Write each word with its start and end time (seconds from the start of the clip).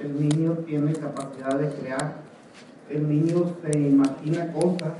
el 0.00 0.28
niño 0.28 0.52
tiene 0.66 0.92
capacidad 0.92 1.58
de 1.58 1.68
crear, 1.74 2.14
el 2.88 3.08
niño 3.08 3.54
se 3.62 3.78
imagina 3.78 4.52
cosas 4.52 4.94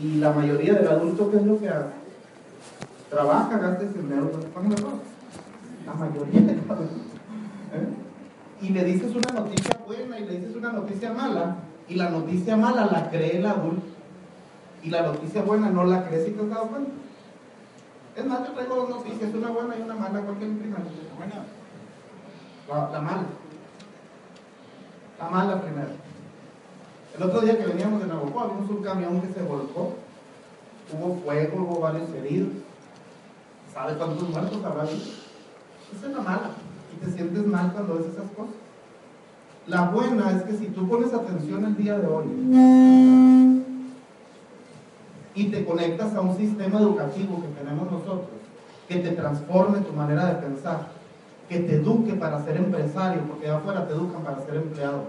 y 0.00 0.16
la 0.16 0.32
mayoría 0.32 0.74
del 0.74 0.88
adulto, 0.88 1.30
¿qué 1.30 1.36
es 1.36 1.44
lo 1.44 1.58
que 1.60 1.68
hace? 1.68 1.92
Trabaja, 3.10 3.58
gasta 3.58 3.84
ese 3.84 3.98
dinero, 3.98 4.30
La 5.86 5.94
mayoría 5.94 6.40
de 6.40 6.56
los 6.56 6.64
¿eh? 7.72 7.88
Y 8.62 8.70
le 8.70 8.84
dices 8.84 9.14
una 9.14 9.40
noticia 9.40 9.78
buena 9.86 10.18
y 10.18 10.24
le 10.24 10.38
dices 10.38 10.56
una 10.56 10.72
noticia 10.72 11.12
mala, 11.12 11.56
y 11.88 11.94
la 11.94 12.10
noticia 12.10 12.56
mala 12.56 12.86
la 12.86 13.10
cree 13.10 13.38
el 13.38 13.46
adulto, 13.46 13.82
y 14.82 14.90
la 14.90 15.02
noticia 15.02 15.42
buena 15.42 15.70
no 15.70 15.84
la 15.84 16.06
cree 16.08 16.24
si 16.24 16.32
te 16.32 16.42
has 16.42 16.48
dado 16.48 16.68
cuenta. 16.68 16.90
Es 18.16 18.24
más, 18.24 18.46
yo 18.46 18.52
traigo 18.54 18.76
dos 18.76 18.88
noticias, 18.88 19.34
una 19.34 19.50
buena 19.50 19.76
y 19.76 19.82
una 19.82 19.94
mala, 19.94 20.20
cualquier 20.20 20.56
prima. 20.56 20.78
La, 22.68 22.90
la 22.90 23.00
mala. 23.00 23.26
La 25.18 25.28
mala 25.30 25.60
primero. 25.60 25.88
El 27.16 27.22
otro 27.22 27.40
día 27.40 27.56
que 27.56 27.66
veníamos 27.66 28.00
de 28.00 28.06
Navajo, 28.06 28.52
vimos 28.54 28.70
un 28.70 28.82
camión 28.82 29.20
que 29.22 29.32
se 29.32 29.42
volcó. 29.42 29.94
Hubo 30.92 31.20
fuego, 31.24 31.62
hubo 31.62 31.80
varios 31.80 32.10
heridos. 32.10 32.50
¿Sabe 33.72 33.94
cuántos 33.96 34.28
muertos 34.28 34.64
habrá 34.64 34.82
habido? 34.82 34.98
Esa 34.98 36.06
es 36.06 36.12
la 36.12 36.20
mala. 36.20 36.50
Y 36.94 37.04
te 37.04 37.10
sientes 37.12 37.46
mal 37.46 37.72
cuando 37.72 37.94
ves 37.94 38.06
esas 38.06 38.30
cosas. 38.32 38.54
La 39.66 39.90
buena 39.90 40.30
es 40.30 40.42
que 40.42 40.56
si 40.56 40.66
tú 40.66 40.88
pones 40.88 41.12
atención 41.12 41.64
el 41.64 41.76
día 41.76 41.98
de 41.98 42.06
hoy 42.06 42.26
y 45.34 45.44
te 45.50 45.64
conectas 45.64 46.14
a 46.14 46.20
un 46.20 46.36
sistema 46.36 46.78
educativo 46.78 47.42
que 47.42 47.48
tenemos 47.48 47.90
nosotros, 47.90 48.28
que 48.88 48.96
te 48.96 49.10
transforme 49.10 49.80
tu 49.80 49.92
manera 49.92 50.26
de 50.26 50.34
pensar, 50.34 50.88
que 51.48 51.60
te 51.60 51.76
eduque 51.76 52.14
para 52.14 52.44
ser 52.44 52.56
empresario, 52.56 53.22
porque 53.22 53.46
allá 53.46 53.58
afuera 53.58 53.86
te 53.86 53.94
educan 53.94 54.22
para 54.22 54.44
ser 54.44 54.56
empleado. 54.56 55.04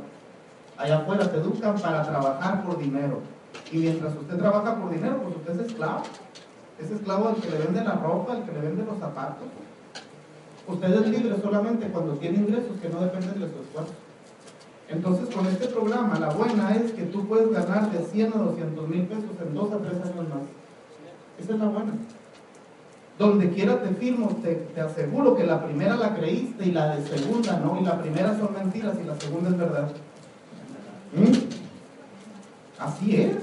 Allá 0.78 0.98
afuera 1.00 1.32
te 1.32 1.38
educan 1.38 1.76
para 1.80 2.04
trabajar 2.04 2.64
por 2.64 2.78
dinero. 2.78 3.20
Y 3.72 3.78
mientras 3.78 4.16
usted 4.16 4.38
trabaja 4.38 4.76
por 4.76 4.92
dinero, 4.92 5.18
pues 5.24 5.36
usted 5.38 5.60
es 5.60 5.72
esclavo. 5.72 6.04
Es 6.80 6.92
esclavo 6.92 7.30
del 7.30 7.42
que 7.42 7.50
le 7.50 7.58
vende 7.58 7.84
la 7.84 7.96
ropa, 7.96 8.38
el 8.38 8.44
que 8.44 8.52
le 8.52 8.62
vende 8.62 8.86
los 8.86 9.00
zapatos. 9.00 9.48
Usted 10.68 10.94
es 10.94 11.08
libre 11.08 11.36
solamente 11.42 11.88
cuando 11.88 12.14
tiene 12.14 12.38
ingresos 12.40 12.80
que 12.82 12.90
no 12.90 13.00
dependen 13.00 13.40
de 13.40 13.50
su 13.50 13.62
esfuerzo. 13.62 13.94
Entonces, 14.90 15.34
con 15.34 15.46
este 15.48 15.68
programa, 15.68 16.20
la 16.20 16.30
buena 16.30 16.76
es 16.76 16.92
que 16.92 17.04
tú 17.04 17.28
puedes 17.28 17.52
ganar 17.52 17.92
de 17.92 18.06
100 18.06 18.34
a 18.34 18.38
200 18.38 18.88
mil 18.88 19.02
pesos 19.08 19.32
en 19.42 19.54
dos 19.54 19.72
a 19.72 19.78
tres 19.80 19.96
años 19.96 20.30
más. 20.30 20.44
Esa 21.40 21.54
es 21.54 21.60
la 21.60 21.66
buena. 21.66 21.94
Donde 23.18 23.50
quiera 23.50 23.82
te 23.82 23.90
firmo, 23.96 24.40
te, 24.44 24.80
aseguro 24.80 25.36
que 25.36 25.44
la 25.44 25.66
primera 25.66 25.96
la 25.96 26.14
creíste 26.14 26.66
y 26.66 26.72
la 26.72 26.96
de 26.96 27.08
segunda 27.08 27.60
no, 27.60 27.80
y 27.82 27.84
la 27.84 28.00
primera 28.00 28.38
son 28.38 28.54
mentiras 28.54 28.96
y 29.04 29.08
la 29.08 29.20
segunda 29.20 29.50
es 29.50 29.58
verdad. 29.58 29.90
¿Mm? 31.14 31.58
Así 32.80 33.16
es. 33.16 33.38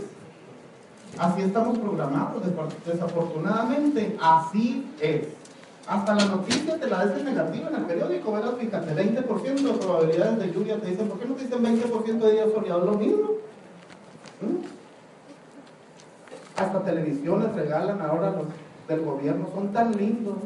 Así 1.19 1.42
estamos 1.42 1.78
programados, 1.78 2.42
desafortunadamente, 2.86 4.17
así 4.20 4.86
es. 5.01 5.29
Hasta 5.86 6.14
la 6.14 6.24
noticia 6.24 6.79
te 6.79 6.86
la 6.89 7.06
dicen 7.06 7.27
negativa 7.27 7.68
en 7.68 7.74
el 7.74 7.83
periódico, 7.83 8.33
¿verdad? 8.33 8.56
Fíjate, 8.58 8.95
20% 8.95 9.55
de 9.55 9.73
probabilidades 9.74 10.39
de 10.39 10.52
lluvia 10.52 10.80
te 10.80 10.91
dicen, 10.91 11.08
¿por 11.08 11.18
qué 11.18 11.27
no 11.27 11.35
te 11.35 11.45
dicen 11.45 11.62
20% 11.62 12.18
de 12.18 12.33
días 12.33 12.48
soleados? 12.55 12.86
Lo 12.86 12.98
mismo. 12.98 13.30
¿Mm? 14.41 14.64
Hasta 16.56 16.83
televisiones 16.85 17.55
regalan 17.55 18.01
ahora 18.01 18.30
los 18.30 18.46
del 18.89 19.00
gobierno 19.00 19.48
son 19.55 19.72
tan 19.72 19.96
lindos, 19.96 20.34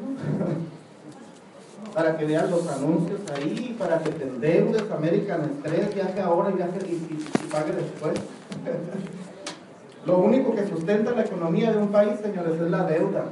para 1.94 2.16
que 2.16 2.25
vean 2.25 2.50
los 2.50 2.66
anuncios 2.69 3.21
ahí, 3.34 3.76
para 3.78 3.99
que 3.99 4.10
te 4.10 4.25
endeudes, 4.25 4.91
American 4.91 5.44
Express, 5.44 5.94
viaje 5.94 6.21
ahora 6.21 6.50
y 6.50 6.54
viaje 6.54 6.78
y, 6.87 6.93
y, 6.93 7.48
pague 7.50 7.72
después. 7.72 8.19
Lo 10.06 10.19
único 10.19 10.54
que 10.54 10.66
sustenta 10.66 11.10
la 11.10 11.22
economía 11.22 11.72
de 11.72 11.78
un 11.78 11.88
país, 11.88 12.12
señores, 12.22 12.60
es 12.60 12.71
la 12.71 12.84
deuda. 12.84 13.25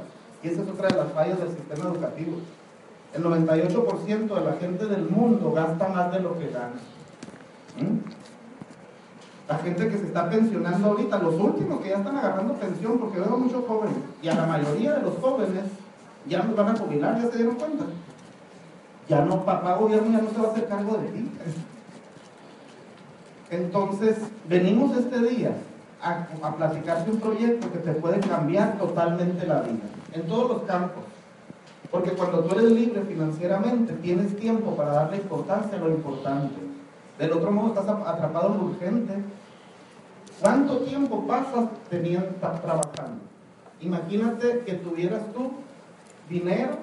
Y 0.43 0.49
esa 0.49 0.61
es 0.61 0.69
otra 0.69 0.89
de 0.89 0.95
las 0.95 1.11
fallas 1.11 1.39
del 1.39 1.49
sistema 1.49 1.85
educativo. 1.85 2.37
El 3.13 3.23
98% 3.23 4.35
de 4.35 4.45
la 4.45 4.53
gente 4.59 4.85
del 4.85 5.09
mundo 5.09 5.51
gasta 5.53 5.87
más 5.87 6.11
de 6.11 6.19
lo 6.19 6.37
que 6.37 6.49
gana. 6.49 6.75
¿Mm? 7.79 8.16
La 9.47 9.57
gente 9.59 9.87
que 9.87 9.97
se 9.97 10.07
está 10.07 10.29
pensionando 10.29 10.87
ahorita, 10.87 11.19
los 11.19 11.35
últimos 11.35 11.79
que 11.79 11.89
ya 11.89 11.97
están 11.97 12.17
agarrando 12.17 12.53
pensión, 12.55 12.97
porque 12.99 13.19
veo 13.19 13.37
muchos 13.37 13.65
jóvenes, 13.65 13.95
y 14.21 14.27
a 14.27 14.35
la 14.35 14.45
mayoría 14.45 14.93
de 14.95 15.03
los 15.03 15.15
jóvenes 15.19 15.63
ya 16.27 16.43
nos 16.43 16.55
van 16.55 16.69
a 16.69 16.77
jubilar, 16.77 17.21
ya 17.21 17.31
se 17.31 17.37
dieron 17.37 17.55
cuenta. 17.55 17.85
Ya 19.07 19.23
no, 19.23 19.45
papá 19.45 19.75
gobierno 19.75 20.11
ya 20.11 20.21
no 20.21 20.29
se 20.29 20.37
va 20.41 20.49
a 20.49 20.51
hacer 20.51 20.67
cargo 20.67 20.97
de 20.97 21.07
ti. 21.07 21.31
Entonces, 23.49 24.17
venimos 24.49 24.97
este 24.97 25.19
día 25.19 25.51
a, 26.01 26.27
a 26.45 26.55
platicarte 26.57 27.11
un 27.11 27.19
proyecto 27.21 27.71
que 27.71 27.79
te 27.79 27.93
puede 27.93 28.19
cambiar 28.19 28.77
totalmente 28.77 29.47
la 29.47 29.61
vida, 29.61 29.85
en 30.11 30.27
todos 30.27 30.49
los 30.49 30.61
campos. 30.63 31.03
Porque 31.89 32.11
cuando 32.11 32.43
tú 32.43 32.59
eres 32.59 32.71
libre 32.71 33.01
financieramente, 33.03 33.93
tienes 33.93 34.35
tiempo 34.35 34.75
para 34.75 34.91
darle 34.91 35.17
importancia 35.17 35.77
a 35.77 35.81
lo 35.81 35.89
importante. 35.89 36.55
Del 37.17 37.31
otro 37.31 37.49
modo, 37.49 37.69
estás 37.69 37.87
atrapado 37.87 38.53
en 38.53 38.57
lo 38.57 38.65
urgente. 38.65 39.13
¿Cuánto 40.41 40.77
tiempo 40.79 41.25
pasas 41.25 41.69
teniendo, 41.89 42.29
trabajando? 42.39 43.21
Imagínate 43.81 44.59
que 44.59 44.73
tuvieras 44.73 45.21
tú 45.33 45.51
dinero 46.29 46.77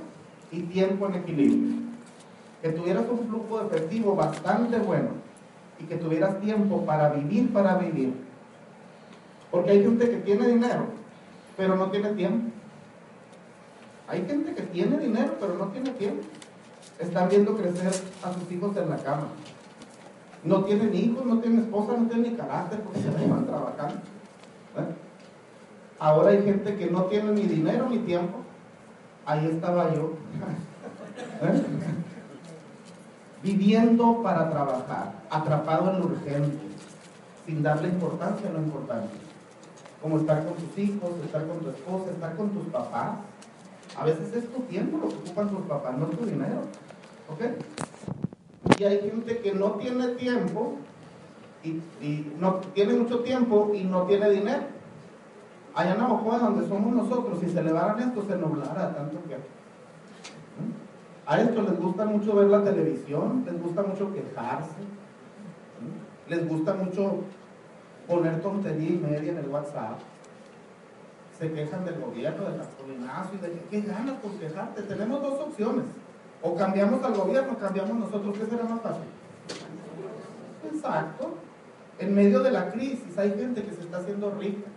y 0.50 0.62
tiempo 0.62 1.06
en 1.06 1.14
equilibrio. 1.14 1.76
Que 2.62 2.70
tuvieras 2.70 3.04
un 3.08 3.28
flujo 3.28 3.60
de 3.60 3.66
efectivo 3.66 4.16
bastante 4.16 4.78
bueno 4.78 5.10
y 5.78 5.84
que 5.84 5.96
tuvieras 5.96 6.40
tiempo 6.40 6.84
para 6.84 7.10
vivir, 7.10 7.52
para 7.52 7.76
vivir. 7.76 8.14
Porque 9.50 9.70
hay 9.70 9.82
gente 9.82 10.10
que 10.10 10.16
tiene 10.16 10.48
dinero, 10.48 10.86
pero 11.56 11.76
no 11.76 11.90
tiene 11.90 12.10
tiempo. 12.10 12.50
Hay 14.08 14.24
gente 14.26 14.52
que 14.54 14.62
tiene 14.62 14.98
dinero, 14.98 15.34
pero 15.38 15.54
no 15.54 15.66
tiene 15.68 15.90
tiempo. 15.90 16.24
Están 16.98 17.28
viendo 17.28 17.56
crecer 17.56 17.92
a 18.22 18.32
sus 18.32 18.50
hijos 18.50 18.76
en 18.76 18.90
la 18.90 18.96
cama 18.96 19.28
no 20.44 20.64
tienen 20.64 20.94
hijos, 20.94 21.24
no 21.24 21.38
tienen 21.38 21.60
esposa, 21.60 21.96
no 21.96 22.06
tienen 22.06 22.32
ni 22.32 22.36
carácter 22.36 22.80
porque 22.80 23.00
se 23.00 23.10
van 23.10 23.46
trabajando. 23.46 23.94
¿eh? 23.94 24.94
Ahora 25.98 26.30
hay 26.30 26.42
gente 26.42 26.76
que 26.76 26.90
no 26.90 27.04
tiene 27.04 27.32
ni 27.32 27.42
dinero 27.42 27.88
ni 27.88 27.98
tiempo. 27.98 28.38
Ahí 29.24 29.46
estaba 29.46 29.94
yo. 29.94 30.12
¿eh? 31.42 31.62
Viviendo 33.42 34.22
para 34.22 34.50
trabajar, 34.50 35.12
atrapado 35.30 35.92
en 35.92 36.00
lo 36.00 36.06
urgente, 36.06 36.58
sin 37.46 37.62
darle 37.62 37.88
importancia 37.88 38.48
a 38.48 38.52
lo 38.52 38.58
importante. 38.58 39.14
Como 40.02 40.18
estar 40.18 40.44
con 40.44 40.54
tus 40.54 40.78
hijos, 40.78 41.10
estar 41.24 41.46
con 41.46 41.60
tu 41.60 41.70
esposa, 41.70 42.10
estar 42.10 42.36
con 42.36 42.50
tus 42.50 42.66
papás. 42.66 43.16
A 43.98 44.04
veces 44.04 44.34
es 44.34 44.52
tu 44.52 44.60
tiempo 44.62 44.98
lo 44.98 45.08
que 45.08 45.16
ocupan 45.16 45.48
tus 45.48 45.66
papás, 45.66 45.96
no 45.96 46.06
tu 46.06 46.26
dinero. 46.26 46.62
¿Ok? 47.30 47.40
Y 48.78 48.84
hay 48.84 49.00
gente 49.00 49.38
que 49.38 49.52
no 49.52 49.72
tiene 49.72 50.08
tiempo 50.08 50.76
y, 51.62 51.80
no 52.38 52.56
tiene 52.74 52.94
mucho 52.94 53.20
tiempo 53.20 53.72
y 53.74 53.84
no 53.84 54.02
tiene 54.02 54.30
dinero. 54.30 54.64
Allá 55.74 55.92
en 55.92 55.98
Navajo, 55.98 56.38
donde 56.38 56.68
somos 56.68 56.94
nosotros, 56.94 57.40
si 57.40 57.48
se 57.48 57.60
elevaran 57.60 58.00
esto, 58.00 58.22
se 58.26 58.36
nublara 58.36 58.94
tanto 58.94 59.18
que. 59.24 59.36
A 61.26 61.40
esto 61.40 61.62
les 61.62 61.80
gusta 61.80 62.04
mucho 62.04 62.34
ver 62.36 62.48
la 62.48 62.62
televisión, 62.62 63.44
les 63.46 63.60
gusta 63.60 63.82
mucho 63.82 64.12
quejarse, 64.12 64.76
les 66.28 66.46
gusta 66.46 66.74
mucho 66.74 67.20
poner 68.06 68.42
tontería 68.42 68.90
y 68.90 68.98
media 68.98 69.32
en 69.32 69.38
el 69.38 69.48
WhatsApp. 69.48 69.98
Se 71.38 71.50
quejan 71.50 71.84
del 71.84 71.98
gobierno, 71.98 72.44
del 72.44 72.58
gasolinazo 72.58 73.30
y 73.34 73.38
de 73.38 73.62
qué 73.70 73.80
ganas 73.80 74.16
por 74.20 74.32
quejarte. 74.32 74.82
Tenemos 74.82 75.22
dos 75.22 75.40
opciones 75.40 75.84
o 76.44 76.54
cambiamos 76.54 77.02
al 77.02 77.14
gobierno, 77.14 77.56
cambiamos 77.58 77.96
nosotros, 77.96 78.36
¿qué 78.38 78.44
será 78.44 78.64
más 78.64 78.82
fácil? 78.82 79.04
Exacto. 80.70 81.36
En 81.98 82.14
medio 82.14 82.42
de 82.42 82.50
la 82.50 82.70
crisis 82.70 83.16
hay 83.16 83.30
gente 83.30 83.62
que 83.62 83.72
se 83.72 83.80
está 83.80 83.96
haciendo 83.98 84.30
rica. 84.32 84.68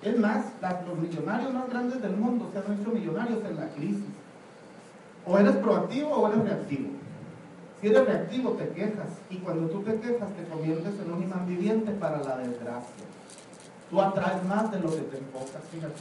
Es 0.00 0.18
más, 0.18 0.46
los 0.86 0.98
millonarios 0.98 1.52
más 1.52 1.68
grandes 1.68 2.00
del 2.00 2.16
mundo 2.16 2.48
se 2.52 2.58
han 2.58 2.80
hecho 2.80 2.90
millonarios 2.90 3.44
en 3.44 3.56
la 3.56 3.68
crisis. 3.68 4.06
O 5.26 5.36
eres 5.36 5.56
proactivo 5.56 6.08
o 6.08 6.32
eres 6.32 6.42
reactivo. 6.42 6.88
Si 7.80 7.88
eres 7.88 8.06
reactivo, 8.06 8.52
te 8.52 8.68
quejas. 8.70 9.08
Y 9.28 9.36
cuando 9.36 9.68
tú 9.68 9.82
te 9.82 9.94
quejas, 10.00 10.32
te 10.32 10.44
conviertes 10.44 10.94
en 11.04 11.12
un 11.12 11.22
imán 11.22 11.46
viviente 11.46 11.92
para 11.92 12.22
la 12.22 12.38
desgracia. 12.38 13.04
Tú 13.90 14.00
atraes 14.00 14.42
más 14.44 14.70
de 14.70 14.80
lo 14.80 14.90
que 14.90 15.02
te 15.02 15.18
enfocas, 15.18 15.62
fíjate. 15.70 16.00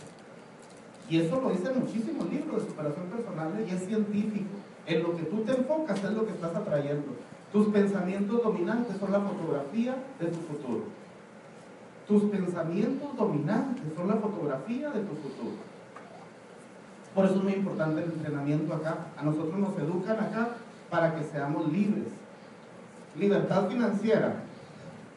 Y 1.10 1.20
eso 1.20 1.42
lo 1.42 1.50
dicen 1.50 1.78
muchísimos 1.78 2.30
libros 2.30 2.64
de 2.64 2.70
superación 2.70 3.06
personal 3.08 3.66
y 3.68 3.74
es 3.74 3.86
científico. 3.86 4.67
En 4.88 5.04
lo 5.04 5.16
que 5.16 5.24
tú 5.24 5.44
te 5.44 5.52
enfocas 5.52 6.04
es 6.04 6.12
lo 6.12 6.26
que 6.26 6.32
estás 6.32 6.56
atrayendo. 6.56 7.08
Tus 7.52 7.68
pensamientos 7.68 8.42
dominantes 8.42 8.98
son 8.98 9.12
la 9.12 9.20
fotografía 9.20 9.96
de 10.20 10.28
tu 10.28 10.40
futuro. 10.40 10.84
Tus 12.08 12.24
pensamientos 12.24 13.16
dominantes 13.18 13.84
son 13.96 14.08
la 14.08 14.16
fotografía 14.16 14.90
de 14.90 15.02
tu 15.02 15.16
futuro. 15.16 15.56
Por 17.14 17.26
eso 17.26 17.36
es 17.36 17.44
muy 17.44 17.54
importante 17.54 18.04
el 18.04 18.12
entrenamiento 18.12 18.74
acá. 18.74 19.08
A 19.18 19.24
nosotros 19.24 19.58
nos 19.58 19.78
educan 19.78 20.20
acá 20.20 20.50
para 20.90 21.16
que 21.16 21.24
seamos 21.26 21.72
libres. 21.72 22.08
Libertad 23.18 23.68
financiera 23.68 24.44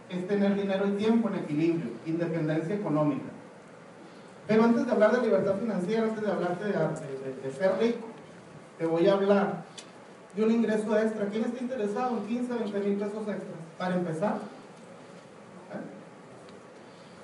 es 0.08 0.26
tener 0.26 0.54
dinero 0.56 0.88
y 0.88 0.92
tiempo 0.92 1.28
en 1.28 1.36
equilibrio, 1.36 1.90
independencia 2.06 2.74
económica. 2.74 3.30
Pero 4.48 4.64
antes 4.64 4.84
de 4.84 4.92
hablar 4.92 5.12
de 5.12 5.22
libertad 5.22 5.56
financiera, 5.60 6.02
antes 6.04 6.22
de 6.22 6.32
hablarte 6.32 6.64
de, 6.64 7.52
ser 7.52 7.78
rico, 7.78 8.08
te 8.80 8.86
voy 8.86 9.06
a 9.06 9.12
hablar 9.12 9.62
de 10.34 10.42
un 10.42 10.50
ingreso 10.50 10.98
extra. 10.98 11.26
¿Quién 11.26 11.44
está 11.44 11.62
interesado 11.62 12.16
en 12.16 12.24
15, 12.26 12.54
20 12.54 12.80
mil 12.80 12.96
pesos 12.96 13.28
extras? 13.28 13.58
Para 13.76 13.94
empezar. 13.94 14.38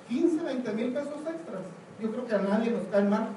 15, 0.07 0.35
¿Eh? 0.35 0.41
20 0.43 0.73
mil 0.73 0.93
pesos 0.93 1.15
extras. 1.15 1.63
Yo 1.99 2.11
creo 2.11 2.27
que 2.27 2.35
a 2.35 2.37
nadie 2.37 2.69
nos 2.69 2.83
cae 2.91 3.05
mal. 3.05 3.29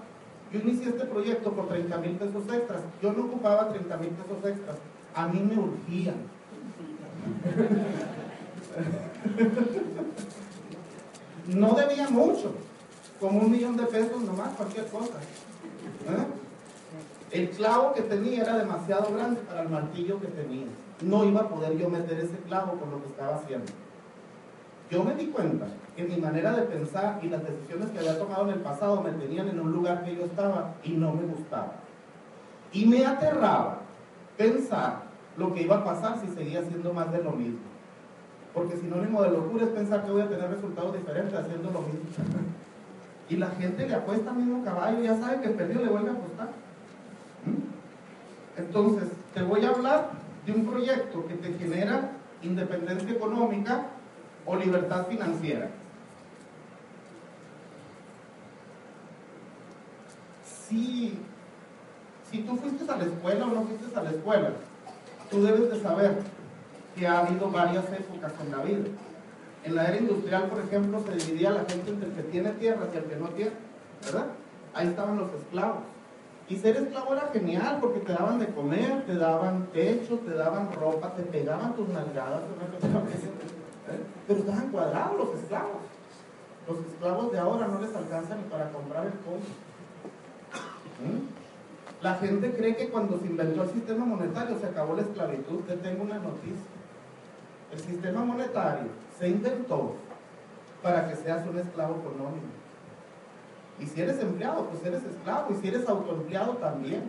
Yo 0.52 0.60
inicié 0.60 0.90
este 0.90 1.06
proyecto 1.06 1.50
por 1.52 1.68
30 1.68 1.96
mil 1.96 2.16
pesos 2.16 2.42
extras. 2.52 2.82
Yo 3.02 3.14
no 3.14 3.24
ocupaba 3.24 3.70
30 3.70 3.96
mil 3.96 4.10
pesos 4.10 4.44
extras. 4.44 4.76
A 5.14 5.26
mí 5.26 5.40
me 5.40 5.58
urgían. 5.58 6.16
no 11.56 11.72
debía 11.72 12.10
mucho, 12.10 12.52
como 13.18 13.40
un 13.40 13.50
millón 13.50 13.78
de 13.78 13.84
pesos 13.84 14.20
nomás, 14.20 14.50
cualquier 14.56 14.88
cosa. 14.88 15.20
¿Eh? 16.06 16.49
El 17.30 17.50
clavo 17.50 17.92
que 17.94 18.02
tenía 18.02 18.42
era 18.42 18.58
demasiado 18.58 19.14
grande 19.14 19.40
para 19.42 19.62
el 19.62 19.68
martillo 19.68 20.20
que 20.20 20.26
tenía. 20.26 20.66
No 21.02 21.24
iba 21.24 21.42
a 21.42 21.48
poder 21.48 21.78
yo 21.78 21.88
meter 21.88 22.18
ese 22.18 22.36
clavo 22.48 22.72
con 22.72 22.90
lo 22.90 23.00
que 23.02 23.08
estaba 23.08 23.36
haciendo. 23.36 23.72
Yo 24.90 25.04
me 25.04 25.14
di 25.14 25.26
cuenta 25.26 25.66
que 25.94 26.02
mi 26.02 26.16
manera 26.16 26.52
de 26.52 26.62
pensar 26.62 27.20
y 27.22 27.28
las 27.28 27.42
decisiones 27.44 27.90
que 27.90 28.00
había 28.00 28.18
tomado 28.18 28.48
en 28.48 28.54
el 28.54 28.60
pasado 28.60 29.00
me 29.00 29.12
tenían 29.12 29.48
en 29.48 29.60
un 29.60 29.72
lugar 29.72 30.04
que 30.04 30.16
yo 30.16 30.24
estaba 30.24 30.74
y 30.82 30.90
no 30.90 31.12
me 31.12 31.22
gustaba. 31.22 31.74
Y 32.72 32.86
me 32.86 33.06
aterraba 33.06 33.78
pensar 34.36 35.02
lo 35.36 35.54
que 35.54 35.62
iba 35.62 35.76
a 35.76 35.84
pasar 35.84 36.18
si 36.20 36.26
seguía 36.34 36.60
haciendo 36.60 36.92
más 36.92 37.12
de 37.12 37.22
lo 37.22 37.30
mismo. 37.30 37.60
Porque 38.52 38.76
sinónimo 38.76 39.22
de 39.22 39.30
locura 39.30 39.64
es 39.64 39.70
pensar 39.70 40.04
que 40.04 40.10
voy 40.10 40.22
a 40.22 40.28
tener 40.28 40.50
resultados 40.50 40.96
diferentes 40.96 41.38
haciendo 41.38 41.70
lo 41.70 41.82
mismo. 41.82 42.00
Y 43.28 43.36
la 43.36 43.50
gente 43.50 43.86
le 43.86 43.94
apuesta 43.94 44.30
al 44.30 44.36
mismo 44.38 44.64
caballo, 44.64 45.00
ya 45.00 45.16
sabe 45.16 45.40
que 45.40 45.50
perdió, 45.50 45.80
le 45.80 45.88
vuelve 45.88 46.10
a 46.10 46.14
apostar. 46.14 46.48
Entonces, 48.60 49.08
te 49.32 49.42
voy 49.42 49.64
a 49.64 49.70
hablar 49.70 50.10
de 50.44 50.52
un 50.52 50.66
proyecto 50.66 51.26
que 51.26 51.34
te 51.34 51.54
genera 51.54 52.12
independencia 52.42 53.10
económica 53.10 53.86
o 54.44 54.56
libertad 54.56 55.06
financiera. 55.06 55.70
Si, 60.44 61.18
si 62.30 62.42
tú 62.42 62.56
fuiste 62.56 62.90
a 62.90 62.96
la 62.96 63.04
escuela 63.04 63.46
o 63.46 63.48
no 63.48 63.62
fuiste 63.62 63.98
a 63.98 64.02
la 64.02 64.10
escuela, 64.10 64.50
tú 65.30 65.42
debes 65.42 65.70
de 65.70 65.80
saber 65.80 66.18
que 66.94 67.06
ha 67.06 67.20
habido 67.20 67.50
varias 67.50 67.84
épocas 67.92 68.32
en 68.44 68.50
la 68.50 68.62
vida. 68.62 68.88
En 69.64 69.74
la 69.74 69.88
era 69.88 69.96
industrial, 69.96 70.48
por 70.48 70.60
ejemplo, 70.60 71.02
se 71.02 71.16
dividía 71.16 71.50
la 71.50 71.64
gente 71.64 71.90
entre 71.90 72.08
el 72.08 72.14
que 72.14 72.22
tiene 72.24 72.50
tierras 72.52 72.88
y 72.92 72.96
el 72.98 73.04
que 73.04 73.16
no 73.16 73.28
tiene, 73.28 73.52
¿verdad? 74.04 74.26
Ahí 74.74 74.88
estaban 74.88 75.18
los 75.18 75.32
esclavos. 75.32 75.82
Y 76.50 76.56
ser 76.56 76.76
esclavo 76.76 77.14
era 77.14 77.30
genial 77.32 77.78
porque 77.80 78.00
te 78.00 78.12
daban 78.12 78.40
de 78.40 78.48
comer, 78.48 79.06
te 79.06 79.14
daban 79.14 79.68
techo, 79.72 80.18
te 80.18 80.34
daban 80.34 80.72
ropa, 80.72 81.14
te 81.14 81.22
pegaban 81.22 81.76
tus 81.76 81.88
nalgadas, 81.88 82.40
¿eh? 82.42 84.00
pero 84.26 84.40
estaban 84.40 84.68
cuadrados 84.70 85.16
los 85.16 85.40
esclavos. 85.40 85.82
Los 86.66 86.78
esclavos 86.86 87.30
de 87.30 87.38
ahora 87.38 87.68
no 87.68 87.80
les 87.80 87.94
alcanza 87.94 88.34
ni 88.34 88.42
para 88.50 88.68
comprar 88.70 89.06
el 89.06 89.12
pollo. 89.12 89.38
¿Mm? 90.98 92.02
La 92.02 92.16
gente 92.16 92.52
cree 92.52 92.74
que 92.74 92.88
cuando 92.88 93.20
se 93.20 93.26
inventó 93.26 93.62
el 93.62 93.70
sistema 93.70 94.04
monetario 94.04 94.58
se 94.58 94.66
acabó 94.66 94.96
la 94.96 95.02
esclavitud. 95.02 95.60
Te 95.68 95.76
tengo 95.76 96.02
una 96.02 96.18
noticia. 96.18 96.66
El 97.72 97.78
sistema 97.78 98.24
monetario 98.24 98.88
se 99.20 99.28
inventó 99.28 99.94
para 100.82 101.08
que 101.08 101.14
seas 101.14 101.46
un 101.46 101.58
esclavo 101.58 102.00
económico. 102.00 102.59
Y 103.80 103.86
si 103.86 104.00
eres 104.02 104.20
empleado, 104.20 104.66
pues 104.66 104.84
eres 104.84 105.02
esclavo. 105.04 105.52
Y 105.52 105.60
si 105.60 105.68
eres 105.68 105.88
autoempleado, 105.88 106.52
también. 106.54 107.04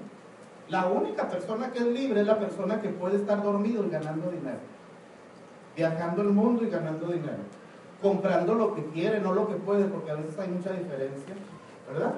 La 0.69 0.85
única 0.85 1.27
persona 1.27 1.71
que 1.71 1.79
es 1.79 1.85
libre 1.85 2.21
es 2.21 2.27
la 2.27 2.39
persona 2.39 2.81
que 2.81 2.89
puede 2.89 3.18
estar 3.18 3.44
dormido 3.44 3.85
y 3.85 3.89
ganando 3.89 4.31
dinero. 4.31 4.59
Viajando 5.75 6.21
el 6.21 6.29
mundo 6.29 6.63
y 6.63 6.69
ganando 6.69 7.07
dinero. 7.07 7.44
Comprando 8.01 8.56
lo 8.56 8.73
que 8.73 8.85
quiere, 8.85 9.19
no 9.19 9.33
lo 9.33 9.47
que 9.47 9.56
puede, 9.56 9.85
porque 9.85 10.12
a 10.12 10.15
veces 10.15 10.38
hay 10.39 10.47
mucha 10.47 10.71
diferencia. 10.71 11.35
¿Verdad? 11.91 12.13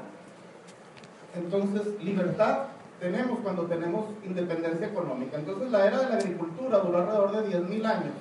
Entonces, 1.36 2.04
libertad 2.04 2.66
tenemos 3.00 3.40
cuando 3.40 3.64
tenemos 3.64 4.06
independencia 4.24 4.88
económica. 4.88 5.38
Entonces, 5.38 5.72
la 5.72 5.88
era 5.88 6.00
de 6.00 6.10
la 6.10 6.16
agricultura 6.16 6.80
duró 6.80 7.00
alrededor 7.00 7.32
de 7.44 7.60
10.000 7.60 7.86
años. 7.86 8.14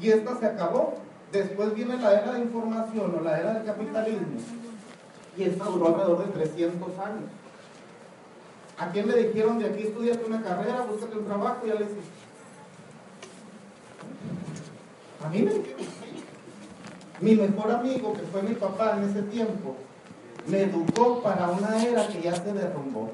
Y 0.00 0.08
esta 0.08 0.36
se 0.36 0.46
acabó. 0.46 0.94
Después 1.30 1.74
viene 1.74 1.96
la 1.98 2.12
era 2.12 2.32
de 2.32 2.40
información 2.40 3.14
o 3.18 3.22
la 3.22 3.38
era 3.38 3.54
del 3.54 3.64
capitalismo. 3.64 4.40
Y 5.36 5.44
esta 5.44 5.64
duró 5.64 5.88
alrededor 5.88 6.26
de 6.26 6.32
300 6.32 6.98
años. 6.98 7.30
¿A 8.78 8.90
quién 8.90 9.08
le 9.08 9.28
dijeron 9.28 9.58
de 9.58 9.66
aquí 9.66 9.84
estudiate 9.84 10.24
una 10.24 10.42
carrera, 10.42 10.82
búscate 10.82 11.16
un 11.16 11.26
trabajo 11.26 11.66
ya 11.66 11.74
le 11.74 11.84
hiciste? 11.84 12.22
A 15.24 15.28
mí 15.28 15.42
me 15.42 15.52
Mi 17.20 17.36
mejor 17.36 17.70
amigo, 17.70 18.12
que 18.12 18.22
fue 18.22 18.42
mi 18.42 18.54
papá 18.54 18.96
en 18.96 19.08
ese 19.08 19.22
tiempo, 19.22 19.76
me 20.46 20.62
educó 20.62 21.22
para 21.22 21.48
una 21.48 21.82
era 21.84 22.08
que 22.08 22.20
ya 22.20 22.34
se 22.34 22.52
derrumbó. 22.52 23.12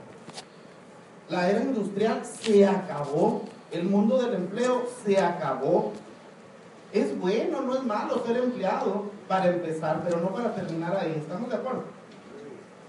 La 1.29 1.51
era 1.51 1.61
industrial 1.61 2.23
se 2.25 2.67
acabó. 2.67 3.43
El 3.71 3.85
mundo 3.85 4.17
del 4.23 4.35
empleo 4.35 4.87
se 5.05 5.19
acabó. 5.19 5.93
Es 6.93 7.19
bueno, 7.19 7.61
no 7.61 7.75
es 7.75 7.85
malo 7.85 8.25
ser 8.25 8.39
empleado 8.39 9.11
para 9.29 9.49
empezar, 9.49 10.03
pero 10.05 10.21
no 10.21 10.31
para 10.31 10.55
terminar 10.55 10.97
ahí. 10.97 11.15
¿Estamos 11.19 11.51
de 11.51 11.57
acuerdo? 11.57 11.98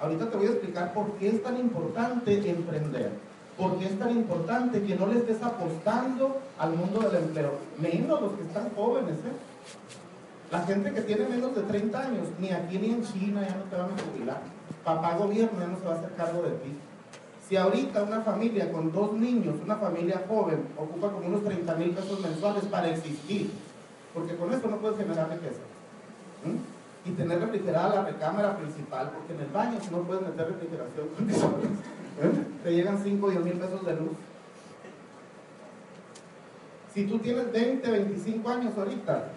Ahorita 0.02 0.30
te 0.30 0.38
voy 0.38 0.48
a 0.48 0.52
explicar 0.52 0.94
por 0.94 1.12
qué 1.14 1.30
es 1.30 1.44
tan 1.44 1.60
importante 1.60 2.50
emprender. 2.50 3.12
¿Por 3.58 3.78
qué 3.78 3.88
es 3.88 4.00
tan 4.00 4.12
importante 4.12 4.82
que 4.84 4.96
no 4.96 5.08
le 5.08 5.20
estés 5.20 5.44
apostando 5.44 6.40
al 6.58 6.74
mundo 6.76 7.02
del 7.02 7.24
empleo? 7.24 7.56
Menos 7.78 8.22
los 8.22 8.32
que 8.34 8.44
están 8.44 8.70
jóvenes, 8.74 9.16
¿eh? 9.16 9.36
La 10.50 10.62
gente 10.62 10.94
que 10.94 11.02
tiene 11.02 11.28
menos 11.28 11.54
de 11.54 11.64
30 11.64 12.00
años, 12.00 12.28
ni 12.40 12.52
aquí 12.52 12.78
ni 12.78 12.92
en 12.92 13.04
China 13.04 13.46
ya 13.48 13.56
no 13.56 13.64
te 13.64 13.76
van 13.76 13.92
a 13.92 14.02
jubilar. 14.02 14.42
Papá 14.84 15.16
gobierno 15.16 15.60
ya 15.60 15.68
no 15.68 15.78
se 15.78 15.86
va 15.86 15.96
a 15.96 15.98
hacer 15.98 16.14
cargo 16.16 16.42
de 16.42 16.52
ti. 16.52 16.74
Si 17.48 17.58
ahorita 17.58 18.04
una 18.04 18.22
familia 18.22 18.72
con 18.72 18.92
dos 18.92 19.14
niños, 19.14 19.56
una 19.64 19.76
familia 19.76 20.24
joven, 20.28 20.66
ocupa 20.78 21.12
como 21.12 21.28
unos 21.28 21.44
30 21.44 21.76
mil 21.76 21.90
pesos 21.92 22.20
mensuales 22.22 22.64
para 22.66 22.90
existir, 22.90 23.52
porque 24.14 24.38
con 24.38 24.54
eso 24.54 24.68
no 24.70 24.78
puedes 24.78 24.98
generar 24.98 25.30
riqueza. 25.30 25.62
Y 27.06 27.12
tener 27.12 27.40
refrigerada 27.40 27.96
la 27.96 28.06
recámara 28.06 28.58
principal, 28.58 29.12
porque 29.16 29.34
en 29.34 29.40
el 29.40 29.48
baño 29.48 29.80
si 29.82 29.90
no 29.90 30.00
puedes 30.00 30.24
meter 30.24 30.48
refrigeración, 30.48 31.08
¿eh? 32.22 32.46
te 32.64 32.74
llegan 32.74 33.00
5 33.02 33.26
o 33.26 33.30
10 33.30 33.44
mil 33.44 33.54
pesos 33.54 33.86
de 33.86 33.96
luz. 33.96 34.12
Si 36.94 37.06
tú 37.06 37.20
tienes 37.20 37.52
20, 37.52 37.90
25 37.90 38.50
años 38.50 38.78
ahorita, 38.78 39.30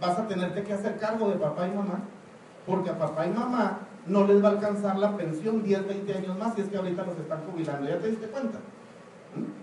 vas 0.00 0.18
a 0.18 0.26
tenerte 0.26 0.64
que 0.64 0.72
hacer 0.72 0.98
cargo 0.98 1.28
de 1.28 1.36
papá 1.36 1.68
y 1.68 1.70
mamá, 1.70 2.00
porque 2.66 2.90
a 2.90 2.98
papá 2.98 3.26
y 3.26 3.30
mamá 3.30 3.78
no 4.06 4.26
les 4.26 4.42
va 4.42 4.48
a 4.48 4.52
alcanzar 4.52 4.98
la 4.98 5.16
pensión 5.16 5.62
10, 5.62 5.86
20 5.86 6.14
años 6.14 6.38
más, 6.38 6.54
si 6.54 6.62
es 6.62 6.68
que 6.68 6.76
ahorita 6.76 7.04
los 7.04 7.16
están 7.18 7.40
jubilando. 7.44 7.88
¿Ya 7.88 7.98
te 7.98 8.08
diste 8.08 8.26
cuenta? 8.26 8.58
¿Mm? 9.36 9.61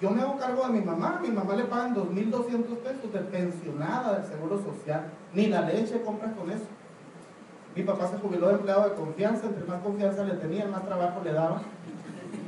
Yo 0.00 0.10
me 0.10 0.22
hago 0.22 0.38
cargo 0.38 0.66
de 0.66 0.72
mi 0.78 0.80
mamá, 0.80 1.20
mi 1.20 1.28
mamá 1.28 1.56
le 1.56 1.64
pagan 1.64 1.94
2.200 1.94 2.76
pesos 2.78 3.12
de 3.12 3.18
pensionada 3.18 4.18
del 4.18 4.30
Seguro 4.30 4.62
Social, 4.62 5.06
ni 5.34 5.46
la 5.48 5.62
leche 5.62 6.02
compra 6.02 6.32
con 6.32 6.50
eso. 6.50 6.66
Mi 7.74 7.82
papá 7.82 8.08
se 8.08 8.18
jubiló 8.18 8.48
de 8.48 8.54
empleado 8.54 8.88
de 8.88 8.94
confianza, 8.94 9.46
entre 9.46 9.64
más 9.66 9.82
confianza 9.82 10.24
le 10.24 10.34
tenía, 10.34 10.66
más 10.66 10.84
trabajo 10.84 11.20
le 11.24 11.32
daba. 11.32 11.62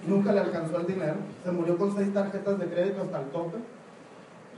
Nunca 0.06 0.32
le 0.32 0.40
alcanzó 0.40 0.78
el 0.78 0.86
dinero, 0.86 1.16
se 1.44 1.50
murió 1.50 1.76
con 1.76 1.94
seis 1.96 2.12
tarjetas 2.12 2.58
de 2.58 2.66
crédito 2.66 3.02
hasta 3.02 3.20
el 3.20 3.26
tope 3.26 3.58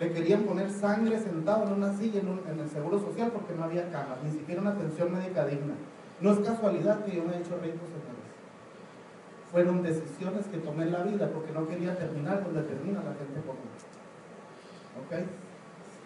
le 0.03 0.13
querían 0.13 0.43
poner 0.43 0.69
sangre 0.69 1.17
sentado 1.21 1.65
en 1.65 1.75
una 1.75 1.97
silla 1.97 2.21
en, 2.21 2.61
el 2.61 2.69
seguro 2.69 2.99
social 2.99 3.31
porque 3.33 3.55
no 3.55 3.65
había 3.65 3.89
camas, 3.93 4.19
ni 4.25 4.33
siquiera 4.33 4.61
una 4.61 4.71
atención 4.71 5.13
médica 5.13 5.47
digna. 5.47 5.75
No 6.21 6.33
es 6.33 6.41
casualidad 6.41 7.05
que 7.05 7.17
yo 7.17 7.23
me 7.23 7.37
he 7.37 7.39
hecho 7.39 7.57
rico. 7.63 7.79
Fueron 9.53 9.83
decisiones 9.83 10.47
que 10.47 10.57
tomé 10.57 10.85
en 10.85 10.93
la 10.93 11.03
vida 11.03 11.29
porque 11.29 11.53
no 11.53 11.69
quería 11.69 11.95
terminar 11.95 12.43
donde 12.43 12.63
termina 12.63 13.01
la 13.05 13.13
gente 13.15 13.41
común. 13.47 13.69
¿Ok? 15.05 15.13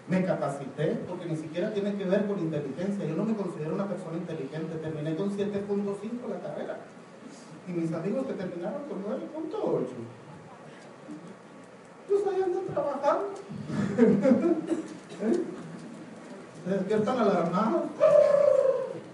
Me 0.08 0.24
capacité 0.24 0.98
porque 1.08 1.26
ni 1.26 1.36
siquiera 1.36 1.72
tiene 1.72 1.94
que 1.94 2.04
ver 2.04 2.26
con 2.26 2.40
inteligencia. 2.40 3.06
Yo 3.06 3.14
no 3.14 3.24
me 3.24 3.34
considero 3.34 3.74
una 3.74 3.88
persona 3.88 4.16
inteligente. 4.16 4.76
Terminé 4.78 5.14
con 5.14 5.30
7.5 5.30 6.28
la 6.28 6.40
carrera. 6.40 6.78
Y 7.68 7.72
mis 7.72 7.92
amigos 7.92 8.26
que 8.26 8.32
terminaron 8.34 8.82
con 8.88 9.04
9.8. 9.04 9.86
Pues 12.08 12.26
ahí 12.26 12.42
andan 12.42 12.66
trabajando. 12.66 13.30
¿Eh? 15.22 15.40
Se 16.64 16.70
despiertan 16.70 17.18
alarmados 17.18 17.82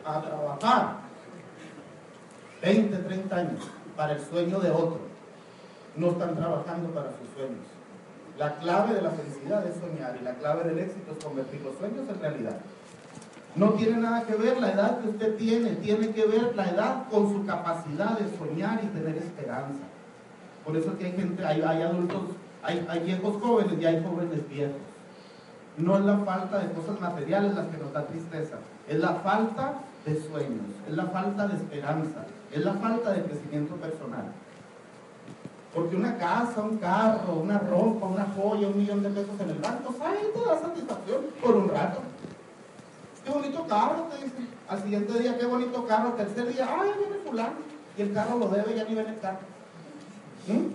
a 0.06 0.22
trabajar. 0.22 1.02
20, 2.62 2.96
30 2.96 3.36
años 3.36 3.81
para 3.96 4.14
el 4.14 4.20
sueño 4.20 4.58
de 4.60 4.70
otro. 4.70 5.00
No 5.96 6.10
están 6.12 6.36
trabajando 6.36 6.90
para 6.90 7.10
sus 7.10 7.28
sueños. 7.36 7.66
La 8.38 8.56
clave 8.56 8.94
de 8.94 9.02
la 9.02 9.10
felicidad 9.10 9.66
es 9.66 9.76
soñar 9.76 10.16
y 10.20 10.24
la 10.24 10.34
clave 10.34 10.64
del 10.64 10.78
éxito 10.78 11.12
es 11.12 11.24
convertir 11.24 11.60
los 11.60 11.76
sueños 11.76 12.08
en 12.08 12.20
realidad. 12.20 12.56
No 13.54 13.70
tiene 13.74 13.98
nada 13.98 14.24
que 14.24 14.34
ver 14.34 14.58
la 14.58 14.72
edad 14.72 15.00
que 15.00 15.08
usted 15.10 15.36
tiene, 15.36 15.70
tiene 15.76 16.10
que 16.10 16.24
ver 16.24 16.56
la 16.56 16.70
edad 16.70 17.08
con 17.10 17.30
su 17.30 17.44
capacidad 17.44 18.18
de 18.18 18.38
soñar 18.38 18.80
y 18.82 18.86
tener 18.86 19.18
esperanza. 19.18 19.84
Por 20.64 20.76
eso 20.76 20.96
que 20.96 21.06
hay 21.06 21.12
gente, 21.12 21.44
hay, 21.44 21.60
adultos, 21.60 22.22
hay, 22.62 22.86
hay 22.88 23.00
viejos 23.00 23.42
jóvenes 23.42 23.74
y 23.78 23.84
hay 23.84 24.02
jóvenes 24.02 24.48
viejos. 24.48 24.80
No 25.76 25.98
es 25.98 26.04
la 26.04 26.18
falta 26.18 26.58
de 26.60 26.72
cosas 26.72 26.98
materiales 27.00 27.54
las 27.54 27.66
que 27.66 27.78
nos 27.78 27.92
da 27.92 28.06
tristeza, 28.06 28.56
es 28.88 28.98
la 28.98 29.14
falta 29.16 29.74
de 30.04 30.20
sueños, 30.20 30.66
es 30.88 30.94
la 30.94 31.06
falta 31.06 31.46
de 31.46 31.56
esperanza, 31.56 32.26
es 32.50 32.64
la 32.64 32.74
falta 32.74 33.12
de 33.12 33.22
crecimiento 33.22 33.76
personal. 33.76 34.32
Porque 35.74 35.96
una 35.96 36.18
casa, 36.18 36.60
un 36.60 36.76
carro, 36.76 37.34
una 37.34 37.58
ropa, 37.58 38.06
una 38.06 38.26
joya, 38.36 38.68
un 38.68 38.76
millón 38.76 39.02
de 39.02 39.08
pesos 39.08 39.40
en 39.40 39.50
el 39.50 39.58
banco, 39.58 39.94
ahí 40.04 40.30
te 40.34 40.40
da 40.40 40.60
satisfacción 40.60 41.22
por 41.40 41.56
un 41.56 41.68
rato. 41.68 42.00
Qué 43.24 43.30
bonito 43.30 43.66
carro, 43.66 44.08
te 44.10 44.24
dice. 44.24 44.36
Al 44.68 44.82
siguiente 44.82 45.18
día, 45.18 45.38
qué 45.38 45.46
bonito 45.46 45.86
carro. 45.86 46.12
Tercer 46.12 46.52
día, 46.52 46.68
ay, 46.68 46.90
viene 46.98 47.22
fulano. 47.24 47.54
Y 47.96 48.02
el 48.02 48.12
carro 48.12 48.38
lo 48.38 48.48
debe, 48.48 48.74
ya 48.74 48.84
ni 48.84 48.98
el. 48.98 49.06
¿Mm? 49.06 50.66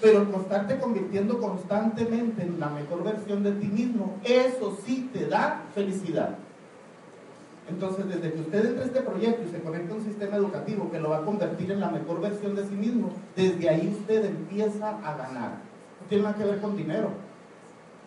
Pero 0.00 0.22
el 0.22 0.34
estarte 0.34 0.78
convirtiendo 0.78 1.40
constantemente 1.40 2.42
en 2.42 2.60
la 2.60 2.68
mejor 2.68 3.04
versión 3.04 3.42
de 3.42 3.52
ti 3.52 3.66
mismo, 3.66 4.18
eso 4.22 4.78
sí 4.84 5.10
te 5.12 5.26
da 5.26 5.62
felicidad. 5.74 6.36
Entonces, 7.68 8.06
desde 8.08 8.32
que 8.32 8.40
usted 8.40 8.66
entra 8.66 8.82
a 8.82 8.86
este 8.86 9.00
proyecto 9.00 9.42
y 9.42 9.50
se 9.50 9.62
conecta 9.62 9.94
a 9.94 9.96
un 9.96 10.04
sistema 10.04 10.36
educativo 10.36 10.90
que 10.90 11.00
lo 11.00 11.10
va 11.10 11.18
a 11.18 11.24
convertir 11.24 11.72
en 11.72 11.80
la 11.80 11.90
mejor 11.90 12.20
versión 12.20 12.54
de 12.54 12.64
sí 12.64 12.74
mismo, 12.74 13.10
desde 13.34 13.68
ahí 13.68 13.96
usted 13.98 14.26
empieza 14.26 14.90
a 14.90 15.16
ganar. 15.16 15.50
No 16.00 16.06
tiene 16.08 16.24
nada 16.24 16.36
que 16.36 16.44
ver 16.44 16.60
con 16.60 16.76
dinero. 16.76 17.10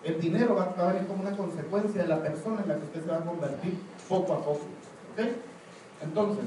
El 0.04 0.22
dinero 0.22 0.56
va, 0.56 0.76
a 0.78 0.94
venir 0.94 1.08
como 1.08 1.24
una 1.24 1.36
consecuencia 1.36 2.04
de 2.04 2.08
la 2.08 2.22
persona 2.22 2.62
en 2.62 2.70
la 2.70 2.76
que 2.76 2.86
usted 2.86 3.04
se 3.04 3.10
va 3.10 3.18
a 3.18 3.26
convertir 3.26 3.80
poco 4.08 4.34
a 4.34 4.38
poco. 4.38 4.62
¿Ok? 5.14 5.26
Entonces, 6.04 6.46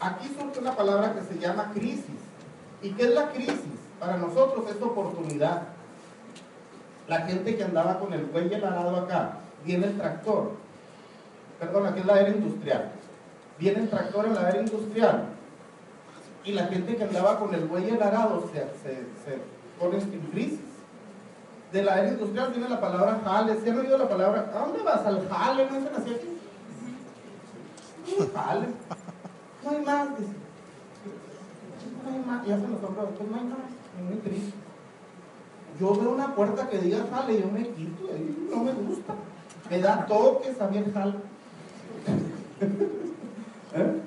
aquí 0.00 0.28
surge 0.28 0.58
una 0.60 0.74
palabra 0.74 1.14
que 1.14 1.22
se 1.22 1.38
llama 1.38 1.72
crisis. 1.74 2.04
¿Y 2.82 2.90
qué 2.92 3.04
es 3.04 3.14
la 3.14 3.32
crisis? 3.32 3.78
Para 4.00 4.16
nosotros 4.16 4.64
es 4.70 4.80
oportunidad. 4.80 5.68
La 7.06 7.20
gente 7.22 7.54
que 7.56 7.64
andaba 7.64 7.98
con 7.98 8.12
el 8.14 8.22
cuello 8.22 8.56
arado 8.66 8.96
acá, 8.96 9.38
viene 9.64 9.86
el 9.86 9.96
tractor, 9.96 10.52
perdón, 11.58 11.86
aquí 11.86 12.00
es 12.00 12.06
la 12.06 12.20
era 12.20 12.30
industrial. 12.30 12.92
Viene 13.58 13.80
el 13.80 13.90
tractor 13.90 14.26
en 14.26 14.34
la 14.34 14.48
era 14.48 14.60
industrial 14.60 15.38
y 16.48 16.52
la 16.52 16.66
gente 16.66 16.96
que 16.96 17.04
andaba 17.04 17.38
con 17.38 17.54
el 17.54 17.66
buey 17.66 17.88
arado 17.90 18.50
se, 18.52 18.60
se, 18.82 19.04
pone 19.78 19.98
en 19.98 20.20
crisis. 20.32 20.58
De 21.72 21.82
la 21.82 22.00
era 22.00 22.08
industrial 22.08 22.50
viene 22.52 22.68
la 22.68 22.80
palabra 22.80 23.20
jale. 23.22 23.60
¿Se 23.60 23.70
han 23.70 23.78
oído 23.78 23.96
la 23.98 24.08
palabra? 24.08 24.50
¿A 24.54 24.58
dónde 24.60 24.82
vas? 24.82 25.04
¿Al 25.04 25.28
jale? 25.28 25.66
¿No 25.66 25.76
dicen 25.76 25.92
así 25.94 26.14
aquí? 26.14 26.38
Jale. 28.34 28.68
No 29.62 29.70
hay 29.70 29.84
más, 29.84 30.08
No 30.08 30.16
hay 32.10 32.18
más. 32.26 32.46
Ya 32.46 32.56
se 32.56 32.68
nos 32.68 32.80
compró. 32.80 33.10
Pues 33.10 33.30
no 33.30 33.36
hay 33.36 33.44
más. 33.44 33.58
Hay 34.10 34.18
crisis. 34.20 34.54
Yo 35.78 35.94
veo 35.94 36.12
una 36.12 36.34
puerta 36.34 36.66
que 36.70 36.78
diga 36.78 37.04
jale 37.12 37.34
y 37.34 37.42
yo 37.42 37.48
me 37.48 37.68
quito. 37.68 38.04
Y 38.16 38.48
no 38.50 38.64
me 38.64 38.72
gusta. 38.72 39.12
Me 39.68 39.80
da 39.80 40.06
toques 40.06 40.58
a 40.60 40.68
mí 40.68 40.78
el 40.78 40.90
jale. 40.92 41.16
¿Eh? 43.74 44.00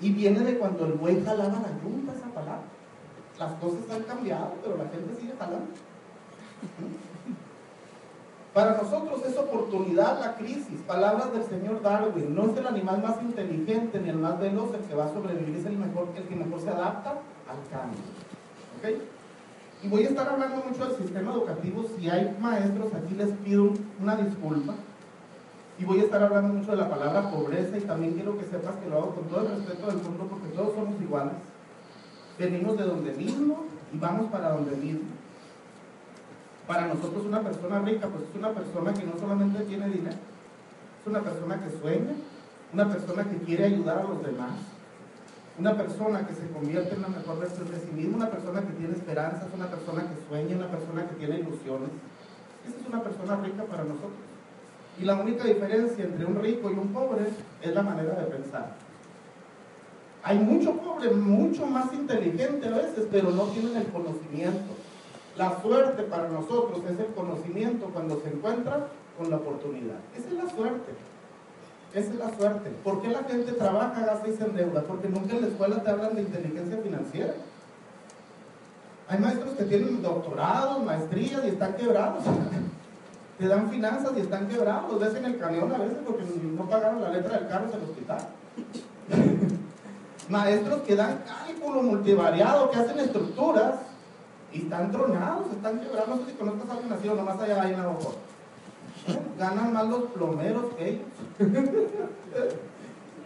Y 0.00 0.12
viene 0.12 0.40
de 0.40 0.58
cuando 0.58 0.86
el 0.86 0.92
buey 0.92 1.22
jalaba 1.24 1.60
la 1.60 1.82
yunta, 1.82 2.12
esa 2.12 2.28
palabra. 2.28 2.62
Las 3.38 3.52
cosas 3.54 3.90
han 3.90 4.02
cambiado, 4.02 4.54
pero 4.62 4.76
la 4.76 4.88
gente 4.88 5.14
sigue 5.20 5.34
jalando. 5.38 5.66
Para 8.54 8.82
nosotros 8.82 9.24
es 9.26 9.36
oportunidad 9.36 10.20
la 10.20 10.36
crisis. 10.36 10.80
Palabras 10.86 11.32
del 11.32 11.44
señor 11.44 11.82
Darwin. 11.82 12.34
No 12.34 12.50
es 12.50 12.56
el 12.56 12.66
animal 12.66 13.02
más 13.02 13.22
inteligente 13.22 14.00
ni 14.00 14.08
el 14.08 14.16
más 14.16 14.38
veloz 14.40 14.74
el 14.74 14.80
que 14.82 14.94
va 14.94 15.06
a 15.06 15.12
sobrevivir, 15.12 15.56
es 15.56 15.66
el, 15.66 15.76
mejor, 15.76 16.08
el 16.16 16.24
que 16.24 16.36
mejor 16.36 16.60
se 16.60 16.70
adapta 16.70 17.10
al 17.10 17.70
cambio. 17.70 18.00
¿Ok? 18.78 19.02
Y 19.82 19.88
voy 19.88 20.04
a 20.04 20.08
estar 20.08 20.28
hablando 20.28 20.64
mucho 20.68 20.86
del 20.86 20.96
sistema 20.96 21.32
educativo. 21.32 21.84
Si 21.96 22.10
hay 22.10 22.36
maestros, 22.40 22.92
aquí 22.94 23.14
les 23.14 23.30
pido 23.30 23.72
una 24.00 24.16
disculpa 24.16 24.74
y 25.78 25.84
voy 25.84 26.00
a 26.00 26.04
estar 26.04 26.20
hablando 26.22 26.54
mucho 26.54 26.72
de 26.72 26.76
la 26.76 26.90
palabra 26.90 27.30
pobreza 27.30 27.78
y 27.78 27.82
también 27.82 28.14
quiero 28.14 28.36
que 28.36 28.44
sepas 28.46 28.76
que 28.76 28.90
lo 28.90 28.98
hago 28.98 29.14
con 29.14 29.28
todo 29.28 29.42
el 29.42 29.56
respeto 29.56 29.86
del 29.86 29.98
mundo 29.98 30.26
porque 30.28 30.48
todos 30.48 30.74
somos 30.74 31.00
iguales. 31.00 31.34
Venimos 32.36 32.76
de 32.76 32.84
donde 32.84 33.12
mismo 33.12 33.64
y 33.92 33.98
vamos 33.98 34.30
para 34.30 34.50
donde 34.50 34.74
mismo. 34.76 35.08
Para 36.66 36.88
nosotros 36.88 37.24
una 37.24 37.42
persona 37.42 37.78
rica 37.80 38.08
pues 38.08 38.24
es 38.28 38.34
una 38.34 38.50
persona 38.50 38.92
que 38.92 39.04
no 39.04 39.16
solamente 39.18 39.64
tiene 39.64 39.88
dinero, 39.88 40.16
es 41.00 41.06
una 41.06 41.22
persona 41.22 41.62
que 41.62 41.78
sueña, 41.78 42.12
una 42.72 42.88
persona 42.88 43.24
que 43.24 43.36
quiere 43.38 43.64
ayudar 43.64 43.98
a 43.98 44.02
los 44.02 44.22
demás, 44.22 44.52
una 45.58 45.76
persona 45.76 46.26
que 46.26 46.34
se 46.34 46.50
convierte 46.50 46.94
en 46.94 47.02
la 47.02 47.08
mejor 47.08 47.38
versión 47.38 47.70
de 47.70 47.78
sí 47.78 47.90
mismo, 47.92 48.16
una 48.16 48.30
persona 48.30 48.60
que 48.60 48.72
tiene 48.72 48.94
esperanzas, 48.94 49.48
una 49.54 49.70
persona 49.70 50.02
que 50.02 50.28
sueña, 50.28 50.56
una 50.56 50.70
persona 50.70 51.08
que 51.08 51.14
tiene 51.14 51.38
ilusiones. 51.38 51.90
Esa 52.66 52.76
es 52.76 52.86
una 52.86 53.02
persona 53.02 53.36
rica 53.36 53.64
para 53.64 53.84
nosotros. 53.84 54.37
Y 55.00 55.04
la 55.04 55.14
única 55.14 55.44
diferencia 55.44 56.04
entre 56.04 56.26
un 56.26 56.40
rico 56.40 56.70
y 56.70 56.74
un 56.74 56.88
pobre 56.92 57.26
es 57.62 57.74
la 57.74 57.82
manera 57.82 58.14
de 58.14 58.24
pensar. 58.24 58.74
Hay 60.22 60.38
mucho 60.38 60.72
pobre, 60.74 61.10
mucho 61.10 61.66
más 61.66 61.92
inteligente 61.92 62.66
a 62.66 62.72
veces, 62.72 63.06
pero 63.10 63.30
no 63.30 63.44
tienen 63.44 63.76
el 63.76 63.86
conocimiento. 63.86 64.74
La 65.36 65.60
suerte 65.62 66.02
para 66.02 66.28
nosotros 66.28 66.82
es 66.90 66.98
el 66.98 67.14
conocimiento 67.14 67.86
cuando 67.86 68.20
se 68.20 68.28
encuentra 68.28 68.88
con 69.16 69.30
la 69.30 69.36
oportunidad. 69.36 69.96
Esa 70.16 70.28
es 70.28 70.34
la 70.34 70.50
suerte. 70.50 70.92
Esa 71.94 72.10
es 72.10 72.16
la 72.16 72.36
suerte. 72.36 72.70
¿Por 72.82 73.00
qué 73.00 73.08
la 73.08 73.22
gente 73.22 73.52
trabaja, 73.52 74.04
gasta 74.04 74.28
y 74.28 74.36
se 74.36 74.44
endeuda? 74.44 74.82
Porque 74.82 75.08
nunca 75.08 75.34
en 75.34 75.42
la 75.42 75.46
escuela 75.46 75.82
te 75.82 75.90
hablan 75.90 76.16
de 76.16 76.22
inteligencia 76.22 76.78
financiera. 76.78 77.34
Hay 79.08 79.18
maestros 79.20 79.54
que 79.54 79.64
tienen 79.64 80.02
doctorados, 80.02 80.84
maestrías 80.84 81.44
y 81.44 81.48
están 81.48 81.74
quebrados 81.74 82.24
te 83.38 83.46
dan 83.46 83.70
finanzas 83.70 84.12
y 84.16 84.20
están 84.20 84.48
quebrados, 84.48 84.90
los 84.90 85.00
ves 85.00 85.14
en 85.14 85.24
el 85.24 85.38
camión 85.38 85.72
a 85.72 85.78
veces 85.78 85.98
porque 86.04 86.24
no 86.24 86.68
pagaron 86.68 87.00
la 87.00 87.10
letra 87.10 87.38
del 87.38 87.48
carro 87.48 87.66
en 87.66 87.74
el 87.74 87.88
hospital. 87.88 88.18
Maestros 90.28 90.82
que 90.82 90.96
dan 90.96 91.22
cálculo 91.26 91.82
multivariado, 91.82 92.70
que 92.70 92.78
hacen 92.78 92.98
estructuras 92.98 93.74
y 94.52 94.62
están 94.62 94.90
tronados, 94.90 95.46
están 95.52 95.80
quebrados. 95.80 96.08
No 96.08 96.16
sé 96.18 96.32
si 96.32 96.36
conozcas 96.36 96.68
a 96.68 96.72
alguien 96.74 96.92
así 96.92 97.08
o 97.08 97.14
nomás 97.14 97.40
allá 97.40 97.62
hay 97.62 97.74
una 97.74 97.88
ojo. 97.88 98.14
Ganan 99.38 99.72
más 99.72 99.88
los 99.88 100.02
plomeros 100.10 100.74
que 100.74 100.88
ellos. 100.88 101.06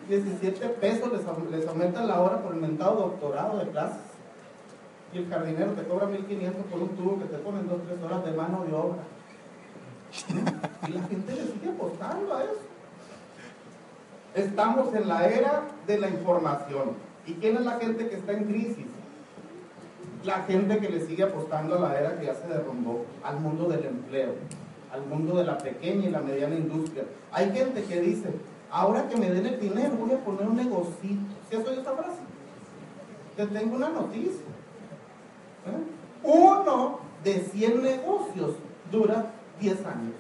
17 0.09 0.69
pesos 0.69 1.11
les, 1.12 1.23
les 1.50 1.69
aumentan 1.69 2.07
la 2.07 2.21
hora 2.21 2.42
por 2.42 2.54
el 2.54 2.61
mentado 2.61 2.97
doctorado 2.97 3.59
de 3.59 3.69
clases. 3.71 4.00
Y 5.14 5.19
el 5.19 5.28
jardinero 5.28 5.73
te 5.73 5.85
cobra 5.85 6.07
1500 6.07 6.66
por 6.66 6.81
un 6.81 6.88
tubo 6.90 7.19
que 7.19 7.25
te 7.26 7.38
ponen 7.38 7.69
2-3 7.69 8.04
horas 8.04 8.25
de 8.25 8.33
mano 8.33 8.64
de 8.64 8.75
obra. 8.75 9.02
Y 10.88 10.92
la 10.92 11.02
gente 11.04 11.33
le 11.33 11.42
sigue 11.52 11.71
apostando 11.71 12.35
a 12.35 12.45
eso. 12.45 12.61
Estamos 14.35 14.95
en 14.95 15.09
la 15.09 15.26
era 15.26 15.62
de 15.87 15.99
la 15.99 16.09
información. 16.09 16.92
¿Y 17.26 17.35
quién 17.35 17.57
es 17.57 17.64
la 17.64 17.78
gente 17.78 18.09
que 18.09 18.16
está 18.16 18.33
en 18.33 18.45
crisis? 18.45 18.87
La 20.25 20.42
gente 20.42 20.78
que 20.78 20.88
le 20.88 21.07
sigue 21.07 21.23
apostando 21.23 21.76
a 21.76 21.81
la 21.81 21.99
era 21.99 22.19
que 22.19 22.26
ya 22.26 22.35
se 22.35 22.47
derrumbó, 22.47 23.07
al 23.23 23.40
mundo 23.40 23.69
del 23.69 23.85
empleo, 23.85 24.35
al 24.92 25.04
mundo 25.07 25.37
de 25.37 25.45
la 25.45 25.59
pequeña 25.59 26.09
y 26.09 26.11
la 26.11 26.21
mediana 26.21 26.54
industria. 26.54 27.04
Hay 27.33 27.50
gente 27.52 27.83
que 27.85 28.00
dice, 28.00 28.28
ahora 28.71 29.09
que 29.09 29.16
me 29.16 29.31
den 29.31 29.47
el 29.47 29.61
dinero 29.61 29.97
voy 29.97 30.12
a 30.12 30.19
poner 30.19 30.47
un 30.47 30.57
negocito. 30.57 31.35
¿Sí 31.49 31.57
has 31.57 31.66
oído 31.66 31.81
esta 31.81 31.92
frase? 31.92 32.21
Te 33.37 33.47
tengo 33.47 33.76
una 33.76 33.88
noticia. 33.88 34.45
¿Eh? 35.66 36.23
Uno 36.23 37.00
de 37.25 37.40
100 37.40 37.83
negocios 37.83 38.54
dura 38.90 39.26
10 39.62 39.87
años. 39.87 40.14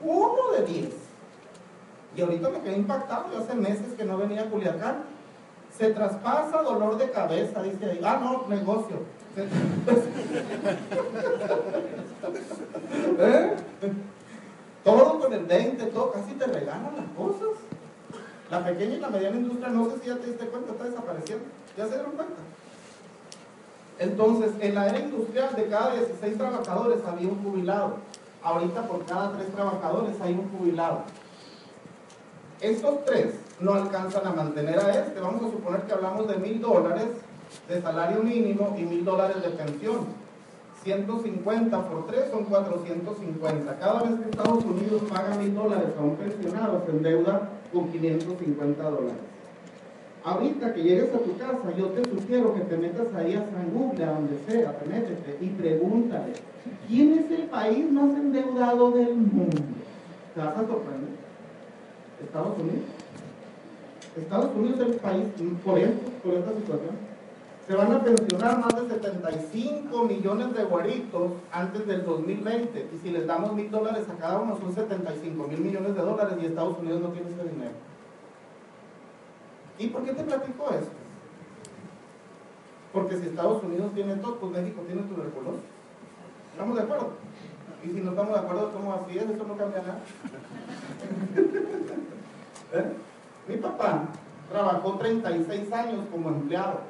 Uno 0.00 0.52
de 0.52 0.66
10. 0.66 0.88
Y 2.16 2.20
ahorita 2.20 2.50
me 2.50 2.60
quedé 2.60 2.76
impactado, 2.76 3.32
yo 3.32 3.38
hace 3.38 3.54
meses 3.54 3.94
que 3.96 4.04
no 4.04 4.18
venía 4.18 4.42
a 4.42 4.50
Culiacán. 4.50 5.04
Se 5.76 5.90
traspasa 5.90 6.62
dolor 6.62 6.98
de 6.98 7.10
cabeza, 7.10 7.62
dice 7.62 7.90
ahí. 7.90 8.00
Ah, 8.02 8.18
no, 8.22 8.46
negocio. 8.48 8.96
¿Eh? 13.18 13.54
Todo 14.82 15.20
con 15.20 15.32
el 15.32 15.44
20, 15.44 15.84
todo, 15.86 16.12
casi 16.12 16.32
te 16.32 16.46
regalan 16.46 16.96
las 16.96 17.06
cosas. 17.16 17.48
La 18.50 18.64
pequeña 18.64 18.94
y 18.94 19.00
la 19.00 19.10
mediana 19.10 19.36
industria, 19.36 19.68
no 19.68 19.90
sé 19.90 19.98
si 20.00 20.06
ya 20.06 20.16
te 20.16 20.28
diste 20.28 20.46
cuenta, 20.46 20.72
está 20.72 20.84
desapareciendo. 20.84 21.44
¿Ya 21.76 21.84
se 21.84 21.94
dieron 21.94 22.12
cuenta? 22.12 22.34
Entonces, 23.98 24.52
en 24.60 24.74
la 24.74 24.88
era 24.88 24.98
industrial 24.98 25.54
de 25.54 25.66
cada 25.66 25.94
16 25.94 26.38
trabajadores 26.38 26.98
había 27.06 27.28
un 27.28 27.42
jubilado. 27.42 27.96
Ahorita 28.42 28.86
por 28.86 29.04
cada 29.04 29.32
3 29.32 29.52
trabajadores 29.52 30.20
hay 30.20 30.34
un 30.34 30.48
jubilado. 30.56 31.02
Estos 32.60 33.04
tres 33.04 33.34
no 33.60 33.74
alcanzan 33.74 34.26
a 34.26 34.32
mantener 34.32 34.78
a 34.78 34.90
este. 34.90 35.20
Vamos 35.20 35.42
a 35.42 35.50
suponer 35.50 35.82
que 35.82 35.92
hablamos 35.92 36.26
de 36.26 36.36
mil 36.36 36.60
dólares 36.60 37.06
de 37.68 37.82
salario 37.82 38.22
mínimo 38.22 38.74
y 38.78 38.82
mil 38.82 39.04
dólares 39.04 39.42
de 39.42 39.50
pensión. 39.50 40.06
150 40.82 41.88
por 41.88 42.06
3 42.06 42.30
son 42.30 42.44
450. 42.44 43.78
Cada 43.78 44.02
vez 44.02 44.20
que 44.20 44.30
Estados 44.30 44.64
Unidos 44.64 45.02
paga 45.08 45.34
mil 45.36 45.54
dólares 45.54 45.88
a 45.98 46.02
un 46.02 46.16
pensionado 46.16 46.82
se 46.86 46.92
endeuda 46.92 47.50
con 47.72 47.90
550 47.90 48.82
dólares. 48.82 49.35
Ahorita 50.26 50.74
que 50.74 50.82
llegues 50.82 51.14
a 51.14 51.18
tu 51.18 51.38
casa, 51.38 51.72
yo 51.78 51.86
te 51.90 52.02
sugiero 52.10 52.52
que 52.52 52.62
te 52.62 52.76
metas 52.76 53.14
ahí 53.14 53.34
a 53.34 53.46
San 53.48 53.70
Google, 53.72 54.04
a 54.04 54.10
donde 54.10 54.36
sea, 54.48 54.76
te 54.76 54.86
métete 54.88 55.38
y 55.40 55.50
pregúntale, 55.50 56.32
¿quién 56.88 57.12
es 57.12 57.30
el 57.30 57.46
país 57.46 57.88
más 57.92 58.10
endeudado 58.10 58.90
del 58.90 59.14
mundo? 59.14 59.56
Te 60.34 60.40
vas 60.40 60.56
a 60.56 60.66
sorprender. 60.66 61.10
Estados 62.20 62.58
Unidos. 62.58 62.86
Estados 64.16 64.56
Unidos 64.56 64.80
es 64.80 64.86
el 64.88 64.94
país, 64.94 65.24
por 65.64 65.78
esto, 65.78 66.10
por 66.24 66.34
esta 66.34 66.54
situación, 66.54 66.96
se 67.68 67.76
van 67.76 67.92
a 67.92 68.02
pensionar 68.02 68.58
más 68.58 68.74
de 68.74 68.94
75 68.96 70.04
millones 70.06 70.56
de 70.56 70.64
guaritos 70.64 71.32
antes 71.52 71.86
del 71.86 72.04
2020. 72.04 72.88
Y 72.92 72.98
si 72.98 73.10
les 73.10 73.28
damos 73.28 73.54
mil 73.54 73.70
dólares 73.70 74.06
a 74.08 74.20
cada 74.20 74.40
uno, 74.40 74.58
son 74.58 74.74
75 74.74 75.46
mil 75.46 75.60
millones 75.60 75.94
de 75.94 76.00
dólares 76.00 76.34
y 76.42 76.46
Estados 76.46 76.80
Unidos 76.80 77.00
no 77.00 77.08
tiene 77.10 77.28
ese 77.28 77.48
dinero. 77.48 77.95
¿Y 79.78 79.88
por 79.88 80.04
qué 80.04 80.12
te 80.12 80.24
platico 80.24 80.70
esto? 80.70 80.92
Porque 82.92 83.16
si 83.16 83.26
Estados 83.26 83.62
Unidos 83.62 83.92
tiene 83.94 84.16
todo, 84.16 84.36
pues 84.36 84.52
México 84.52 84.82
tiene 84.86 85.02
tuberculosis. 85.02 85.60
¿Estamos 86.52 86.76
de 86.76 86.82
acuerdo? 86.82 87.10
Y 87.84 87.88
si 87.88 88.00
no 88.00 88.10
estamos 88.10 88.32
de 88.32 88.40
acuerdo, 88.40 88.72
¿cómo 88.72 88.94
así 88.94 89.18
es? 89.18 89.24
Eso 89.24 89.44
no 89.44 89.56
cambia 89.56 89.82
nada. 89.82 90.00
¿Eh? 92.72 92.92
Mi 93.48 93.56
papá 93.58 94.04
trabajó 94.50 94.94
36 94.94 95.72
años 95.72 96.00
como 96.10 96.30
empleado. 96.30 96.80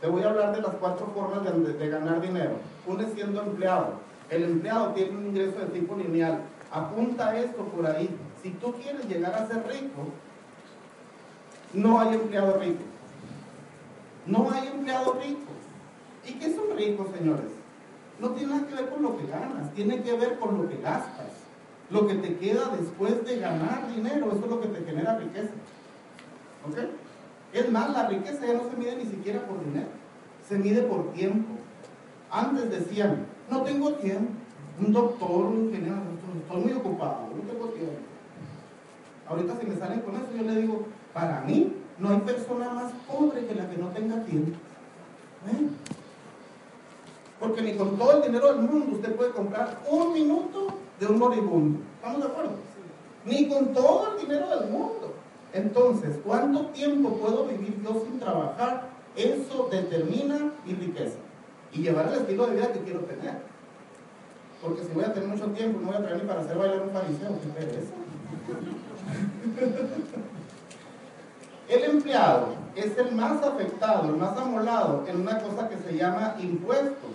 Te 0.00 0.08
voy 0.08 0.22
a 0.22 0.28
hablar 0.28 0.54
de 0.54 0.60
las 0.60 0.74
cuatro 0.74 1.06
formas 1.14 1.42
de, 1.44 1.72
de 1.72 1.88
ganar 1.88 2.20
dinero. 2.20 2.56
Uno 2.86 3.00
es 3.02 3.14
siendo 3.14 3.40
empleado. 3.40 3.94
El 4.28 4.44
empleado 4.44 4.92
tiene 4.92 5.16
un 5.16 5.26
ingreso 5.28 5.58
de 5.58 5.66
tipo 5.66 5.96
lineal. 5.96 6.42
Apunta 6.70 7.36
esto 7.38 7.64
por 7.64 7.86
ahí. 7.86 8.10
Si 8.42 8.50
tú 8.50 8.74
quieres 8.74 9.08
llegar 9.08 9.34
a 9.34 9.46
ser 9.46 9.66
rico, 9.66 10.08
no 11.74 12.00
hay 12.00 12.14
empleado 12.14 12.58
rico. 12.58 12.82
No 14.26 14.50
hay 14.50 14.68
empleado 14.68 15.18
rico. 15.22 15.52
¿Y 16.26 16.34
qué 16.34 16.54
son 16.54 16.76
ricos, 16.76 17.08
señores? 17.16 17.50
No 18.20 18.30
tiene 18.30 18.54
nada 18.54 18.66
que 18.66 18.74
ver 18.74 18.90
con 18.90 19.02
lo 19.02 19.16
que 19.18 19.26
ganas, 19.26 19.72
tiene 19.74 20.02
que 20.02 20.16
ver 20.16 20.38
con 20.38 20.62
lo 20.62 20.68
que 20.68 20.76
gastas. 20.78 21.26
Lo 21.90 22.06
que 22.06 22.14
te 22.14 22.36
queda 22.36 22.68
después 22.78 23.24
de 23.26 23.38
ganar 23.38 23.92
dinero, 23.94 24.28
eso 24.28 24.44
es 24.44 24.50
lo 24.50 24.60
que 24.60 24.68
te 24.68 24.84
genera 24.84 25.18
riqueza. 25.18 25.52
¿Ok? 26.66 26.78
Es 27.52 27.70
más, 27.70 27.90
la 27.90 28.08
riqueza 28.08 28.46
ya 28.46 28.54
no 28.54 28.70
se 28.70 28.76
mide 28.76 28.96
ni 28.96 29.04
siquiera 29.04 29.46
por 29.46 29.62
dinero, 29.64 29.88
se 30.48 30.58
mide 30.58 30.82
por 30.82 31.12
tiempo. 31.12 31.54
Antes 32.30 32.70
decían, 32.70 33.26
no 33.50 33.62
tengo 33.62 33.92
tiempo. 33.94 34.32
Un 34.80 34.92
doctor, 34.92 35.46
un 35.46 35.66
ingeniero, 35.66 35.98
estoy 36.42 36.60
muy 36.62 36.72
ocupado, 36.72 37.28
no 37.32 37.42
tengo 37.52 37.68
tiempo. 37.68 37.92
Ahorita 39.28 39.56
si 39.60 39.66
me 39.66 39.76
salen 39.76 40.00
con 40.00 40.16
eso, 40.16 40.26
yo 40.36 40.42
le 40.42 40.60
digo, 40.60 40.86
para 41.14 41.40
mí 41.42 41.72
no 41.98 42.10
hay 42.10 42.18
persona 42.18 42.70
más 42.70 42.92
pobre 43.06 43.46
que 43.46 43.54
la 43.54 43.70
que 43.70 43.78
no 43.78 43.88
tenga 43.88 44.22
tiempo. 44.24 44.58
¿Eh? 45.46 45.68
Porque 47.38 47.62
ni 47.62 47.74
con 47.74 47.96
todo 47.96 48.16
el 48.16 48.22
dinero 48.22 48.52
del 48.52 48.62
mundo 48.62 48.96
usted 48.96 49.14
puede 49.14 49.30
comprar 49.30 49.80
un 49.88 50.12
minuto 50.12 50.68
de 50.98 51.06
un 51.06 51.18
moribundo. 51.18 51.78
¿Estamos 51.96 52.20
de 52.20 52.26
acuerdo? 52.26 52.52
Ni 53.24 53.48
con 53.48 53.72
todo 53.72 54.12
el 54.12 54.20
dinero 54.20 54.48
del 54.58 54.70
mundo. 54.70 55.14
Entonces, 55.52 56.18
¿cuánto 56.24 56.66
tiempo 56.66 57.16
puedo 57.16 57.46
vivir 57.46 57.80
yo 57.82 58.04
sin 58.04 58.18
trabajar? 58.18 58.88
Eso 59.14 59.68
determina 59.70 60.52
mi 60.66 60.74
riqueza. 60.74 61.18
Y 61.72 61.82
llevar 61.82 62.08
el 62.08 62.14
estilo 62.20 62.46
de 62.46 62.56
vida 62.56 62.72
que 62.72 62.80
quiero 62.80 63.00
tener. 63.00 63.42
Porque 64.60 64.82
si 64.82 64.92
voy 64.92 65.04
a 65.04 65.12
tener 65.12 65.28
mucho 65.28 65.46
tiempo, 65.48 65.80
no 65.80 65.88
voy 65.88 65.96
a 65.96 66.02
traer 66.02 66.22
ni 66.22 66.28
para 66.28 66.40
hacer 66.40 66.56
bailar 66.56 66.82
un 66.82 66.90
fariseo. 66.90 67.38
¿Qué 67.40 67.48
pereza? 67.48 67.94
El 71.74 71.82
empleado 71.90 72.54
es 72.76 72.96
el 72.96 73.12
más 73.16 73.42
afectado, 73.42 74.08
el 74.08 74.16
más 74.16 74.38
amolado 74.38 75.04
en 75.08 75.22
una 75.22 75.40
cosa 75.40 75.68
que 75.68 75.76
se 75.76 75.96
llama 75.96 76.36
impuestos. 76.40 77.10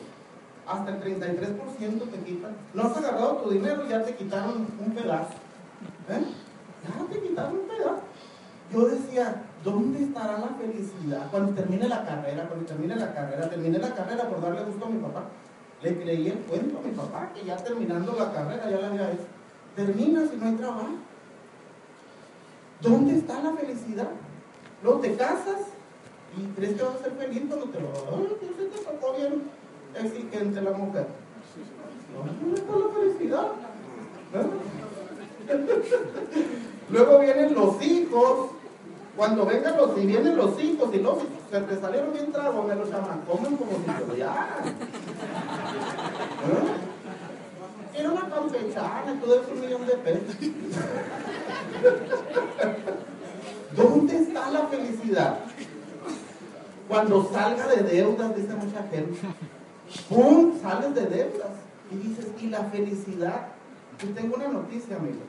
Hasta 0.67 0.91
el 0.91 1.01
33% 1.01 2.11
te 2.11 2.19
quitan. 2.25 2.51
No 2.73 2.83
has 2.83 2.97
agarrado 2.97 3.37
tu 3.37 3.51
dinero 3.51 3.87
ya 3.87 4.03
te 4.03 4.15
quitaron 4.15 4.67
un 4.85 4.91
pedazo. 4.91 5.33
¿Eh? 6.09 6.25
Ya 6.83 7.05
te 7.05 7.21
quitaron 7.21 7.53
un 7.53 7.67
pedazo. 7.69 8.01
Yo 8.73 8.85
decía, 8.87 9.43
¿dónde 9.63 10.03
estará 10.03 10.39
la 10.39 10.49
felicidad 10.59 11.27
cuando 11.31 11.53
termine 11.53 11.87
la 11.87 12.05
carrera? 12.05 12.47
Cuando 12.49 12.65
termine 12.65 12.97
la 12.97 13.13
carrera, 13.13 13.49
terminé 13.49 13.79
la 13.79 13.95
carrera 13.95 14.27
por 14.27 14.41
darle 14.41 14.65
gusto 14.65 14.85
a 14.85 14.89
mi 14.89 14.99
papá. 14.99 15.23
Le 15.81 16.01
creí 16.01 16.27
el 16.27 16.39
cuento 16.39 16.79
a 16.79 16.81
mi 16.81 16.91
papá 16.91 17.31
que 17.33 17.45
ya 17.45 17.55
terminando 17.55 18.13
la 18.19 18.33
carrera 18.33 18.69
ya 18.69 18.77
la 18.77 18.87
había 18.87 19.11
hecho. 19.11 19.25
Termina 19.73 20.27
si 20.27 20.35
no 20.35 20.45
hay 20.47 20.55
trabajo. 20.55 20.89
¿Dónde 22.81 23.15
está 23.15 23.41
la 23.41 23.53
felicidad? 23.53 24.09
Luego 24.83 24.99
te 24.99 25.15
casas 25.15 25.61
y 26.37 26.43
crees 26.55 26.75
que 26.75 26.83
vas 26.83 26.95
a 26.95 27.03
ser 27.03 27.13
feliz 27.13 27.43
cuando 27.47 27.67
te 27.67 27.79
lo. 27.79 27.87
Ay, 27.89 28.27
se 28.57 28.65
te 28.65 28.79
tocó 28.83 29.13
bien 29.15 29.43
exigente 29.95 30.61
la 30.61 30.71
mujer. 30.71 31.07
¿Dónde 32.41 32.59
está 32.59 32.75
la 32.77 32.89
felicidad? 32.93 33.47
Luego 36.89 37.19
vienen 37.19 37.53
los 37.53 37.81
hijos. 37.81 38.51
Cuando 39.17 39.45
vengan 39.45 39.75
los, 39.75 39.97
y 39.97 40.05
vienen 40.05 40.37
los 40.37 40.61
hijos 40.61 40.95
y 40.95 40.99
los 40.99 41.17
se 41.51 41.59
te 41.59 41.81
salieron 41.81 42.13
bien 42.13 42.31
me 42.31 42.75
los 42.75 42.89
llaman, 42.89 43.21
comen 43.27 43.57
como 43.57 43.71
si 43.71 43.85
ya. 44.17 44.47
¿Eh? 46.45 47.99
Era 47.99 48.11
una 48.11 48.29
campechana, 48.29 49.19
tú 49.19 49.29
debes 49.29 49.49
un 49.51 49.59
millón 49.59 49.85
de 49.85 49.97
pesos. 49.97 50.37
¿Dónde 53.79 54.17
está 54.17 54.51
la 54.51 54.67
felicidad? 54.67 55.39
Cuando 56.89 57.29
salga 57.31 57.67
de 57.67 57.83
deudas, 57.83 58.35
dice 58.35 58.53
mucha 58.55 58.83
gente. 58.89 59.19
¡Pum! 60.09 60.59
Sales 60.61 60.93
de 60.95 61.05
deudas. 61.05 61.51
Y 61.89 61.95
dices, 62.07 62.27
¿y 62.41 62.47
la 62.47 62.65
felicidad? 62.65 63.47
Y 64.03 64.07
tengo 64.07 64.35
una 64.35 64.49
noticia, 64.49 64.97
amigo. 64.97 65.21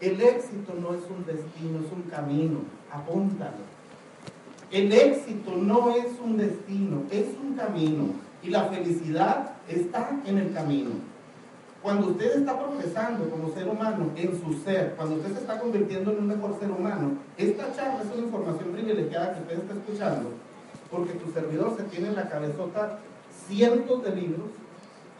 El 0.00 0.20
éxito 0.20 0.74
no 0.78 0.94
es 0.94 1.04
un 1.08 1.24
destino, 1.24 1.78
es 1.86 1.92
un 1.92 2.02
camino. 2.02 2.58
Apúntalo. 2.92 3.64
El 4.70 4.92
éxito 4.92 5.52
no 5.56 5.96
es 5.96 6.18
un 6.22 6.36
destino, 6.36 7.04
es 7.10 7.28
un 7.42 7.54
camino. 7.54 8.08
Y 8.42 8.50
la 8.50 8.64
felicidad 8.64 9.52
está 9.68 10.20
en 10.26 10.36
el 10.36 10.52
camino. 10.52 10.90
Cuando 11.84 12.06
usted 12.12 12.38
está 12.38 12.58
progresando 12.58 13.28
como 13.28 13.52
ser 13.52 13.68
humano 13.68 14.10
en 14.16 14.40
su 14.40 14.54
ser, 14.64 14.94
cuando 14.96 15.16
usted 15.16 15.34
se 15.34 15.40
está 15.40 15.60
convirtiendo 15.60 16.12
en 16.12 16.18
un 16.20 16.28
mejor 16.28 16.58
ser 16.58 16.70
humano, 16.70 17.18
esta 17.36 17.76
charla 17.76 18.00
es 18.00 18.10
una 18.10 18.24
información 18.24 18.72
privilegiada 18.72 19.34
que 19.34 19.40
usted 19.42 19.58
está 19.58 19.74
escuchando, 19.74 20.30
porque 20.90 21.12
tu 21.12 21.30
servidor 21.30 21.76
se 21.76 21.82
tiene 21.82 22.08
en 22.08 22.16
la 22.16 22.26
cabezota 22.30 23.00
cientos 23.46 24.02
de 24.02 24.16
libros 24.16 24.48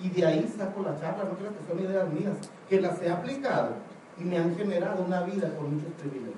y 0.01 0.09
de 0.09 0.25
ahí 0.25 0.55
saco 0.57 0.81
la 0.81 0.99
charla, 0.99 1.25
no 1.25 1.37
creo 1.37 1.51
que 1.51 1.71
son 1.71 1.85
ideas 1.85 2.11
mías, 2.11 2.37
que 2.67 2.81
las 2.81 3.03
he 3.03 3.11
aplicado 3.11 3.73
y 4.19 4.25
me 4.25 4.39
han 4.39 4.57
generado 4.57 5.05
una 5.05 5.21
vida 5.21 5.55
con 5.59 5.75
muchos 5.75 5.93
privilegios, 6.01 6.33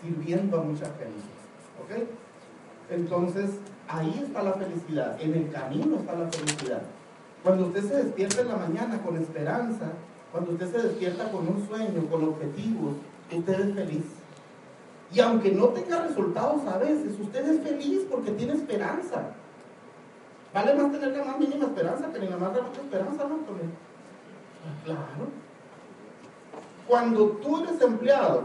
sirviendo 0.00 0.60
a 0.60 0.62
mucha 0.62 0.84
gente. 0.84 1.34
¿Ok? 1.82 2.06
Entonces, 2.90 3.58
ahí 3.88 4.22
está 4.24 4.40
la 4.40 4.52
felicidad, 4.52 5.20
en 5.20 5.34
el 5.34 5.50
camino 5.50 5.96
está 5.96 6.14
la 6.14 6.28
felicidad. 6.28 6.82
Cuando 7.48 7.68
usted 7.68 7.82
se 7.88 8.04
despierta 8.04 8.42
en 8.42 8.48
la 8.48 8.56
mañana 8.56 9.00
con 9.02 9.16
esperanza, 9.16 9.86
cuando 10.30 10.52
usted 10.52 10.70
se 10.70 10.86
despierta 10.86 11.32
con 11.32 11.48
un 11.48 11.66
sueño, 11.66 12.06
con 12.10 12.28
objetivos, 12.28 12.96
usted 13.32 13.60
es 13.60 13.74
feliz. 13.74 14.04
Y 15.10 15.20
aunque 15.20 15.52
no 15.52 15.68
tenga 15.68 16.02
resultados 16.02 16.66
a 16.66 16.76
veces, 16.76 17.18
usted 17.18 17.48
es 17.48 17.62
feliz 17.62 18.02
porque 18.10 18.32
tiene 18.32 18.52
esperanza. 18.52 19.30
Vale 20.52 20.74
más 20.74 20.92
tener 20.92 21.16
la 21.16 21.24
más 21.24 21.38
mínima 21.38 21.64
esperanza 21.64 22.12
que 22.12 22.18
ni 22.18 22.28
la 22.28 22.36
más 22.36 22.52
remota 22.52 22.80
esperanza, 22.82 23.24
¿no? 23.24 23.38
Claro. 24.84 25.00
Cuando 26.86 27.28
tú 27.28 27.64
eres 27.64 27.80
empleado, 27.80 28.42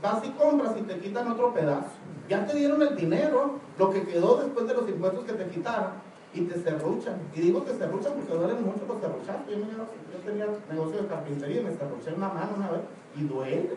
vas 0.00 0.24
y 0.24 0.30
compras 0.30 0.72
y 0.78 0.84
te 0.84 0.98
quitan 1.00 1.32
otro 1.32 1.52
pedazo. 1.52 1.90
Ya 2.30 2.46
te 2.46 2.56
dieron 2.56 2.80
el 2.80 2.96
dinero, 2.96 3.58
lo 3.78 3.90
que 3.90 4.04
quedó 4.04 4.38
después 4.38 4.66
de 4.66 4.72
los 4.72 4.88
impuestos 4.88 5.22
que 5.26 5.34
te 5.34 5.50
quitaron, 5.50 6.05
y 6.34 6.42
te 6.42 6.58
cerruchan. 6.60 7.18
Y 7.34 7.40
digo 7.40 7.62
te 7.62 7.74
cerruchan 7.74 8.12
porque 8.14 8.34
duelen 8.34 8.64
mucho 8.64 8.84
los 8.86 9.00
cerruchazos. 9.00 9.48
Yo, 9.48 9.56
yo 9.56 10.18
tenía 10.24 10.46
negocio 10.70 11.02
de 11.02 11.08
carpintería 11.08 11.60
y 11.60 11.64
me 11.64 11.70
cerruché 11.70 12.12
una 12.14 12.28
mano 12.28 12.50
una 12.56 12.70
vez 12.70 12.80
y 13.16 13.24
duele. 13.24 13.76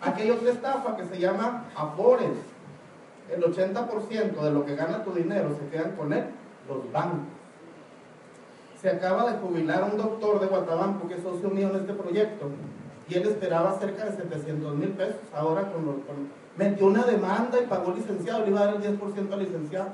Aquí 0.00 0.22
hay 0.22 0.30
otra 0.30 0.50
estafa 0.50 0.96
que 0.96 1.04
se 1.06 1.18
llama 1.18 1.64
Afores. 1.74 2.30
El 3.30 3.42
80% 3.42 4.40
de 4.40 4.50
lo 4.50 4.64
que 4.64 4.74
gana 4.74 5.04
tu 5.04 5.12
dinero 5.12 5.56
se 5.58 5.68
quedan 5.68 5.96
con 5.96 6.12
él 6.12 6.24
los 6.68 6.92
bancos. 6.92 7.18
Se 8.80 8.88
acaba 8.88 9.30
de 9.30 9.38
jubilar 9.38 9.82
un 9.90 9.98
doctor 9.98 10.40
de 10.40 10.46
Guatabampo 10.46 11.08
que 11.08 11.14
es 11.14 11.22
socio 11.22 11.50
mío 11.50 11.68
en 11.70 11.76
este 11.76 11.94
proyecto 11.94 12.48
y 13.08 13.14
él 13.14 13.26
esperaba 13.26 13.78
cerca 13.78 14.04
de 14.04 14.16
700 14.16 14.74
mil 14.76 14.90
pesos. 14.90 15.20
Ahora 15.34 15.72
con, 15.72 15.84
los, 15.84 15.94
metió 16.56 16.86
una 16.86 17.04
demanda 17.04 17.60
y 17.60 17.66
pagó 17.66 17.92
licenciado, 17.92 18.44
le 18.44 18.50
iba 18.50 18.60
a 18.60 18.66
dar 18.66 18.76
el 18.76 18.98
10% 18.98 19.32
al 19.32 19.38
licenciado. 19.40 19.88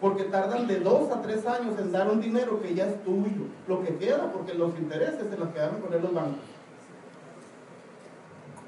Porque 0.00 0.24
tardan 0.24 0.66
de 0.66 0.80
dos 0.80 1.10
a 1.10 1.20
tres 1.20 1.46
años 1.46 1.78
en 1.78 1.92
dar 1.92 2.08
un 2.08 2.20
dinero 2.20 2.60
que 2.62 2.74
ya 2.74 2.86
es 2.86 3.04
tuyo, 3.04 3.46
lo 3.68 3.82
que 3.82 3.96
queda, 3.96 4.32
porque 4.32 4.54
los 4.54 4.76
intereses 4.78 5.28
se 5.28 5.36
los 5.36 5.50
quedaron 5.50 5.80
con 5.80 5.90
los 5.90 6.14
bancos. 6.14 6.40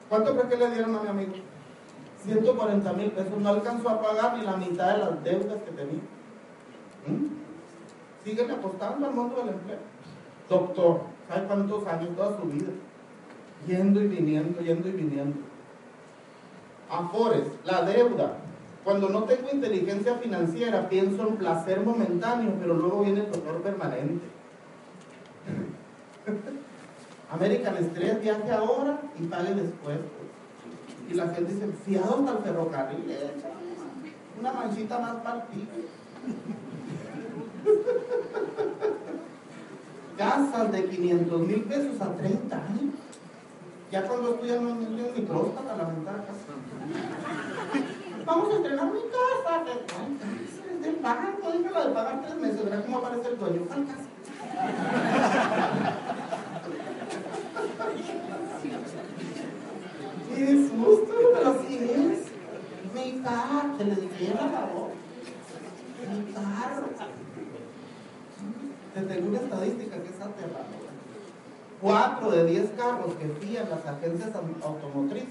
¿Cuánto 0.08 0.36
cree 0.36 0.50
que 0.50 0.56
le 0.56 0.70
dieron 0.74 0.94
a 0.94 1.02
mi 1.02 1.08
amigo? 1.08 1.32
140 2.24 2.92
mil 2.92 3.10
pesos. 3.12 3.38
No 3.40 3.48
alcanzó 3.48 3.88
a 3.88 4.02
pagar 4.02 4.36
ni 4.36 4.44
la 4.44 4.56
mitad 4.58 4.92
de 4.92 4.98
las 4.98 5.24
deudas 5.24 5.62
que 5.62 5.70
tenía. 5.70 6.02
¿Mm? 7.06 7.26
Siguen 8.24 8.50
apostando 8.50 9.06
al 9.06 9.14
mundo 9.14 9.36
del 9.36 9.48
empleo. 9.54 9.78
Doctor, 10.48 11.00
¿sabe 11.28 11.46
cuántos 11.46 11.86
años? 11.86 12.14
Toda 12.14 12.38
su 12.38 12.46
vida. 12.46 12.72
Yendo 13.66 14.02
y 14.02 14.06
viniendo, 14.06 14.60
yendo 14.60 14.88
y 14.88 14.92
viniendo. 14.92 15.38
Afores, 16.90 17.46
la 17.64 17.82
deuda. 17.82 18.36
Cuando 18.84 19.08
no 19.08 19.24
tengo 19.24 19.48
inteligencia 19.52 20.16
financiera, 20.16 20.88
pienso 20.88 21.28
en 21.28 21.36
placer 21.36 21.80
momentáneo, 21.80 22.54
pero 22.60 22.74
luego 22.74 23.02
viene 23.04 23.20
el 23.20 23.30
dolor 23.30 23.62
permanente. 23.62 24.26
American 27.30 27.76
Express 27.76 28.20
viaje 28.20 28.50
ahora 28.50 29.00
y 29.18 29.22
pague 29.24 29.54
después. 29.54 29.98
Y 31.08 31.14
la 31.14 31.28
gente 31.28 31.54
dice, 31.54 31.68
fiado 31.84 32.16
hasta 32.18 32.32
el 32.32 32.38
ferrocarril, 32.38 33.04
una 34.38 34.52
manchita 34.52 34.98
más 34.98 35.14
para 35.16 35.46
Casas 40.16 40.72
de 40.72 40.84
500 40.86 41.40
mil 41.40 41.62
pesos 41.62 42.00
a 42.00 42.14
30 42.16 42.56
años. 42.56 42.94
Ya 43.90 44.06
cuando 44.06 44.34
estudian 44.34 44.64
no 44.64 44.74
ni 44.74 45.20
próstata 45.22 45.76
la 45.76 45.84
ventana. 45.84 46.24
Vamos 48.24 48.52
a 48.52 48.56
estrenar 48.56 48.86
mi 48.92 49.00
casa. 49.00 49.64
Es 49.66 50.82
del 50.82 50.96
banco, 50.96 51.52
déjala 51.52 51.86
de 51.86 51.94
pagar 51.94 52.22
tres 52.22 52.36
meses, 52.36 52.64
verá 52.64 52.82
cómo 52.82 52.98
aparece 52.98 53.28
el 53.28 53.38
dueño. 53.38 53.62
¿Cuál 53.66 53.86
casa? 53.86 54.08
¡Qué 60.34 60.68
susto! 60.68 61.14
Pero 61.34 61.50
así 61.50 61.78
es. 61.78 62.32
Mi 62.94 63.22
carro, 63.22 63.76
se 63.78 63.84
le 63.84 63.94
dije, 63.96 64.34
a 64.34 64.48
favor. 64.48 64.90
Mi 66.10 66.32
carro. 66.32 66.86
Te 68.94 69.00
tengo 69.00 69.28
una 69.28 69.38
estadística 69.38 69.96
que 69.96 70.08
es 70.08 70.20
aterradora. 70.20 70.92
Cuatro 71.80 72.30
de 72.30 72.44
diez 72.44 72.70
carros 72.76 73.14
que 73.14 73.28
fían 73.44 73.70
las 73.70 73.84
agencias 73.86 74.30
automotrices, 74.62 75.28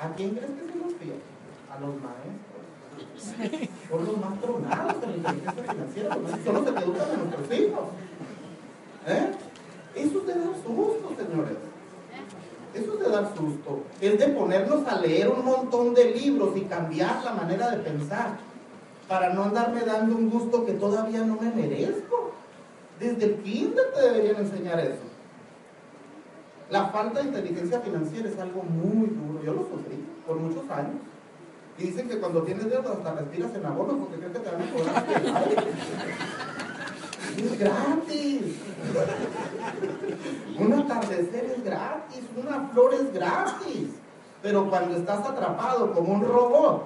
¿a 0.00 0.08
quién 0.14 0.30
crees 0.30 0.52
que 0.52 0.72
se 0.72 0.78
los 0.78 0.92
fían? 0.94 1.35
Los 1.80 1.94
maestros. 2.00 2.56
Son 3.90 4.06
los 4.06 4.16
más 4.18 4.40
tronados 4.40 5.00
de 5.00 5.06
la 5.06 5.16
inteligencia 5.16 5.62
financiera, 5.62 6.16
son 6.44 6.54
los 6.54 6.64
que 6.64 6.70
educan 6.70 7.10
a 7.10 7.16
nuestros 7.16 7.58
hijos. 7.58 7.84
¿Eh? 9.06 9.32
Eso 9.94 10.18
es 10.20 10.26
de 10.26 10.34
dar 10.34 10.54
susto, 10.54 11.12
señores. 11.16 11.56
Eso 12.74 12.92
es 12.94 13.00
de 13.00 13.10
dar 13.10 13.36
susto. 13.36 13.82
Es 14.00 14.18
de 14.18 14.28
ponernos 14.28 14.86
a 14.86 15.00
leer 15.00 15.28
un 15.28 15.44
montón 15.44 15.94
de 15.94 16.12
libros 16.12 16.56
y 16.56 16.62
cambiar 16.62 17.22
la 17.24 17.32
manera 17.32 17.70
de 17.70 17.78
pensar 17.78 18.38
para 19.08 19.32
no 19.32 19.44
andarme 19.44 19.82
dando 19.82 20.16
un 20.16 20.30
gusto 20.30 20.64
que 20.64 20.72
todavía 20.72 21.20
no 21.24 21.38
me 21.40 21.50
merezco. 21.50 22.32
Desde 22.98 23.24
el 23.24 23.34
kinder 23.42 23.92
te 23.94 24.00
deberían 24.00 24.36
enseñar 24.36 24.80
eso. 24.80 25.04
La 26.70 26.88
falta 26.88 27.20
de 27.20 27.28
inteligencia 27.28 27.80
financiera 27.80 28.28
es 28.28 28.38
algo 28.38 28.62
muy 28.62 29.08
duro. 29.08 29.44
Yo 29.44 29.52
lo 29.52 29.60
sufrí 29.60 30.04
por 30.26 30.36
muchos 30.36 30.68
años. 30.70 30.96
Dicen 31.78 32.08
que 32.08 32.18
cuando 32.18 32.42
tienes 32.42 32.70
deuda 32.70 32.92
hasta 32.92 33.14
respiras 33.14 33.54
en 33.54 33.66
abono 33.66 33.98
porque 33.98 34.16
crees 34.16 34.32
que 34.32 34.38
te 34.38 34.50
van 34.50 34.62
a 34.62 34.72
cobrar. 34.72 35.04
es 37.36 37.58
gratis. 37.58 38.42
Un 40.58 40.72
atardecer 40.72 41.44
es 41.44 41.64
gratis, 41.64 42.22
una 42.36 42.68
flor 42.68 42.94
es 42.94 43.12
gratis. 43.12 43.90
Pero 44.42 44.70
cuando 44.70 44.96
estás 44.96 45.26
atrapado 45.26 45.92
como 45.92 46.14
un 46.14 46.22
robot, 46.22 46.84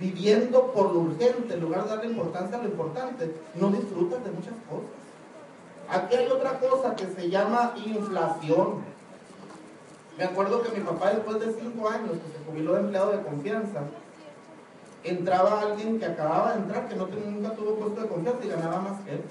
viviendo 0.00 0.72
por 0.72 0.92
lo 0.92 1.00
urgente, 1.00 1.54
en 1.54 1.60
lugar 1.60 1.84
de 1.84 1.90
darle 1.90 2.06
importancia 2.06 2.58
a 2.58 2.62
lo 2.62 2.68
importante, 2.68 3.36
no 3.54 3.70
disfrutas 3.70 4.24
de 4.24 4.30
muchas 4.32 4.54
cosas. 4.68 4.90
Aquí 5.88 6.16
hay 6.16 6.26
otra 6.28 6.58
cosa 6.58 6.96
que 6.96 7.06
se 7.06 7.30
llama 7.30 7.74
inflación. 7.76 8.82
Me 10.18 10.24
acuerdo 10.24 10.62
que 10.62 10.76
mi 10.76 10.84
papá 10.84 11.10
después 11.10 11.38
de 11.40 11.52
cinco 11.60 11.88
años 11.88 12.12
que 12.12 12.38
se 12.38 12.44
jubiló 12.46 12.74
de 12.74 12.80
empleado 12.80 13.12
de 13.12 13.22
confianza, 13.22 13.80
entraba 15.04 15.60
alguien 15.60 15.98
que 15.98 16.06
acababa 16.06 16.54
de 16.54 16.60
entrar, 16.60 16.88
que 16.88 16.96
no 16.96 17.06
nunca 17.06 17.54
tuvo 17.54 17.74
puesto 17.76 18.00
de 18.00 18.08
confianza 18.08 18.44
y 18.44 18.48
ganaba 18.48 18.80
más 18.80 19.00
que 19.02 19.12
él. 19.12 19.22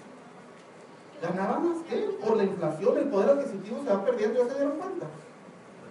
Ganaba 1.22 1.60
más 1.60 1.78
que 1.88 1.96
él. 1.96 2.12
Por 2.24 2.38
la 2.38 2.44
inflación, 2.44 2.98
el 2.98 3.10
poder 3.10 3.30
adquisitivo 3.32 3.84
se 3.84 3.90
va 3.90 4.06
perdiendo, 4.06 4.44
¿ya 4.44 4.50
se 4.50 4.56
dieron 4.56 4.78
cuenta? 4.78 5.08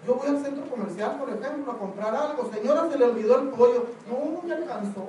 Yo 0.06 0.14
voy 0.14 0.28
al 0.28 0.42
centro 0.42 0.64
comercial, 0.68 1.16
por 1.18 1.28
ejemplo, 1.30 1.72
a 1.72 1.78
comprar 1.78 2.14
algo. 2.14 2.50
Señora, 2.52 2.88
se 2.90 2.98
le 2.98 3.04
olvidó 3.04 3.40
el 3.40 3.48
pollo. 3.48 3.86
No, 4.08 4.42
me 4.42 4.52
alcanzó. 4.52 5.08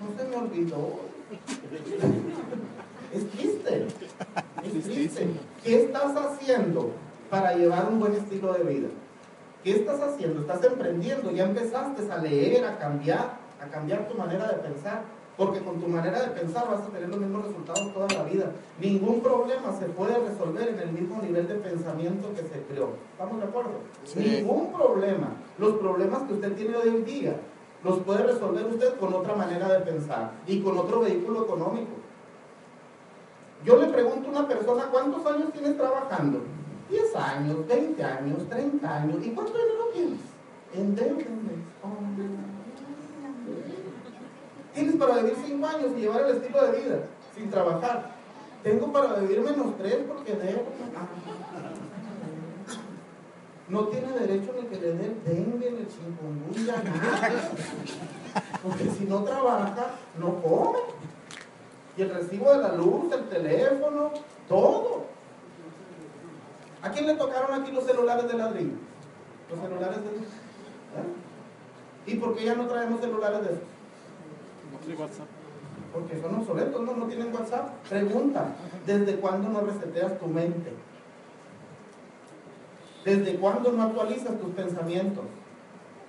No 0.00 0.16
se 0.16 0.28
me 0.28 0.36
olvidó. 0.36 1.00
Es 3.12 3.30
triste. 3.30 3.86
Es 4.62 4.84
triste. 4.84 5.28
¿Qué 5.64 5.82
estás 5.84 6.16
haciendo 6.16 6.90
para 7.28 7.54
llevar 7.54 7.88
un 7.90 7.98
buen 7.98 8.14
estilo 8.14 8.52
de 8.52 8.62
vida? 8.64 8.88
¿Qué 9.64 9.76
estás 9.76 9.98
haciendo? 10.02 10.42
Estás 10.42 10.62
emprendiendo, 10.62 11.30
ya 11.30 11.44
empezaste 11.44 12.12
a 12.12 12.18
leer, 12.18 12.66
a 12.66 12.78
cambiar, 12.78 13.38
a 13.58 13.66
cambiar 13.70 14.06
tu 14.06 14.14
manera 14.14 14.46
de 14.48 14.58
pensar, 14.58 15.00
porque 15.38 15.60
con 15.60 15.80
tu 15.80 15.88
manera 15.88 16.20
de 16.20 16.28
pensar 16.38 16.68
vas 16.68 16.82
a 16.82 16.88
tener 16.88 17.08
los 17.08 17.18
mismos 17.18 17.46
resultados 17.46 17.94
toda 17.94 18.06
la 18.08 18.24
vida. 18.24 18.50
Ningún 18.78 19.22
problema 19.22 19.72
se 19.78 19.86
puede 19.86 20.18
resolver 20.18 20.68
en 20.68 20.78
el 20.80 20.92
mismo 20.92 21.22
nivel 21.22 21.48
de 21.48 21.54
pensamiento 21.54 22.28
que 22.34 22.42
se 22.42 22.62
creó. 22.68 22.90
¿Estamos 23.12 23.38
de 23.38 23.44
acuerdo? 23.44 23.70
Ningún 24.14 24.70
problema. 24.70 25.28
Los 25.56 25.76
problemas 25.76 26.24
que 26.24 26.34
usted 26.34 26.52
tiene 26.52 26.76
hoy 26.76 26.88
en 26.88 27.04
día 27.06 27.36
los 27.82 28.00
puede 28.00 28.22
resolver 28.22 28.66
usted 28.66 28.98
con 28.98 29.14
otra 29.14 29.34
manera 29.34 29.72
de 29.72 29.80
pensar 29.80 30.32
y 30.46 30.60
con 30.60 30.76
otro 30.76 31.00
vehículo 31.00 31.44
económico. 31.44 31.92
Yo 33.64 33.76
le 33.76 33.86
pregunto 33.86 34.28
a 34.28 34.30
una 34.30 34.46
persona, 34.46 34.88
¿cuántos 34.92 35.24
años 35.24 35.50
tienes 35.54 35.74
trabajando? 35.78 36.40
10 36.90 37.16
años, 37.16 37.66
20 37.66 38.04
años, 38.04 38.48
30 38.48 38.94
años. 38.94 39.26
¿Y 39.26 39.30
cuánto 39.30 39.52
dinero 39.52 39.88
tienes? 39.92 40.20
Endeudame. 40.74 41.64
Tienes 44.74 44.96
para 44.96 45.16
vivir 45.18 45.36
5 45.46 45.66
años 45.66 45.92
y 45.96 46.00
llevar 46.00 46.22
el 46.22 46.36
estilo 46.36 46.66
de 46.66 46.80
vida 46.80 46.98
sin 47.34 47.50
trabajar. 47.50 48.12
Tengo 48.62 48.92
para 48.92 49.14
vivir 49.14 49.40
menos 49.40 49.76
3 49.78 49.96
porque 50.08 50.34
debo. 50.34 50.62
No 53.68 53.88
tiene 53.88 54.12
derecho 54.12 54.52
ni 54.60 54.66
que 54.68 54.76
le 54.76 54.92
den 54.92 55.22
dengue, 55.24 55.70
ni 55.70 55.86
chikungunya, 55.86 56.82
nada. 56.82 57.32
Porque 58.62 58.90
si 58.90 59.04
no 59.04 59.22
trabaja, 59.24 59.92
no 60.18 60.42
come. 60.42 60.78
Y 61.96 62.02
el 62.02 62.10
recibo 62.14 62.50
de 62.50 62.58
la 62.58 62.74
luz, 62.74 63.12
el 63.12 63.28
teléfono, 63.28 64.10
todo. 64.48 65.13
¿A 66.84 66.90
quién 66.90 67.06
le 67.06 67.14
tocaron 67.14 67.62
aquí 67.62 67.72
los 67.72 67.84
celulares 67.84 68.28
de 68.28 68.34
ladrillo? 68.34 68.74
Los 69.50 69.58
celulares 69.58 69.96
de 69.96 70.10
¿Eh? 70.10 71.08
¿Y 72.06 72.16
por 72.16 72.36
qué 72.36 72.44
ya 72.44 72.54
no 72.54 72.66
traemos 72.66 73.00
celulares 73.00 73.40
de 73.40 73.46
esos? 73.46 73.62
Porque 75.94 76.20
son 76.20 76.34
obsoletos, 76.34 76.82
no, 76.82 76.94
no 76.94 77.06
tienen 77.06 77.34
WhatsApp. 77.34 77.70
Pregunta, 77.88 78.48
¿desde 78.84 79.16
cuándo 79.16 79.48
no 79.48 79.62
reseteas 79.62 80.18
tu 80.18 80.26
mente? 80.26 80.74
¿Desde 83.02 83.36
cuándo 83.36 83.72
no 83.72 83.84
actualizas 83.84 84.38
tus 84.38 84.50
pensamientos? 84.50 85.24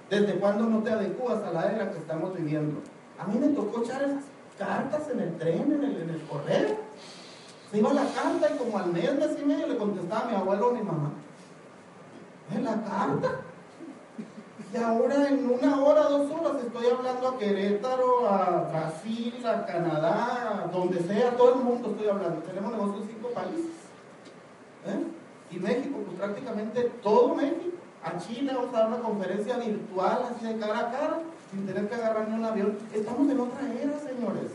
¿Desde 0.10 0.36
cuándo 0.36 0.66
no 0.66 0.84
te 0.84 0.90
adecuas 0.90 1.42
a 1.44 1.52
la 1.52 1.72
era 1.72 1.92
que 1.92 2.00
estamos 2.00 2.36
viviendo? 2.36 2.82
A 3.18 3.26
mí 3.28 3.40
me 3.40 3.48
tocó 3.48 3.82
echar 3.82 4.04
esas 4.04 4.26
cartas 4.58 5.10
en 5.10 5.22
el 5.22 5.38
tren, 5.38 5.72
en 5.72 5.84
el, 5.86 6.02
en 6.02 6.10
el 6.10 6.22
correo. 6.24 6.85
Iba 7.76 7.94
la 7.94 8.06
carta 8.06 8.50
y 8.54 8.58
como 8.58 8.78
al 8.78 8.88
mes, 8.94 9.20
mes 9.20 9.38
y 9.42 9.46
medio 9.46 9.68
le 9.68 9.78
contestaba 9.78 10.22
a 10.22 10.30
mi 10.30 10.36
abuelo 10.36 10.70
o 10.70 10.74
mi 10.74 10.82
mamá. 10.82 11.12
En 12.54 12.64
la 12.64 12.82
carta. 12.84 13.42
Y 14.74 14.78
ahora 14.78 15.28
en 15.28 15.50
una 15.50 15.82
hora, 15.82 16.04
dos 16.04 16.32
horas 16.32 16.64
estoy 16.64 16.88
hablando 16.88 17.28
a 17.28 17.38
Querétaro, 17.38 18.30
a 18.30 18.70
Brasil, 18.72 19.46
a 19.46 19.66
Canadá, 19.66 20.64
a 20.64 20.68
donde 20.68 21.02
sea, 21.02 21.36
todo 21.36 21.56
el 21.56 21.62
mundo 21.62 21.90
estoy 21.92 22.08
hablando. 22.08 22.42
Tenemos 22.44 22.72
negocios 22.72 23.02
en 23.02 23.08
cinco 23.10 23.30
países. 23.30 23.66
¿Eh? 24.86 25.04
Y 25.52 25.60
México, 25.60 26.00
pues 26.06 26.18
prácticamente 26.18 26.92
todo 27.04 27.36
México. 27.36 27.78
A 28.04 28.18
Chile 28.20 28.54
vamos 28.54 28.74
a 28.74 28.80
dar 28.80 28.88
una 28.88 29.00
conferencia 29.00 29.58
virtual 29.58 30.30
así 30.32 30.46
de 30.46 30.60
cara 30.60 30.80
a 30.80 30.92
cara, 30.92 31.20
sin 31.52 31.66
tener 31.66 31.90
que 31.90 31.96
agarrar 31.96 32.30
ni 32.30 32.36
un 32.36 32.46
avión. 32.46 32.78
Estamos 32.94 33.30
en 33.30 33.40
otra 33.40 33.62
era, 33.82 34.00
señores. 34.00 34.52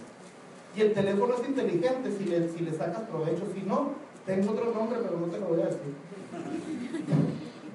Y 0.76 0.80
el 0.83 0.92
teléfono 0.92 1.35
es 1.35 1.48
inteligente 1.48 2.12
si 2.16 2.24
le, 2.24 2.48
si 2.48 2.61
le 2.61 2.72
sacas 2.72 3.02
provecho. 3.02 3.42
Si 3.54 3.62
no, 3.62 3.90
tengo 4.24 4.52
otro 4.52 4.72
nombre, 4.72 4.98
pero 5.02 5.18
no 5.18 5.26
te 5.26 5.38
lo 5.38 5.46
voy 5.46 5.62
a 5.62 5.66
decir. 5.66 5.94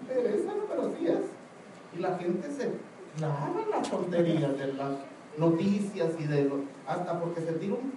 Teresa, 0.08 0.52
pero 0.70 0.92
sí 0.98 1.08
es. 1.08 1.98
Y 1.98 2.02
la 2.02 2.18
gente 2.18 2.50
se 2.52 2.72
clava 3.18 3.66
las 3.70 3.90
tonterías 3.90 4.58
de 4.58 4.74
las 4.74 4.92
noticias 5.38 6.10
y 6.20 6.24
de 6.24 6.46
lo, 6.46 6.62
hasta 6.88 7.20
porque 7.20 7.42
se 7.42 7.54
tira 7.54 7.74
un 7.74 7.94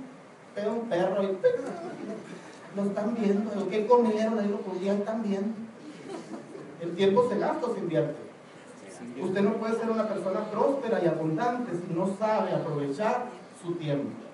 pedo 0.54 0.72
un 0.72 0.88
perro 0.88 1.22
y 1.22 1.26
lo 2.76 2.84
están 2.84 3.14
viendo. 3.14 3.68
¿Qué 3.68 3.86
comieron? 3.86 4.38
Ahí 4.38 4.48
lo 4.48 4.58
podían 4.58 5.04
viendo. 5.22 5.54
El 6.80 6.94
tiempo 6.94 7.28
se 7.28 7.38
gasta 7.38 7.66
o 7.66 7.74
se 7.74 7.80
invierte. 7.80 8.28
Usted 9.20 9.42
no 9.42 9.54
puede 9.54 9.78
ser 9.78 9.90
una 9.90 10.08
persona 10.08 10.50
próspera 10.50 11.00
y 11.02 11.06
abundante 11.06 11.72
si 11.72 11.94
no 11.94 12.16
sabe 12.18 12.52
aprovechar 12.52 13.26
su 13.62 13.72
tiempo. 13.74 14.27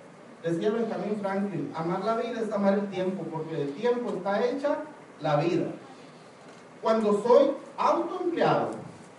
Decía 0.45 0.71
Benjamin 0.71 1.19
Franklin, 1.23 1.73
amar 1.75 2.05
la 2.05 2.17
vida 2.17 2.43
es 2.43 2.53
amar 2.53 2.75
el 2.75 2.87
tiempo, 2.91 3.25
porque 3.33 3.57
del 3.57 3.73
tiempo 3.73 4.11
está 4.15 4.45
hecha 4.45 4.77
la 5.23 5.37
vida. 5.37 5.69
Cuando 6.83 7.23
soy 7.23 7.53
autoempleado, 7.79 8.73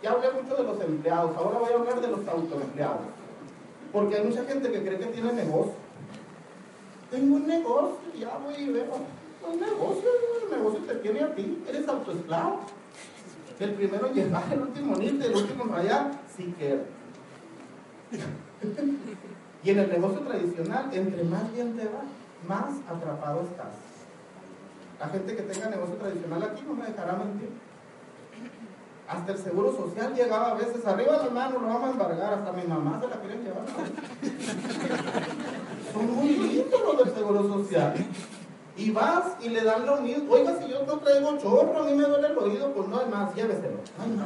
ya 0.03 0.11
hablé 0.11 0.29
mucho 0.39 0.55
de 0.55 0.63
los 0.63 0.79
empleados, 0.79 1.35
ahora 1.35 1.57
voy 1.57 1.71
a 1.71 1.75
hablar 1.77 1.99
de 1.99 2.09
los 2.09 2.27
autoempleados. 2.27 3.07
Porque 3.91 4.17
hay 4.17 4.23
mucha 4.23 4.45
gente 4.45 4.71
que 4.71 4.81
cree 4.83 4.99
que 4.99 5.05
tiene 5.07 5.33
negocio. 5.33 5.73
Tengo 7.09 7.37
un 7.37 7.47
negocio, 7.47 8.13
ya 8.19 8.37
voy 8.37 8.53
y 8.59 8.69
veo. 8.69 8.97
Un 9.51 9.59
negocio, 9.59 10.09
el 10.43 10.57
negocio 10.57 10.79
te 10.81 10.95
tiene 10.95 11.21
a 11.21 11.33
ti, 11.33 11.63
eres 11.67 11.87
autoesclavo. 11.87 12.59
El 13.59 13.73
primero 13.73 14.13
llegar, 14.13 14.43
el 14.51 14.61
último 14.61 15.01
irte, 15.01 15.25
el 15.25 15.35
último 15.35 15.63
rayar, 15.73 16.11
si 16.37 16.53
quieres. 16.53 16.81
Y 19.65 19.71
en 19.71 19.79
el 19.79 19.89
negocio 19.89 20.19
tradicional, 20.19 20.89
entre 20.93 21.23
más 21.23 21.51
bien 21.51 21.75
te 21.75 21.85
va, 21.85 22.03
más 22.47 22.75
atrapado 22.87 23.41
estás. 23.41 23.73
La 24.99 25.07
gente 25.07 25.35
que 25.35 25.41
tenga 25.41 25.69
negocio 25.69 25.95
tradicional 25.95 26.43
aquí 26.43 26.63
no 26.67 26.75
me 26.75 26.85
dejará 26.85 27.13
mentir. 27.13 27.49
Hasta 29.07 29.31
el 29.31 29.39
seguro 29.39 29.75
social 29.75 30.13
llegaba 30.13 30.51
a 30.51 30.53
veces, 30.53 30.85
arriba 30.85 31.17
las 31.17 31.31
manos, 31.31 31.63
lo 31.63 31.67
vamos 31.67 31.89
a 31.89 31.93
embargar, 31.93 32.35
hasta 32.35 32.51
mi 32.51 32.61
mamá 32.63 33.01
se 33.01 33.07
la 33.07 33.19
quieren 33.19 33.43
llevar. 33.43 33.65
Son 35.93 36.15
muy 36.15 36.29
lindos 36.29 36.81
los 36.85 36.97
del 37.03 37.15
seguro 37.15 37.47
social. 37.47 37.95
Y 38.77 38.91
vas 38.91 39.35
y 39.41 39.49
le 39.49 39.63
dan 39.63 39.87
lo 39.87 39.99
mismo. 40.01 40.33
Oiga, 40.33 40.59
si 40.61 40.69
yo 40.69 40.85
no 40.85 40.99
traigo 40.99 41.39
chorro, 41.39 41.81
a 41.81 41.85
mí 41.85 41.95
me 41.95 42.03
duele 42.03 42.27
el 42.27 42.37
oído, 42.37 42.71
pues 42.71 42.87
no 42.87 42.99
hay 42.99 43.09
más, 43.09 43.33
lléveselo. 43.33 43.79
Ay, 43.99 44.11
no. 44.15 44.25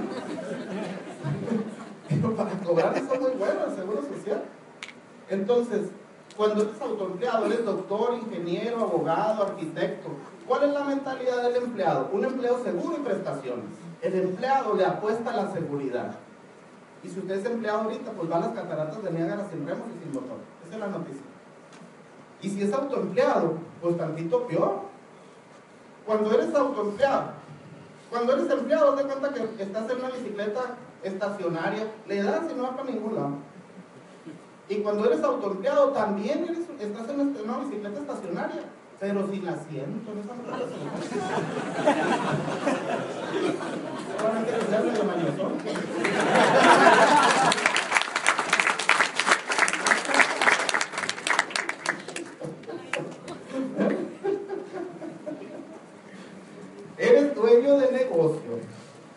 Pero 2.10 2.36
para 2.36 2.52
cobrar 2.52 2.98
eso 2.98 3.16
muy 3.22 3.32
bueno 3.32 3.66
el 3.70 3.76
seguro 3.76 4.02
social. 4.02 4.44
Entonces, 5.30 5.90
cuando 6.36 6.64
eres 6.64 6.82
autoempleado, 6.82 7.46
eres 7.46 7.66
doctor, 7.66 8.16
ingeniero, 8.16 8.82
abogado, 8.82 9.44
arquitecto, 9.44 10.10
¿cuál 10.48 10.64
es 10.64 10.74
la 10.74 10.84
mentalidad 10.84 11.44
del 11.44 11.58
empleado? 11.58 12.10
Un 12.12 12.26
empleo 12.26 12.64
seguro 12.64 12.98
y 12.98 13.04
prestaciones. 13.04 13.66
El 14.02 14.16
empleado 14.16 14.74
le 14.76 14.86
apuesta 14.86 15.32
a 15.32 15.36
la 15.36 15.52
seguridad. 15.52 16.16
Y 17.04 17.10
si 17.10 17.20
usted 17.20 17.36
es 17.36 17.46
empleado 17.46 17.82
ahorita, 17.82 18.12
pues 18.12 18.32
va 18.32 18.38
a 18.38 18.40
las 18.40 18.50
cataratas 18.50 19.04
de 19.04 19.12
Niágara 19.12 19.48
sin 19.50 19.68
remos 19.68 19.88
y 19.88 20.04
sin 20.04 20.14
motor. 20.14 20.38
Esa 20.66 20.74
es 20.76 20.80
la 20.80 20.88
noticia. 20.88 21.22
Y 22.42 22.50
si 22.50 22.64
es 22.64 22.74
autoempleado, 22.74 23.54
pues 23.82 23.98
tantito 23.98 24.48
peor. 24.48 24.82
Cuando 26.06 26.32
eres 26.34 26.54
autoempleado, 26.56 27.34
cuando 28.10 28.34
eres 28.34 28.50
empleado, 28.50 28.96
te 28.96 29.04
cuenta 29.04 29.34
que 29.34 29.64
estás 29.64 29.90
en 29.90 29.98
una 29.98 30.10
bicicleta 30.10 30.78
estacionaria, 31.04 31.86
le 32.08 32.24
das 32.24 32.42
y 32.52 32.56
no 32.56 32.64
va 32.64 32.78
para 32.78 32.90
ningún 32.90 33.16
lado. 33.16 33.34
Y 34.70 34.76
cuando 34.82 35.06
eres 35.06 35.24
autoempleado, 35.24 35.90
también 35.90 36.44
eres, 36.44 36.60
estás 36.80 37.10
en 37.10 37.36
una 37.44 37.58
bicicleta 37.58 38.02
estacionaria, 38.02 38.62
pero 39.00 39.28
sin 39.28 39.48
asiento. 39.48 40.14
No 40.14 40.22
medio 44.84 45.04
mañosón. 45.06 45.54
Eres 57.00 57.34
dueño 57.34 57.80
de 57.80 57.92
negocio. 57.92 58.60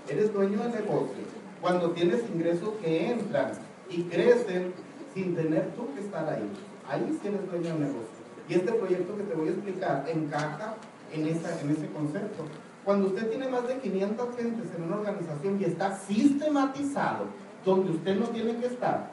Eres 0.09 0.33
dueño 0.33 0.63
de 0.63 0.71
negocio. 0.71 1.25
Cuando 1.61 1.91
tienes 1.91 2.23
ingresos 2.35 2.71
que 2.83 3.11
entran 3.11 3.53
y 3.91 4.05
crecen 4.05 4.73
sin 5.15 5.35
tener 5.35 5.73
tú 5.75 5.93
que 5.95 6.01
estar 6.01 6.29
ahí. 6.29 6.49
Ahí 6.89 7.19
sí 7.21 7.29
eres 7.29 7.51
dueño 7.51 7.75
de 7.75 7.81
negocio. 7.81 8.23
Y 8.49 8.55
este 8.55 8.73
proyecto 8.73 9.17
que 9.17 9.23
te 9.23 9.35
voy 9.35 9.49
a 9.49 9.51
explicar 9.51 10.05
encaja 10.09 10.75
en, 11.13 11.27
esa, 11.29 11.61
en 11.61 11.71
ese 11.71 11.87
concepto. 11.89 12.45
Cuando 12.85 13.09
usted 13.09 13.29
tiene 13.31 13.49
más 13.49 13.67
de 13.69 13.79
500 13.79 14.37
gentes 14.37 14.67
en 14.77 14.83
una 14.83 14.97
organización 14.97 15.61
y 15.61 15.65
está 15.65 15.97
sistematizado 15.97 17.27
donde 17.65 17.93
usted 17.93 18.17
no 18.17 18.27
tiene 18.27 18.57
que 18.57 18.67
estar, 18.67 19.13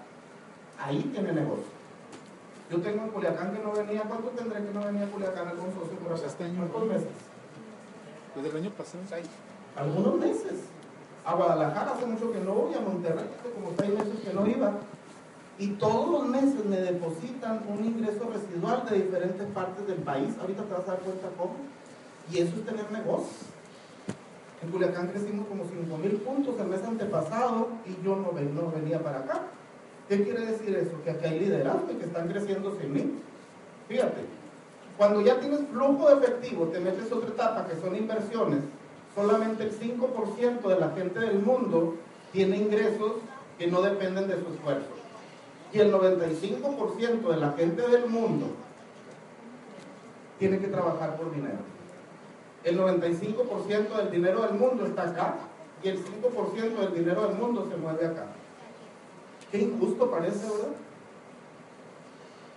ahí 0.79 1.03
tiene 1.13 1.33
negocio. 1.33 1.79
Yo 2.71 2.81
tengo 2.81 3.03
en 3.03 3.09
Culiacán 3.09 3.51
que 3.51 3.63
no 3.63 3.71
venía, 3.71 4.03
¿cuánto 4.03 4.29
tendré 4.29 4.63
que 4.63 4.73
no 4.73 4.83
venía 4.83 5.05
a 5.05 5.09
Culiacán 5.09 5.47
algún 5.47 5.73
socio 5.73 5.97
por 5.99 6.13
acá? 6.13 6.25
Este 6.25 6.43
año. 6.43 6.67
¿Cuántos 6.71 6.87
meses? 6.87 7.07
Desde 8.35 8.49
el 8.49 8.57
año 8.57 8.71
pasado. 8.71 9.03
Algunos 9.75 10.19
meses. 10.19 10.53
A 11.25 11.35
Guadalajara 11.35 11.93
hace 11.93 12.05
mucho 12.05 12.31
que 12.31 12.39
no 12.39 12.53
voy, 12.53 12.73
a 12.73 12.79
Monterrey 12.79 13.25
hace 13.39 13.51
como 13.53 13.71
seis 13.77 13.91
meses 13.91 14.19
que 14.23 14.33
no 14.33 14.47
iba. 14.47 14.73
Y 15.59 15.67
todos 15.71 16.09
los 16.09 16.25
meses 16.25 16.63
me 16.63 16.77
depositan 16.77 17.61
un 17.67 17.83
ingreso 17.83 18.31
residual 18.31 18.85
de 18.89 19.03
diferentes 19.03 19.45
partes 19.47 19.85
del 19.85 19.97
país. 19.97 20.33
Ahorita 20.39 20.63
te 20.63 20.71
vas 20.71 20.87
a 20.87 20.91
dar 20.93 20.99
cuenta 20.99 21.27
cómo. 21.37 21.55
Y 22.31 22.37
eso 22.37 22.55
es 22.55 22.65
tener 22.65 22.89
negocio. 22.91 23.45
En 24.63 24.71
Culiacán 24.71 25.09
crecimos 25.09 25.47
como 25.47 25.65
5 25.65 25.97
mil 25.97 26.15
puntos 26.21 26.57
el 26.59 26.67
mes 26.67 26.81
antepasado 26.83 27.67
y 27.85 28.05
yo 28.05 28.15
no, 28.15 28.31
no 28.31 28.71
venía 28.71 29.03
para 29.03 29.19
acá. 29.19 29.41
¿Qué 30.07 30.23
quiere 30.23 30.45
decir 30.45 30.75
eso? 30.75 30.91
Que 31.03 31.11
aquí 31.11 31.25
hay 31.25 31.39
liderazgo 31.41 31.91
y 31.91 31.95
que 31.95 32.05
están 32.05 32.29
creciendo 32.29 32.77
sin 32.79 32.93
mí. 32.93 33.13
Fíjate, 33.89 34.21
cuando 34.97 35.21
ya 35.21 35.39
tienes 35.39 35.61
flujo 35.71 36.09
de 36.09 36.25
efectivo, 36.25 36.67
te 36.67 36.79
metes 36.79 37.11
otra 37.11 37.29
etapa 37.29 37.67
que 37.67 37.79
son 37.79 37.95
inversiones, 37.95 38.61
solamente 39.13 39.63
el 39.63 39.77
5% 39.77 40.67
de 40.67 40.79
la 40.79 40.91
gente 40.91 41.19
del 41.19 41.39
mundo 41.39 41.95
tiene 42.31 42.57
ingresos 42.57 43.13
que 43.57 43.67
no 43.67 43.81
dependen 43.81 44.27
de 44.27 44.35
su 44.35 44.53
esfuerzo. 44.53 44.98
Y 45.71 45.79
el 45.79 45.93
95% 45.93 47.29
de 47.29 47.37
la 47.37 47.51
gente 47.53 47.87
del 47.87 48.07
mundo 48.07 48.47
tiene 50.39 50.59
que 50.59 50.67
trabajar 50.67 51.15
por 51.17 51.33
dinero. 51.33 51.59
El 52.63 52.79
95% 52.79 53.95
del 53.97 54.11
dinero 54.11 54.41
del 54.41 54.53
mundo 54.53 54.85
está 54.85 55.03
acá 55.03 55.35
y 55.83 55.89
el 55.89 56.03
5% 56.03 56.75
del 56.75 56.93
dinero 56.93 57.27
del 57.27 57.37
mundo 57.37 57.67
se 57.69 57.77
mueve 57.77 58.07
acá. 58.07 58.27
Qué 59.51 59.59
injusto 59.59 60.09
parece, 60.09 60.45
¿verdad? 60.45 60.75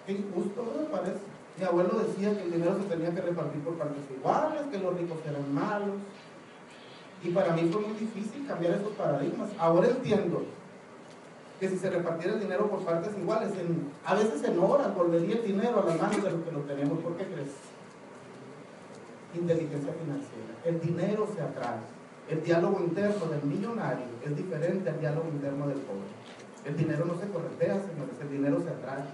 Qué 0.07 0.13
injusto, 0.13 0.65
¿verdad? 0.67 0.91
Parece. 0.91 1.21
Mi 1.59 1.65
abuelo 1.65 1.99
decía 2.07 2.35
que 2.35 2.45
el 2.45 2.53
dinero 2.53 2.77
se 2.79 2.89
tenía 2.89 3.15
que 3.15 3.21
repartir 3.21 3.63
por 3.63 3.75
partes 3.75 4.03
iguales, 4.11 4.63
que 4.71 4.79
los 4.79 4.97
ricos 4.97 5.19
eran 5.29 5.55
malos. 5.55 5.97
Y 7.23 7.29
para 7.29 7.53
mí 7.53 7.69
fue 7.71 7.83
muy 7.83 7.97
difícil 7.97 8.47
cambiar 8.47 8.75
esos 8.75 8.93
paradigmas. 8.93 9.51
Ahora 9.59 9.89
entiendo 9.89 10.45
que 11.63 11.69
si 11.69 11.79
se 11.79 11.91
repartiera 11.91 12.35
el 12.35 12.41
dinero 12.41 12.69
por 12.69 12.81
partes 12.81 13.17
iguales, 13.17 13.53
a 14.05 14.15
veces 14.17 14.43
en 14.43 14.59
horas 14.59 14.93
volvería 14.97 15.37
el 15.37 15.45
dinero 15.45 15.81
a 15.81 15.87
las 15.87 15.97
manos 15.97 16.21
de 16.21 16.33
los 16.33 16.43
que 16.43 16.51
lo 16.51 16.59
tenemos. 16.63 16.99
¿Por 16.99 17.17
qué 17.17 17.25
crees? 17.25 17.55
Inteligencia 19.33 19.93
financiera. 19.95 20.53
El 20.65 20.81
dinero 20.81 21.29
se 21.33 21.41
atrae. 21.41 21.79
El 22.29 22.43
diálogo 22.43 22.81
interno 22.81 23.27
del 23.27 23.45
millonario 23.45 24.07
es 24.27 24.37
diferente 24.37 24.91
al 24.91 24.99
diálogo 24.99 25.29
interno 25.29 25.69
del 25.69 25.79
pobre. 25.87 26.11
El 26.65 26.77
dinero 26.77 27.05
no 27.05 27.15
se 27.15 27.29
corretea, 27.29 27.75
señores, 27.75 28.19
el 28.21 28.31
dinero 28.31 28.61
se 28.61 28.71
atrae. 28.71 29.05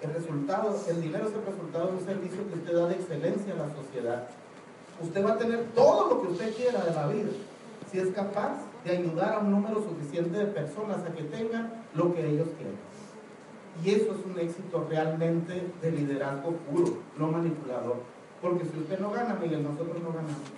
El 0.00 0.14
resultado, 0.14 0.80
el 0.88 1.02
dinero 1.02 1.28
es 1.28 1.34
el 1.34 1.44
resultado 1.44 1.88
de 1.88 1.92
un 1.92 2.06
servicio 2.06 2.48
que 2.48 2.54
usted 2.54 2.74
da 2.74 2.88
de 2.88 2.94
excelencia 2.94 3.52
a 3.52 3.68
la 3.68 3.74
sociedad. 3.74 4.28
Usted 5.02 5.26
va 5.26 5.32
a 5.32 5.36
tener 5.36 5.62
todo 5.74 6.08
lo 6.08 6.22
que 6.22 6.28
usted 6.28 6.56
quiera 6.56 6.82
de 6.86 6.94
la 6.94 7.06
vida, 7.06 7.28
si 7.92 7.98
es 7.98 8.08
capaz 8.14 8.64
de 8.88 8.96
ayudar 8.96 9.34
a 9.34 9.38
un 9.40 9.50
número 9.50 9.82
suficiente 9.82 10.38
de 10.38 10.46
personas 10.46 11.04
a 11.04 11.12
que 11.12 11.24
tengan 11.24 11.84
lo 11.94 12.14
que 12.14 12.26
ellos 12.26 12.48
quieren. 12.56 12.76
Y 13.84 13.90
eso 13.90 14.12
es 14.12 14.24
un 14.24 14.38
éxito 14.40 14.86
realmente 14.88 15.70
de 15.82 15.90
liderazgo 15.92 16.52
puro, 16.52 16.98
no 17.18 17.30
manipulador. 17.30 17.96
Porque 18.40 18.64
si 18.64 18.78
usted 18.78 18.98
no 18.98 19.10
gana, 19.10 19.34
Miguel, 19.34 19.62
nosotros 19.62 20.02
no 20.02 20.08
ganamos. 20.08 20.48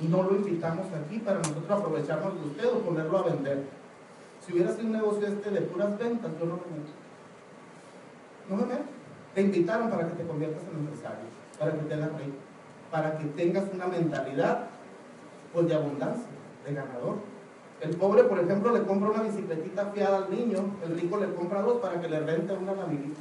Y 0.00 0.06
no 0.06 0.22
lo 0.22 0.36
invitamos 0.36 0.86
aquí 0.92 1.18
para 1.18 1.38
nosotros 1.38 1.70
aprovecharnos 1.70 2.34
de 2.40 2.46
usted 2.48 2.66
o 2.66 2.78
ponerlo 2.80 3.18
a 3.18 3.22
vender. 3.22 3.64
Si 4.40 4.52
hubiera 4.52 4.72
sido 4.72 4.86
un 4.86 4.92
negocio 4.92 5.26
este 5.26 5.50
de 5.50 5.60
puras 5.62 5.98
ventas, 5.98 6.30
yo 6.38 6.46
no 6.46 6.54
me 6.54 6.78
meto. 6.78 6.92
No 8.48 8.56
me 8.56 8.66
meto. 8.66 8.84
Te 9.34 9.42
invitaron 9.42 9.90
para 9.90 10.08
que 10.08 10.14
te 10.14 10.26
conviertas 10.26 10.62
en 10.70 10.78
empresario, 10.78 11.26
para 11.58 11.72
que 11.72 11.78
te 11.78 11.94
hagas 11.94 12.12
rico, 12.12 12.36
para 12.90 13.18
que 13.18 13.24
tengas 13.24 13.64
una 13.74 13.86
mentalidad 13.86 14.66
pues, 15.52 15.66
de 15.66 15.74
abundancia, 15.74 16.33
de 16.64 16.74
ganador. 16.74 17.16
El 17.80 17.96
pobre, 17.96 18.24
por 18.24 18.38
ejemplo, 18.38 18.72
le 18.72 18.84
compra 18.84 19.10
una 19.10 19.22
bicicletita 19.22 19.86
fiada 19.86 20.18
al 20.24 20.30
niño, 20.30 20.58
el 20.84 20.98
rico 20.98 21.18
le 21.18 21.34
compra 21.34 21.62
dos 21.62 21.80
para 21.80 22.00
que 22.00 22.08
le 22.08 22.20
rente 22.20 22.54
una 22.54 22.72
a 22.72 22.84
amiguita. 22.84 23.20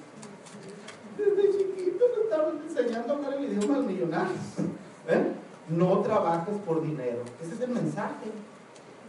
Desde 1.18 1.52
chiquito 1.52 2.06
le 2.16 2.24
estaban 2.24 2.62
enseñando 2.64 3.14
a 3.14 3.16
hablar 3.18 3.34
el 3.34 3.44
idioma 3.46 3.76
al 3.76 3.84
millonario. 3.84 4.36
¿Eh? 5.10 5.34
No 5.70 6.00
trabajes 6.00 6.56
por 6.66 6.82
dinero. 6.82 7.24
Ese 7.42 7.56
es 7.56 7.62
el 7.62 7.72
mensaje. 7.72 8.32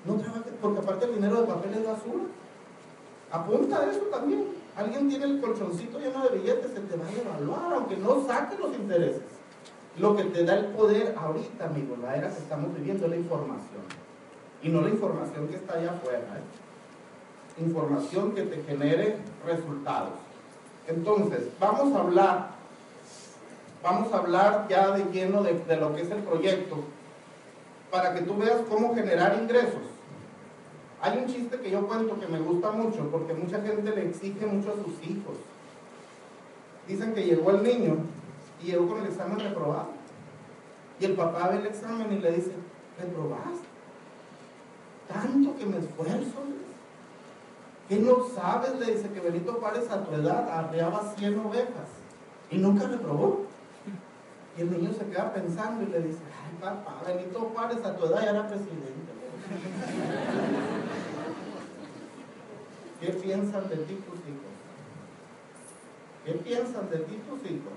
No 0.04 0.14
trabajes, 0.14 0.52
porque 0.60 0.80
aparte 0.80 1.06
el 1.06 1.14
dinero 1.14 1.42
de 1.42 1.46
papel 1.46 1.74
es 1.74 1.86
basura. 1.86 2.24
Apunta 3.30 3.88
eso 3.90 4.00
también. 4.10 4.46
Alguien 4.76 5.08
tiene 5.08 5.24
el 5.24 5.40
colchoncito 5.40 5.98
lleno 6.00 6.24
de 6.24 6.38
billetes, 6.38 6.72
se 6.72 6.80
te 6.80 6.96
va 6.96 7.06
a 7.06 7.12
evaluar, 7.12 7.74
aunque 7.74 7.96
no 7.96 8.26
saque 8.26 8.58
los 8.58 8.74
intereses. 8.74 9.22
Lo 9.98 10.16
que 10.16 10.24
te 10.24 10.44
da 10.44 10.56
el 10.56 10.66
poder 10.66 11.14
ahorita, 11.16 11.66
amigo, 11.66 11.96
la 12.02 12.16
era 12.16 12.28
que 12.28 12.38
estamos 12.38 12.74
viviendo 12.74 13.04
es 13.04 13.10
la 13.10 13.16
información. 13.16 14.03
Y 14.64 14.70
no 14.70 14.80
la 14.80 14.88
información 14.88 15.46
que 15.48 15.56
está 15.56 15.74
allá 15.74 15.92
afuera. 15.92 16.18
¿eh? 16.18 17.62
Información 17.62 18.32
que 18.32 18.42
te 18.42 18.62
genere 18.62 19.18
resultados. 19.46 20.14
Entonces, 20.88 21.48
vamos 21.60 21.94
a 21.94 22.00
hablar, 22.00 22.48
vamos 23.82 24.12
a 24.12 24.18
hablar 24.18 24.66
ya 24.68 24.92
de 24.92 25.04
lleno 25.12 25.42
de, 25.42 25.52
de 25.52 25.76
lo 25.76 25.94
que 25.94 26.00
es 26.00 26.10
el 26.10 26.22
proyecto, 26.22 26.78
para 27.90 28.14
que 28.14 28.22
tú 28.22 28.38
veas 28.38 28.62
cómo 28.68 28.94
generar 28.94 29.38
ingresos. 29.40 29.82
Hay 31.02 31.18
un 31.18 31.26
chiste 31.26 31.60
que 31.60 31.70
yo 31.70 31.86
cuento 31.86 32.18
que 32.18 32.26
me 32.26 32.40
gusta 32.40 32.72
mucho 32.72 33.10
porque 33.10 33.34
mucha 33.34 33.60
gente 33.60 33.94
le 33.94 34.08
exige 34.08 34.46
mucho 34.46 34.70
a 34.70 34.82
sus 34.82 35.06
hijos. 35.06 35.36
Dicen 36.88 37.12
que 37.12 37.24
llegó 37.24 37.50
el 37.50 37.62
niño 37.62 37.96
y 38.62 38.68
llegó 38.68 38.88
con 38.88 39.00
el 39.00 39.08
examen 39.08 39.38
reprobado. 39.38 39.90
Y 40.98 41.04
el 41.04 41.12
papá 41.12 41.48
ve 41.48 41.58
el 41.58 41.66
examen 41.66 42.10
y 42.10 42.18
le 42.18 42.32
dice, 42.32 42.52
reprobaste. 42.98 43.73
Tanto 45.08 45.56
que 45.56 45.66
me 45.66 45.78
esfuerzo. 45.78 46.44
¿Qué 47.88 47.98
no 47.98 48.28
sabes? 48.34 48.78
Le 48.78 48.94
dice 48.94 49.08
que 49.10 49.20
Benito 49.20 49.54
Juárez 49.54 49.90
a 49.90 50.04
tu 50.04 50.14
edad 50.14 50.50
arreaba 50.50 51.14
100 51.16 51.38
ovejas 51.38 51.88
y 52.50 52.58
nunca 52.58 52.86
reprobó. 52.86 53.46
Y 54.56 54.60
el 54.62 54.70
niño 54.70 54.92
se 54.92 55.04
queda 55.06 55.34
pensando 55.34 55.82
y 55.82 55.86
le 55.86 56.00
dice, 56.00 56.20
ay 56.20 56.56
papá, 56.60 57.02
Benito 57.06 57.50
Juárez 57.52 57.84
a 57.84 57.96
tu 57.96 58.06
edad 58.06 58.22
ya 58.22 58.30
era 58.30 58.48
presidente. 58.48 59.12
¿Qué 63.00 63.08
piensan 63.12 63.68
de 63.68 63.76
ti 63.76 63.94
tus 63.96 64.20
hijos? 64.20 64.54
¿Qué 66.24 66.32
piensan 66.32 66.88
de 66.88 66.98
ti 66.98 67.20
tus 67.28 67.50
hijos? 67.50 67.72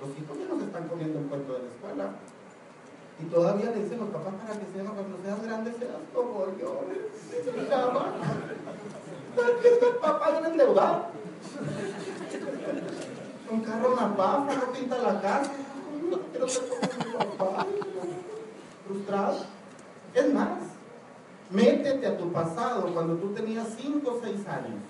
Los 0.00 0.10
hijos 0.16 0.38
ya 0.38 0.46
nos 0.54 0.62
están 0.62 0.86
comiendo 0.86 1.18
el 1.18 1.26
cuento 1.26 1.54
de 1.54 1.58
la 1.58 1.68
escuela. 1.68 2.10
Y 3.22 3.26
todavía 3.26 3.70
le 3.70 3.82
dicen 3.82 4.00
los 4.00 4.08
papás 4.08 4.34
para 4.34 4.58
que 4.58 4.66
sean, 4.72 4.86
cuando 4.86 5.18
seas 5.22 5.42
grande 5.42 5.72
seas 5.78 5.90
como 6.14 6.46
yo. 6.58 6.84
¿Qué 9.62 9.68
es 9.68 9.82
el 9.82 9.96
papá 9.96 10.30
viene 10.32 10.48
endeudado? 10.48 11.06
Un 13.50 13.60
carro 13.60 13.96
napafa, 13.96 14.54
no 14.54 14.72
pinta 14.72 14.98
la 14.98 15.20
casa. 15.20 15.52
No 16.10 16.18
quiero 16.30 16.48
ser 16.48 16.64
mi 16.64 17.12
papá. 17.12 17.66
Frustrado. 18.86 19.38
Es 20.14 20.32
más, 20.32 20.58
métete 21.50 22.06
a 22.06 22.18
tu 22.18 22.32
pasado 22.32 22.92
cuando 22.92 23.14
tú 23.16 23.32
tenías 23.32 23.68
5 23.78 24.10
o 24.10 24.20
6 24.22 24.46
años 24.48 24.80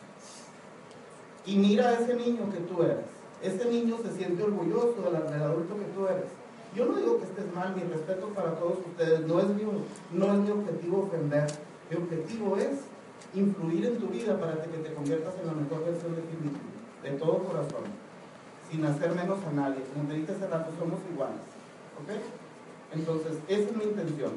y 1.46 1.56
mira 1.56 1.88
a 1.88 1.94
ese 1.94 2.14
niño 2.14 2.50
que 2.50 2.60
tú 2.60 2.82
eres. 2.82 3.06
Ese 3.42 3.64
niño 3.66 3.98
se 4.02 4.12
siente 4.16 4.42
orgulloso 4.42 4.96
del 5.02 5.42
adulto 5.42 5.76
que 5.76 5.84
tú 5.94 6.06
eres. 6.06 6.30
Yo 6.74 6.86
no 6.86 6.96
digo 6.96 7.18
que 7.18 7.24
estés 7.24 7.52
mal, 7.52 7.74
mi 7.74 7.82
respeto 7.82 8.28
para 8.28 8.54
todos 8.54 8.78
ustedes, 8.86 9.26
no 9.26 9.40
es 9.40 9.48
mi, 9.48 9.64
no 10.12 10.32
es 10.32 10.38
mi 10.38 10.50
objetivo 10.50 11.02
ofender. 11.02 11.46
Mi 11.90 11.96
objetivo 11.96 12.56
es 12.56 12.78
influir 13.34 13.86
en 13.86 13.98
tu 13.98 14.06
vida 14.06 14.38
para 14.38 14.62
que 14.62 14.68
te 14.68 14.94
conviertas 14.94 15.34
en 15.40 15.46
la 15.48 15.52
mejor 15.52 15.84
versión 15.84 16.14
de 16.14 16.22
ti 16.22 16.36
mismo, 16.40 16.58
de 17.02 17.10
todo 17.12 17.38
corazón, 17.38 17.82
sin 18.70 18.84
hacer 18.84 19.10
menos 19.14 19.38
a 19.44 19.52
nadie. 19.52 19.82
Como 19.92 20.08
te 20.08 20.14
dije 20.14 20.32
hace 20.32 20.46
rato, 20.46 20.70
somos 20.78 21.00
iguales. 21.12 21.42
¿Ok? 22.00 22.10
Entonces, 22.94 23.38
esa 23.48 23.70
es 23.70 23.76
mi 23.76 23.84
intención. 23.84 24.32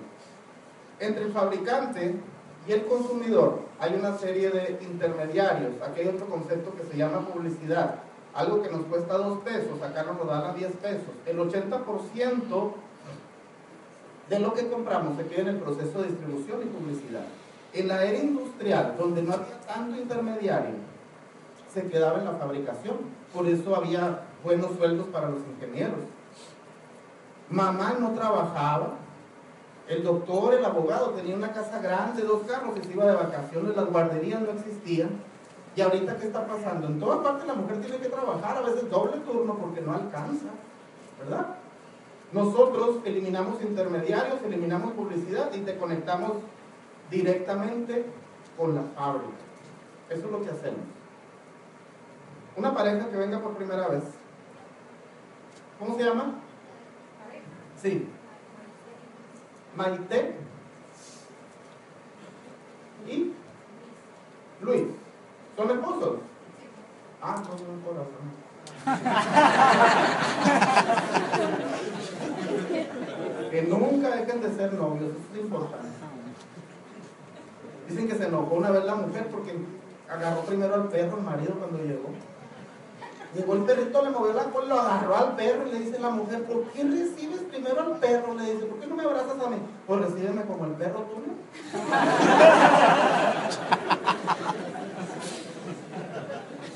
Entre 1.00 1.26
el 1.26 1.32
fabricante 1.32 2.16
y 2.68 2.72
el 2.72 2.86
consumidor 2.86 3.60
hay 3.80 3.94
una 3.96 4.18
serie 4.18 4.50
de 4.50 4.80
intermediarios. 4.82 5.74
Aquí 5.82 6.02
hay 6.02 6.08
otro 6.08 6.28
concepto 6.28 6.74
que 6.76 6.84
se 6.84 6.98
llama 6.98 7.28
publicidad. 7.28 7.96
Algo 8.34 8.62
que 8.62 8.70
nos 8.70 8.86
cuesta 8.86 9.18
dos 9.18 9.40
pesos, 9.40 9.82
acá 9.82 10.04
nos 10.04 10.18
lo 10.18 10.26
dan 10.26 10.46
a 10.46 10.54
10 10.54 10.72
pesos. 10.78 11.14
El 11.26 11.38
80% 11.38 12.72
de 14.30 14.40
lo 14.40 14.54
que 14.54 14.68
compramos 14.70 15.18
se 15.18 15.28
queda 15.28 15.42
en 15.42 15.48
el 15.50 15.58
proceso 15.58 16.02
de 16.02 16.08
distribución 16.08 16.62
y 16.64 16.66
publicidad. 16.66 17.26
En 17.74 17.88
la 17.88 18.04
era 18.04 18.18
industrial, 18.20 18.96
donde 18.98 19.22
no 19.22 19.34
había 19.34 19.60
tanto 19.62 20.00
intermediario, 20.00 20.76
se 21.72 21.88
quedaba 21.88 22.20
en 22.20 22.26
la 22.26 22.34
fabricación. 22.34 22.98
Por 23.34 23.48
eso 23.48 23.76
había 23.76 24.22
buenos 24.44 24.76
sueldos 24.78 25.08
para 25.08 25.30
los 25.30 25.40
ingenieros. 25.56 26.00
Mamá 27.50 27.98
no 28.00 28.14
trabajaba, 28.14 28.98
el 29.88 30.04
doctor, 30.04 30.54
el 30.54 30.66
abogado, 30.66 31.10
tenía 31.12 31.36
una 31.36 31.52
casa 31.52 31.80
grande, 31.80 32.24
dos 32.24 32.44
carros, 32.44 32.78
y 32.78 32.84
se 32.84 32.94
iba 32.94 33.06
de 33.06 33.16
vacaciones, 33.16 33.76
las 33.76 33.86
guarderías 33.88 34.42
no 34.42 34.52
existían. 34.52 35.10
Y 35.76 35.82
ahorita, 35.82 36.18
¿qué 36.18 36.28
está 36.28 36.46
pasando? 36.46 36.88
En 36.88 37.00
toda 37.00 37.24
parte 37.24 37.48
la 37.48 37.56
mujer 37.56 37.82
tiene 37.82 37.98
que 37.98 38.10
trabajar, 38.10 38.58
a 38.58 38.62
veces 38.62 38.90
doble 38.90 39.18
turno 39.22 39.56
porque 39.56 39.82
no 39.82 39.94
alcanza, 39.94 40.50
¿verdad? 41.20 41.56
Nosotros 42.32 42.98
eliminamos 43.06 43.62
intermediarios, 43.62 44.42
eliminamos 44.44 44.94
publicidad 44.94 45.52
y 45.54 45.60
te 45.62 45.78
conectamos 45.78 46.34
directamente 47.10 48.06
con 48.58 48.76
la 48.76 48.84
fábrica. 48.96 49.34
Eso 50.10 50.26
es 50.26 50.32
lo 50.32 50.42
que 50.42 50.50
hacemos. 50.50 50.82
Una 52.56 52.74
pareja 52.76 53.10
que 53.10 53.18
venga 53.18 53.40
por 53.40 53.56
primera 53.56 53.88
vez. 53.88 54.04
¿Cómo 55.80 55.98
se 55.98 56.04
llama? 56.04 56.36
Sí. 57.82 58.08
Maite 59.76 60.36
y 63.08 63.34
Luis. 64.62 65.03
¿Son 65.56 65.70
esposos? 65.70 66.18
Ah, 67.22 67.42
son 67.46 67.56
un 67.70 67.82
corazón. 67.82 68.44
que 73.52 73.62
nunca 73.64 74.10
dejen 74.10 74.42
de 74.42 74.54
ser 74.56 74.74
novios, 74.74 75.12
eso 75.12 75.20
es 75.34 75.40
importante. 75.40 75.88
Dicen 77.88 78.08
que 78.08 78.16
se 78.16 78.26
enojó 78.26 78.56
una 78.56 78.72
vez 78.72 78.84
la 78.84 78.96
mujer 78.96 79.28
porque 79.28 79.56
agarró 80.10 80.42
primero 80.42 80.74
al 80.74 80.88
perro, 80.90 81.18
el 81.18 81.24
marido, 81.24 81.54
cuando 81.54 81.78
llegó. 81.84 82.10
Llegó 83.36 83.54
el 83.54 83.64
perrito, 83.64 84.04
le 84.04 84.10
movió 84.12 84.34
la 84.34 84.46
cola, 84.46 84.68
lo 84.68 84.80
agarró 84.80 85.16
al 85.16 85.36
perro 85.36 85.68
y 85.68 85.72
le 85.72 85.80
dice 85.80 86.00
la 86.00 86.10
mujer, 86.10 86.44
¿por 86.44 86.64
qué 86.72 86.84
recibes 86.84 87.42
primero 87.50 87.82
al 87.82 87.98
perro? 87.98 88.34
Le 88.36 88.54
dice, 88.54 88.66
¿por 88.66 88.80
qué 88.80 88.88
no 88.88 88.96
me 88.96 89.04
abrazas 89.04 89.40
a 89.40 89.50
mí? 89.50 89.58
Pues 89.88 90.02
recíbeme 90.02 90.44
como 90.44 90.66
el 90.66 90.72
perro 90.74 91.02
tuyo. 91.02 91.34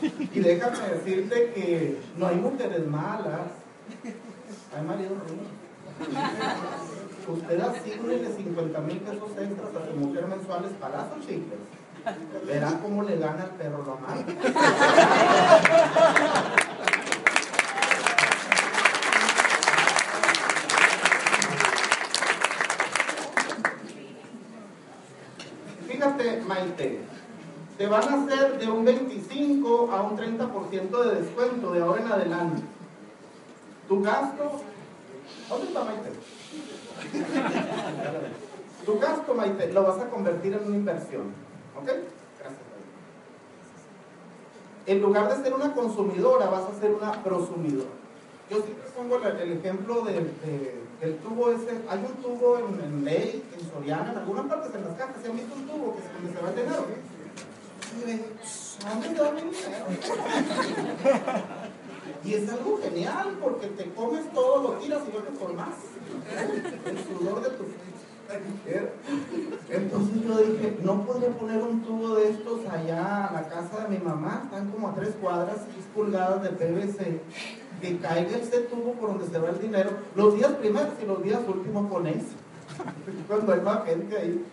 Y 0.01 0.39
déjame 0.39 0.77
decirte 0.89 1.51
que 1.53 1.99
no 2.17 2.27
hay 2.27 2.35
mujeres 2.35 2.85
malas, 2.87 3.51
hay 4.75 4.85
maridos 4.85 5.17
ruinos. 5.27 5.47
Usted 7.27 7.59
asigne 7.59 8.29
50 8.35 8.79
mil 8.81 8.97
pesos 8.99 9.31
extras 9.31 9.75
a 9.75 9.87
su 9.91 9.97
mujer 9.97 10.27
mensuales 10.27 10.71
para 10.79 11.13
sus 11.13 11.25
chicles. 11.25 11.59
Verá 12.45 12.79
cómo 12.81 13.03
le 13.03 13.17
gana 13.17 13.43
el 13.43 13.49
perro 13.51 13.83
lo 13.83 13.97
malo. 13.97 14.23
Fíjate, 25.87 26.41
Maite, 26.41 26.99
te 27.77 27.87
van 27.87 28.03
a 28.07 28.23
hacer 28.23 28.57
de 28.59 28.71
un 28.71 28.85
25 28.85 29.91
a 29.91 30.01
un 30.01 30.17
30% 30.17 31.03
de 31.03 31.21
descuento 31.21 31.71
de 31.71 31.81
ahora 31.81 32.01
en 32.01 32.11
adelante. 32.11 32.61
Tu 33.87 34.01
gasto, 34.01 34.61
¿dónde 35.49 35.67
está 35.67 35.83
Maite? 35.83 36.11
Tu 38.85 38.99
gasto, 38.99 39.33
Maite, 39.33 39.73
lo 39.73 39.83
vas 39.83 39.99
a 39.99 40.09
convertir 40.09 40.53
en 40.53 40.65
una 40.65 40.77
inversión. 40.77 41.33
¿Ok? 41.77 41.85
Gracias. 41.85 42.61
En 44.85 45.01
lugar 45.01 45.27
de 45.35 45.43
ser 45.43 45.53
una 45.53 45.73
consumidora, 45.73 46.47
vas 46.49 46.63
a 46.69 46.79
ser 46.79 46.91
una 46.91 47.11
prosumidora. 47.21 47.89
yo 48.49 48.61
siempre 48.61 48.85
pongo 48.95 49.17
el, 49.17 49.51
ejemplo 49.51 50.01
de, 50.05 50.13
de- 50.13 50.87
del 51.01 51.17
tubo 51.17 51.51
ese. 51.51 51.81
Hay 51.89 51.99
un 51.99 52.13
tubo 52.23 52.57
en, 52.59 52.79
en 52.81 53.03
Ley, 53.05 53.43
en 53.59 53.69
Soriana, 53.69 54.11
en 54.13 54.17
algunas 54.19 54.45
partes 54.45 54.73
en 54.73 54.85
las 54.85 54.95
cajas. 54.97 55.17
¿Se 55.21 55.29
han 55.29 55.35
visto 55.35 55.53
un 55.53 55.67
tubo 55.67 55.93
que 55.95 55.99
es 55.99 56.13
donde 56.13 56.33
se 56.33 56.41
va 56.43 56.49
el 56.49 56.55
dinero? 56.55 56.85
Y 62.23 62.33
es 62.33 62.49
algo 62.49 62.79
genial 62.81 63.37
porque 63.41 63.67
te 63.67 63.85
comes 63.91 64.31
todo, 64.33 64.63
lo 64.63 64.69
tiras 64.79 65.01
y 65.07 65.11
vuelves 65.11 65.37
por 65.39 65.53
más. 65.53 65.75
El 66.85 66.97
sudor 67.05 67.41
de 67.41 67.49
tu. 67.51 67.65
Entonces 69.69 70.23
yo 70.23 70.37
dije, 70.37 70.77
no 70.83 71.05
podría 71.05 71.29
poner 71.29 71.63
un 71.63 71.81
tubo 71.81 72.15
de 72.15 72.29
estos 72.31 72.65
allá 72.67 73.27
a 73.27 73.33
la 73.33 73.47
casa 73.47 73.87
de 73.87 73.97
mi 73.97 74.03
mamá, 74.03 74.41
están 74.43 74.69
como 74.69 74.89
a 74.89 74.95
tres 74.95 75.15
cuadras, 75.21 75.59
6 75.73 75.85
pulgadas 75.95 76.43
de 76.43 76.49
PVC, 76.49 77.21
que 77.81 77.97
caiga 77.99 78.37
ese 78.37 78.59
tubo 78.61 78.93
por 78.93 79.11
donde 79.11 79.27
se 79.27 79.39
va 79.39 79.49
el 79.49 79.61
dinero, 79.61 79.91
los 80.15 80.35
días 80.35 80.51
primeros 80.53 80.91
y 81.01 81.05
los 81.05 81.23
días 81.23 81.39
últimos 81.47 81.89
con 81.89 82.05
eso. 82.07 82.35
Cuando 83.27 83.53
hay 83.53 83.61
más 83.61 83.85
gente 83.85 84.17
ahí. 84.17 84.45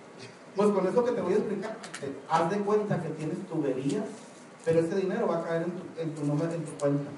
Pues 0.56 0.68
con 0.70 0.86
eso 0.86 1.04
que 1.04 1.12
te 1.12 1.20
voy 1.20 1.32
a 1.32 1.36
explicar, 1.36 1.76
te- 2.00 2.14
haz 2.28 2.50
de 2.50 2.58
cuenta 2.58 3.02
que 3.02 3.08
tienes 3.10 3.38
tuberías, 3.48 4.04
pero 4.64 4.80
ese 4.80 4.94
dinero 4.96 5.26
va 5.26 5.38
a 5.38 5.44
caer 5.44 5.66
en 5.98 6.14
tu, 6.14 6.24
número, 6.24 6.52
en 6.52 6.64
tu 6.64 6.72
cuenta, 6.78 7.10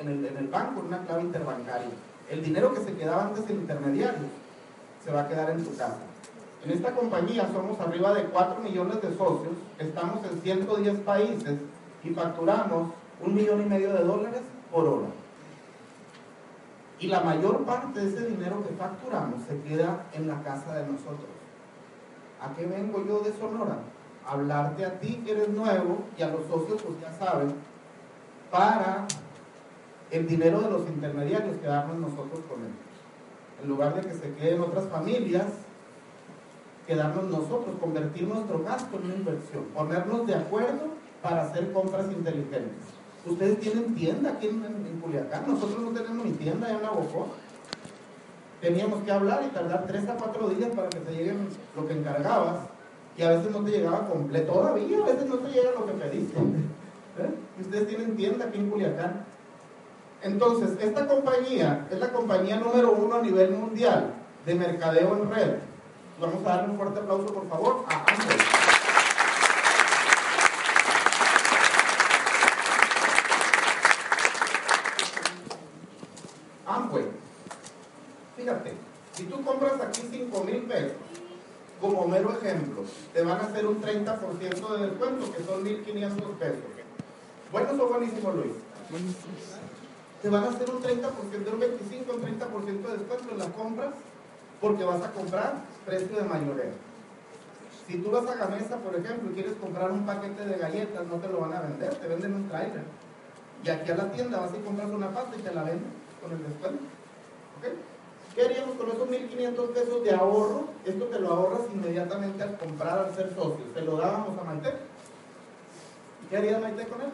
en, 0.00 0.08
el, 0.08 0.26
en 0.26 0.36
el 0.36 0.48
banco, 0.48 0.80
en 0.80 0.86
una 0.86 1.02
clave 1.04 1.22
interbancaria. 1.22 1.88
El 2.30 2.42
dinero 2.42 2.74
que 2.74 2.80
se 2.80 2.92
quedaba 2.94 3.24
antes 3.26 3.48
en 3.48 3.56
intermediario 3.60 4.26
se 5.04 5.10
va 5.10 5.22
a 5.22 5.28
quedar 5.28 5.50
en 5.50 5.64
tu 5.64 5.74
casa. 5.76 5.98
En 6.64 6.70
esta 6.72 6.92
compañía 6.92 7.48
somos 7.52 7.78
arriba 7.80 8.12
de 8.12 8.24
4 8.24 8.60
millones 8.62 9.00
de 9.00 9.08
socios, 9.16 9.54
estamos 9.78 10.24
en 10.26 10.40
110 10.42 10.98
países 11.00 11.58
y 12.02 12.10
facturamos 12.10 12.92
un 13.24 13.34
millón 13.34 13.62
y 13.62 13.66
medio 13.66 13.92
de 13.92 14.04
dólares 14.04 14.40
por 14.72 14.86
hora. 14.86 15.06
Y 16.98 17.06
la 17.08 17.20
mayor 17.20 17.64
parte 17.64 18.00
de 18.00 18.08
ese 18.08 18.26
dinero 18.26 18.62
que 18.66 18.74
facturamos 18.74 19.42
se 19.48 19.60
queda 19.62 20.06
en 20.12 20.28
la 20.28 20.42
casa 20.42 20.74
de 20.74 20.86
nosotros. 20.86 21.35
¿A 22.40 22.54
qué 22.54 22.66
vengo 22.66 23.04
yo 23.06 23.20
de 23.20 23.32
Sonora? 23.38 23.78
Hablarte 24.26 24.84
a 24.84 24.98
ti 25.00 25.22
que 25.24 25.32
eres 25.32 25.48
nuevo 25.50 25.98
y 26.18 26.22
a 26.22 26.28
los 26.28 26.46
socios 26.46 26.82
pues 26.82 27.00
ya 27.00 27.12
saben, 27.12 27.54
para 28.50 29.06
el 30.10 30.26
dinero 30.26 30.60
de 30.60 30.70
los 30.70 30.88
intermediarios 30.88 31.56
quedarnos 31.60 31.96
nosotros 31.98 32.40
con 32.48 32.60
él. 32.62 32.72
En 33.62 33.68
lugar 33.68 33.94
de 33.94 34.02
que 34.08 34.14
se 34.14 34.32
queden 34.34 34.60
otras 34.60 34.84
familias, 34.86 35.46
quedarnos 36.86 37.24
nosotros, 37.24 37.76
convertir 37.80 38.28
nuestro 38.28 38.62
gasto 38.62 38.96
en 38.98 39.04
una 39.06 39.14
inversión, 39.14 39.64
ponernos 39.74 40.26
de 40.26 40.34
acuerdo 40.34 40.88
para 41.22 41.42
hacer 41.42 41.72
compras 41.72 42.06
inteligentes. 42.10 42.84
Ustedes 43.24 43.58
tienen 43.58 43.94
tienda 43.96 44.30
aquí 44.32 44.46
en, 44.48 44.64
en- 44.64 44.86
en 44.86 45.00
Culiacán, 45.00 45.44
nosotros 45.48 45.80
no 45.82 45.90
tenemos 45.90 46.24
ni 46.26 46.32
tienda 46.32 46.66
allá 46.68 46.76
en 46.76 46.82
Nabocó. 46.82 47.28
Teníamos 48.60 49.02
que 49.04 49.12
hablar 49.12 49.44
y 49.46 49.54
tardar 49.54 49.86
tres 49.86 50.08
a 50.08 50.14
cuatro 50.14 50.48
días 50.48 50.70
para 50.74 50.88
que 50.88 51.00
te 51.00 51.12
lleguen 51.12 51.48
lo 51.76 51.86
que 51.86 51.92
encargabas 51.94 52.60
y 53.16 53.22
a 53.22 53.30
veces 53.30 53.50
no 53.50 53.60
te 53.60 53.70
llegaba 53.70 54.06
completo, 54.08 54.52
todavía 54.52 54.98
a 54.98 55.06
veces 55.06 55.26
no 55.26 55.36
te 55.36 55.50
llega 55.50 55.70
lo 55.72 55.86
que 55.86 55.92
pediste. 55.92 56.38
¿Eh? 57.18 57.34
Ustedes 57.60 57.88
tienen 57.88 58.16
tienda 58.16 58.46
aquí 58.46 58.58
en 58.58 58.70
Culiacán. 58.70 59.24
Entonces, 60.22 60.76
esta 60.80 61.06
compañía 61.06 61.86
es 61.90 61.98
la 61.98 62.12
compañía 62.12 62.56
número 62.56 62.92
uno 62.92 63.16
a 63.16 63.22
nivel 63.22 63.52
mundial 63.52 64.12
de 64.44 64.54
mercadeo 64.54 65.16
en 65.16 65.30
red. 65.30 65.54
Vamos 66.20 66.44
a 66.46 66.48
darle 66.48 66.70
un 66.70 66.76
fuerte 66.76 67.00
aplauso, 67.00 67.26
por 67.32 67.48
favor, 67.48 67.84
a. 67.88 68.04
Amway. 76.66 77.04
Fíjate, 78.36 78.72
si 79.12 79.24
tú 79.24 79.42
compras 79.44 79.80
aquí 79.80 80.02
5 80.10 80.44
mil 80.44 80.62
pesos, 80.62 80.96
como 81.80 82.06
mero 82.06 82.32
ejemplo, 82.32 82.84
te 83.12 83.22
van 83.22 83.40
a 83.40 83.44
hacer 83.44 83.66
un 83.66 83.80
30% 83.80 84.05
de 84.20 84.86
descuento, 84.86 85.32
que 85.32 85.44
son 85.44 85.64
1.500 85.64 86.38
pesos. 86.38 86.64
¿Buenos 87.52 87.78
o 87.78 87.88
buenísimos, 87.88 88.34
Luis? 88.34 88.52
te 90.22 90.30
van 90.30 90.44
a 90.44 90.48
hacer 90.48 90.68
un 90.70 90.82
30%, 90.82 91.52
un 91.52 91.60
25, 91.60 92.14
un 92.14 92.22
30% 92.22 92.64
de 92.64 92.96
descuento 92.96 93.32
en 93.32 93.38
las 93.38 93.48
compras 93.48 93.90
porque 94.60 94.84
vas 94.84 95.02
a 95.02 95.12
comprar 95.12 95.54
precio 95.84 96.16
de 96.16 96.24
mayoreo. 96.24 96.72
Si 97.86 97.98
tú 97.98 98.10
vas 98.10 98.26
a 98.26 98.34
Gamesa, 98.34 98.76
por 98.78 98.96
ejemplo, 98.96 99.30
y 99.30 99.34
quieres 99.34 99.52
comprar 99.60 99.92
un 99.92 100.04
paquete 100.04 100.44
de 100.44 100.58
galletas, 100.58 101.06
no 101.06 101.16
te 101.16 101.28
lo 101.28 101.40
van 101.40 101.52
a 101.52 101.60
vender, 101.60 101.94
te 101.94 102.08
venden 102.08 102.34
un 102.34 102.48
trailer. 102.48 102.82
Y 103.62 103.68
aquí 103.68 103.90
a 103.92 103.96
la 103.96 104.10
tienda 104.10 104.40
vas 104.40 104.50
y 104.54 104.64
compras 104.64 104.90
una 104.90 105.10
pasta 105.10 105.36
y 105.36 105.42
te 105.42 105.54
la 105.54 105.62
venden 105.62 105.92
con 106.20 106.32
el 106.32 106.42
descuento. 106.42 106.82
¿Ok? 107.58 107.95
¿Qué 108.36 108.42
haríamos 108.42 108.76
con 108.76 108.90
esos 108.90 109.08
1.500 109.08 109.72
pesos 109.72 110.04
de 110.04 110.10
ahorro? 110.12 110.64
Esto 110.84 111.06
te 111.06 111.20
lo 111.20 111.30
ahorras 111.30 111.60
inmediatamente 111.72 112.42
al 112.42 112.58
comprar, 112.58 112.98
al 112.98 113.14
ser 113.14 113.30
socio. 113.30 113.64
Te 113.72 113.80
lo 113.80 113.96
dábamos 113.96 114.38
a 114.38 114.44
Maite. 114.44 114.74
¿Y 116.22 116.26
qué 116.28 116.36
haría 116.36 116.58
Maite 116.58 116.86
con 116.86 117.00
él? 117.00 117.08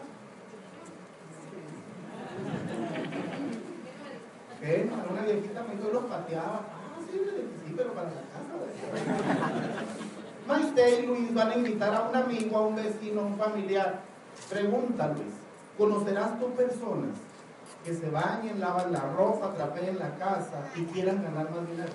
¿Qué? 4.60 4.90
Para 4.90 5.12
una 5.12 5.22
viejita 5.22 5.64
dijo, 5.70 5.92
los 5.92 6.04
pateaba. 6.06 6.60
Ah, 6.66 6.98
sí, 7.08 7.20
sí, 7.66 7.74
pero 7.76 7.92
para 7.92 8.08
la 8.08 8.22
casa. 8.22 8.58
Maite 10.48 11.02
y 11.02 11.06
Luis 11.06 11.32
van 11.32 11.50
a 11.52 11.54
invitar 11.54 11.94
a 11.94 12.08
un 12.08 12.16
amigo, 12.16 12.56
a 12.56 12.66
un 12.66 12.74
vecino, 12.74 13.20
a 13.20 13.24
un 13.26 13.38
familiar. 13.38 14.00
Pregunta, 14.50 15.06
Luis, 15.06 15.34
¿conocerás 15.78 16.40
tú 16.40 16.50
personas 16.54 17.16
que 17.84 17.94
se 17.94 18.10
bañen, 18.10 18.60
lavan 18.60 18.92
la 18.92 19.12
ropa, 19.12 19.54
trapeen 19.54 19.98
la 19.98 20.14
casa 20.16 20.64
y 20.76 20.84
quieran 20.84 21.22
ganar 21.22 21.50
más 21.50 21.68
dinero? 21.68 21.92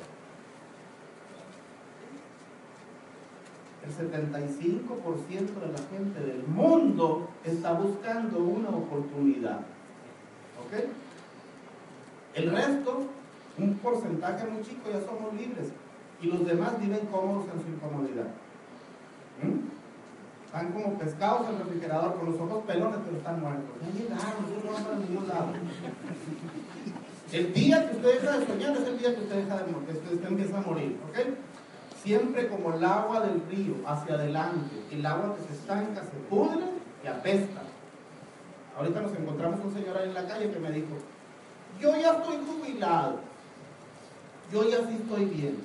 El 3.85 3.93
75% 3.93 5.61
de 5.61 5.71
la 5.71 5.79
gente 5.89 6.19
del 6.19 6.43
mundo 6.43 7.29
está 7.45 7.73
buscando 7.73 8.39
una 8.39 8.69
oportunidad. 8.69 9.59
¿Ok? 10.59 10.89
El 12.33 12.51
resto, 12.51 13.03
un 13.57 13.75
porcentaje 13.75 14.45
muy 14.47 14.61
chico, 14.63 14.89
ya 14.91 14.99
somos 14.99 15.33
libres. 15.33 15.69
Y 16.21 16.27
los 16.27 16.45
demás 16.45 16.79
viven 16.81 17.05
cómodos 17.07 17.45
en 17.53 17.61
su 17.63 17.69
incomodidad. 17.69 18.27
¿Mm? 19.41 19.76
Están 20.57 20.73
como 20.73 20.97
pescados 20.97 21.47
en 21.49 21.53
el 21.53 21.59
refrigerador 21.59 22.15
con 22.15 22.31
los 22.31 22.41
ojos 22.41 22.63
pelones, 22.65 22.99
pero 23.05 23.17
están 23.17 23.39
muertos. 23.41 23.75
Llegaron, 23.93 24.45
ellos 24.49 24.65
no 24.65 24.71
van 24.71 24.83
para 24.85 24.97
ningún 24.97 25.27
lado. 25.27 25.47
El 27.31 27.53
día 27.53 27.87
que 27.87 27.95
usted 27.97 28.21
deja 28.21 28.39
de 28.39 28.47
soñar 28.47 28.71
es 28.71 28.87
el 28.87 28.97
día 28.97 29.15
que 29.15 29.21
usted 29.21 29.35
deja 29.35 29.57
de 29.57 29.71
morir, 29.71 29.87
que 29.87 30.15
usted 30.15 30.27
empieza 30.27 30.57
a 30.57 30.61
morir, 30.61 30.99
¿ok? 31.09 31.17
Siempre 32.01 32.47
como 32.47 32.73
el 32.73 32.83
agua 32.83 33.19
del 33.19 33.43
río, 33.47 33.75
hacia 33.85 34.15
adelante. 34.15 34.81
El 34.89 35.05
agua 35.05 35.35
que 35.35 35.43
se 35.43 35.53
estanca, 35.53 36.01
se 36.01 36.17
pudre 36.27 36.65
y 37.03 37.07
apesta. 37.07 37.61
Ahorita 38.75 39.01
nos 39.01 39.11
encontramos 39.11 39.59
un 39.63 39.73
señor 39.75 39.95
ahí 39.95 40.09
en 40.09 40.15
la 40.15 40.27
calle 40.27 40.49
que 40.49 40.59
me 40.59 40.71
dijo, 40.71 40.87
yo 41.79 41.95
ya 41.97 42.13
estoy 42.13 42.37
jubilado, 42.47 43.19
yo 44.51 44.67
ya 44.67 44.77
sí 44.87 44.97
estoy 45.03 45.25
bien. 45.25 45.57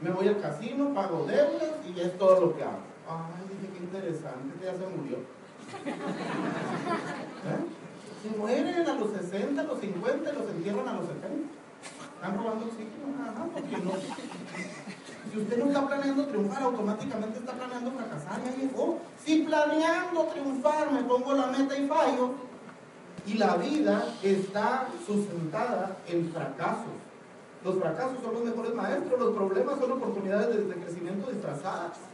Me 0.00 0.08
voy 0.10 0.26
al 0.28 0.40
casino, 0.40 0.94
pago 0.94 1.26
deudas 1.26 1.74
y 1.86 1.92
ya 1.92 2.04
es 2.04 2.16
todo 2.16 2.40
lo 2.40 2.56
que 2.56 2.62
hago. 2.62 2.89
Ay, 3.10 3.42
dije, 3.50 3.72
qué 3.74 3.80
interesante, 3.82 4.54
que 4.58 4.64
ya 4.64 4.72
se 4.72 4.86
murió. 4.86 5.18
¿Eh? 7.50 7.62
Se 8.22 8.38
mueren 8.38 8.86
a 8.86 8.94
los 8.94 9.10
60, 9.10 9.60
a 9.60 9.64
los 9.64 9.80
50 9.80 10.30
y 10.30 10.34
los 10.36 10.50
entierran 10.50 10.88
a 10.88 10.92
los 10.94 11.06
70. 11.06 11.50
Están 12.14 12.36
robando 12.36 12.66
oxígeno, 12.66 13.16
ajá, 13.24 13.46
porque 13.52 13.76
no. 13.78 13.92
Si 15.32 15.38
usted 15.38 15.58
no 15.58 15.66
está 15.66 15.88
planeando 15.88 16.26
triunfar, 16.26 16.62
automáticamente 16.62 17.38
está 17.38 17.52
planeando 17.52 17.90
fracasar, 17.92 18.44
ya 18.44 18.56
llegó. 18.56 19.00
Si 19.24 19.38
planeando 19.42 20.24
triunfar 20.24 20.92
me 20.92 21.02
pongo 21.02 21.32
la 21.32 21.46
meta 21.46 21.76
y 21.76 21.88
fallo, 21.88 22.34
y 23.26 23.34
la 23.34 23.56
vida 23.56 24.04
está 24.22 24.88
sustentada 25.06 25.96
en 26.06 26.30
fracasos. 26.30 26.94
Los 27.64 27.78
fracasos 27.78 28.22
son 28.22 28.34
los 28.34 28.44
mejores 28.44 28.74
maestros, 28.74 29.18
los 29.18 29.34
problemas 29.34 29.78
son 29.78 29.92
oportunidades 29.92 30.48
de, 30.56 30.64
de 30.64 30.74
crecimiento 30.74 31.30
disfrazadas. 31.30 32.09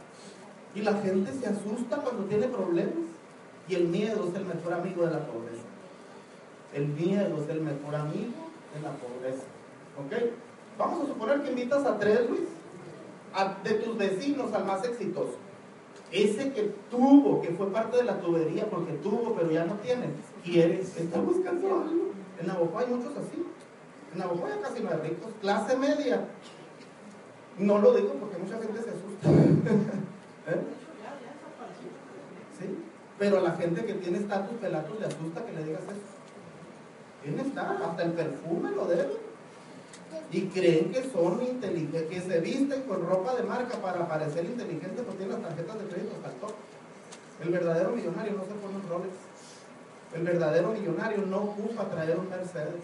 Y 0.77 0.81
la 0.83 0.93
gente 1.01 1.33
se 1.33 1.47
asusta 1.47 1.97
cuando 1.97 2.25
tiene 2.25 2.47
problemas. 2.47 2.93
Y 3.67 3.75
el 3.75 3.87
miedo 3.87 4.27
es 4.29 4.35
el 4.35 4.45
mejor 4.45 4.73
amigo 4.73 5.05
de 5.05 5.11
la 5.11 5.25
pobreza. 5.25 5.63
El 6.73 6.87
miedo 6.89 7.41
es 7.41 7.49
el 7.49 7.61
mejor 7.61 7.95
amigo 7.95 8.33
de 8.75 8.81
la 8.83 8.91
pobreza. 8.91 9.43
¿Ok? 9.97 10.35
Vamos 10.77 11.03
a 11.03 11.07
suponer 11.07 11.41
que 11.41 11.49
invitas 11.49 11.83
a 11.83 11.97
tres, 11.97 12.29
Luis, 12.29 12.41
de 13.63 13.73
tus 13.73 13.97
vecinos 13.97 14.53
al 14.53 14.65
más 14.65 14.85
exitoso. 14.85 15.35
Ese 16.11 16.53
que 16.53 16.71
tuvo, 16.91 17.41
que 17.41 17.49
fue 17.49 17.71
parte 17.71 17.97
de 17.97 18.03
la 18.03 18.19
tubería 18.19 18.69
porque 18.69 18.93
tuvo, 18.93 19.33
pero 19.35 19.49
ya 19.49 19.65
no 19.65 19.73
tiene, 19.75 20.05
quiere, 20.43 20.79
está 20.81 21.19
buscando 21.19 21.67
algo. 21.67 22.11
En 22.39 22.47
Navajo 22.47 22.77
hay 22.77 22.87
muchos 22.87 23.17
así. 23.17 23.43
En 24.13 24.19
Navajo 24.19 24.47
ya 24.47 24.61
casi 24.61 24.83
no 24.83 24.91
hay 24.91 25.09
ricos. 25.09 25.31
Clase 25.41 25.75
media. 25.75 26.27
No 27.57 27.79
lo 27.79 27.93
digo 27.93 28.13
porque 28.13 28.37
mucha 28.37 28.59
gente 28.59 28.79
se 28.83 28.91
asusta. 28.91 29.97
¿Eh? 30.47 30.61
Sí. 32.59 32.83
Pero 33.19 33.39
a 33.39 33.41
la 33.41 33.51
gente 33.51 33.85
que 33.85 33.93
tiene 33.95 34.19
estatus 34.19 34.57
pelatos 34.57 34.99
le 34.99 35.05
asusta 35.05 35.45
que 35.45 35.53
le 35.53 35.63
digas 35.63 35.83
eso. 35.83 36.17
¿Quién 37.23 37.39
está? 37.39 37.71
Hasta 37.71 38.03
el 38.03 38.11
perfume 38.11 38.71
lo 38.71 38.85
deben. 38.85 39.27
Y 40.31 40.41
creen 40.47 40.91
que 40.91 41.09
son 41.09 41.41
inteligentes, 41.41 42.03
que 42.03 42.21
se 42.21 42.39
visten 42.39 42.83
con 42.83 43.05
ropa 43.05 43.35
de 43.35 43.43
marca 43.43 43.77
para 43.77 44.07
parecer 44.07 44.45
inteligentes 44.45 45.03
porque 45.03 45.23
tienen 45.23 45.41
las 45.41 45.49
tarjetas 45.49 45.79
de 45.79 45.85
crédito 45.87 46.15
hasta 46.15 46.29
el 46.29 46.35
top. 46.35 46.53
El 47.43 47.49
verdadero 47.49 47.91
millonario 47.91 48.33
no 48.33 48.43
se 48.43 48.53
pone 48.53 48.75
un 48.75 48.89
Rolex. 48.89 49.13
El 50.15 50.23
verdadero 50.23 50.71
millonario 50.71 51.25
no 51.25 51.37
ocupa 51.37 51.89
traer 51.89 52.17
un 52.17 52.29
Mercedes. 52.29 52.83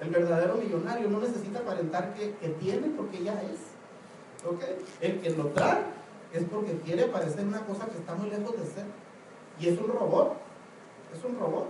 El 0.00 0.10
verdadero 0.10 0.56
millonario 0.56 1.08
no 1.08 1.20
necesita 1.20 1.60
aparentar 1.60 2.14
que, 2.14 2.48
tiene 2.60 2.88
porque 2.96 3.22
ya 3.22 3.34
es. 3.42 4.46
¿Ok? 4.46 4.62
El 5.00 5.20
que 5.20 5.30
lo 5.30 5.46
trae 5.46 5.95
es 6.32 6.44
porque 6.44 6.78
quiere 6.84 7.06
parecer 7.06 7.44
una 7.46 7.64
cosa 7.64 7.86
que 7.86 7.98
está 7.98 8.14
muy 8.14 8.30
lejos 8.30 8.52
de 8.52 8.66
ser. 8.66 8.84
Y 9.58 9.68
es 9.68 9.78
un 9.78 9.88
robot. 9.88 10.36
Es 11.16 11.24
un 11.24 11.38
robot. 11.38 11.68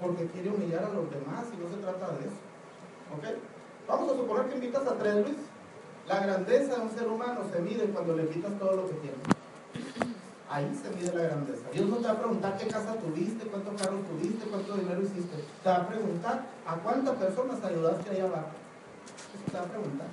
Porque 0.00 0.26
quiere 0.26 0.50
humillar 0.50 0.84
a 0.84 0.90
los 0.90 1.10
demás 1.10 1.46
y 1.52 1.56
no 1.56 1.68
se 1.68 1.82
trata 1.82 2.08
de 2.18 2.26
eso. 2.26 2.40
¿Ok? 3.16 3.38
Vamos 3.88 4.12
a 4.12 4.16
suponer 4.16 4.46
que 4.46 4.54
invitas 4.54 4.86
a 4.86 4.94
tres, 4.98 5.14
Luis. 5.14 5.38
La 6.06 6.20
grandeza 6.20 6.76
de 6.76 6.80
un 6.82 6.90
ser 6.90 7.08
humano 7.08 7.40
se 7.52 7.60
mide 7.60 7.84
cuando 7.86 8.14
le 8.16 8.28
quitas 8.28 8.58
todo 8.58 8.72
lo 8.76 8.86
que 8.88 8.94
tiene. 8.94 9.16
Ahí 10.50 10.70
se 10.82 10.88
mide 10.96 11.12
la 11.14 11.24
grandeza. 11.24 11.68
Dios 11.72 11.88
no 11.88 11.96
te 11.96 12.04
va 12.04 12.12
a 12.12 12.18
preguntar 12.18 12.56
qué 12.56 12.66
casa 12.68 12.94
tuviste, 12.94 13.46
cuántos 13.46 13.80
carros 13.80 14.00
tuviste, 14.08 14.46
cuánto 14.46 14.74
dinero 14.74 15.02
hiciste. 15.02 15.36
Te 15.62 15.68
va 15.68 15.76
a 15.76 15.88
preguntar 15.88 16.46
a 16.66 16.74
cuántas 16.76 17.16
personas 17.16 17.62
ayudaste 17.62 18.10
ahí 18.10 18.20
abajo. 18.20 18.48
Eso 19.34 19.50
te 19.50 19.58
va 19.58 19.64
a 19.64 19.66
preguntar. 19.66 20.06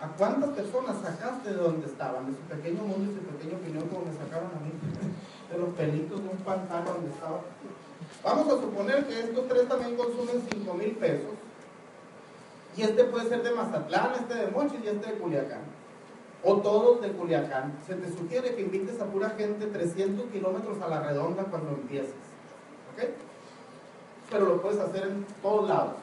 ¿A 0.00 0.08
cuántas 0.16 0.50
personas 0.50 0.96
sacaste 1.02 1.50
de 1.50 1.56
donde 1.56 1.86
estaban? 1.86 2.26
De 2.26 2.32
su 2.32 2.42
pequeño 2.42 2.82
mundo 2.82 3.12
y 3.12 3.14
su 3.14 3.20
pequeña 3.20 3.58
opinión, 3.58 3.88
como 3.88 4.06
me 4.06 4.12
sacaron 4.12 4.50
a 4.56 4.60
mí. 4.64 4.72
De 5.50 5.58
los 5.58 5.74
pelitos 5.74 6.22
de 6.22 6.28
un 6.28 6.36
pantano 6.38 6.92
donde 6.92 7.10
estaba. 7.10 7.40
Vamos 8.22 8.46
a 8.46 8.60
suponer 8.60 9.04
que 9.08 9.18
estos 9.18 9.48
tres 9.48 9.68
también 9.68 9.96
consumen 9.96 10.46
5 10.48 10.74
mil 10.74 10.92
pesos. 10.92 11.34
Y 12.76 12.82
este 12.82 13.02
puede 13.02 13.28
ser 13.28 13.42
de 13.42 13.50
Mazatlán, 13.50 14.12
este 14.14 14.34
de 14.34 14.46
Mochis 14.46 14.78
y 14.84 14.86
este 14.86 15.10
de 15.10 15.18
Culiacán 15.18 15.80
o 16.42 16.56
todos 16.56 17.02
de 17.02 17.12
Culiacán, 17.12 17.74
se 17.86 17.94
te 17.94 18.10
sugiere 18.16 18.54
que 18.54 18.62
invites 18.62 19.00
a 19.00 19.06
pura 19.06 19.30
gente 19.30 19.66
300 19.66 20.30
kilómetros 20.30 20.80
a 20.80 20.88
la 20.88 21.00
redonda 21.00 21.44
cuando 21.44 21.70
empieces. 21.72 22.14
¿Ok? 22.94 23.10
Pero 24.30 24.46
lo 24.46 24.62
puedes 24.62 24.78
hacer 24.78 25.04
en 25.04 25.26
todos 25.42 25.68
lados. 25.68 25.94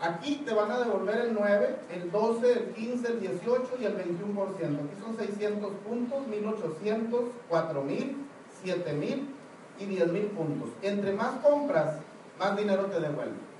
Aquí 0.00 0.36
te 0.46 0.54
van 0.54 0.70
a 0.70 0.78
devolver 0.78 1.18
el 1.18 1.34
9, 1.34 1.76
el 1.90 2.10
12, 2.10 2.52
el 2.52 2.64
15, 2.72 3.06
el 3.06 3.20
18 3.20 3.62
y 3.80 3.84
el 3.84 3.98
21%. 3.98 3.98
Aquí 3.98 4.96
son 4.98 5.16
600 5.18 5.72
puntos, 5.86 6.26
1800, 6.26 7.20
4000, 7.50 8.16
7000 8.64 9.34
y 9.78 9.84
10000 9.84 10.26
puntos. 10.28 10.70
Entre 10.80 11.12
más 11.12 11.32
compras, 11.42 11.96
más 12.38 12.56
dinero 12.56 12.86
te 12.86 12.98
devuelven. 12.98 13.50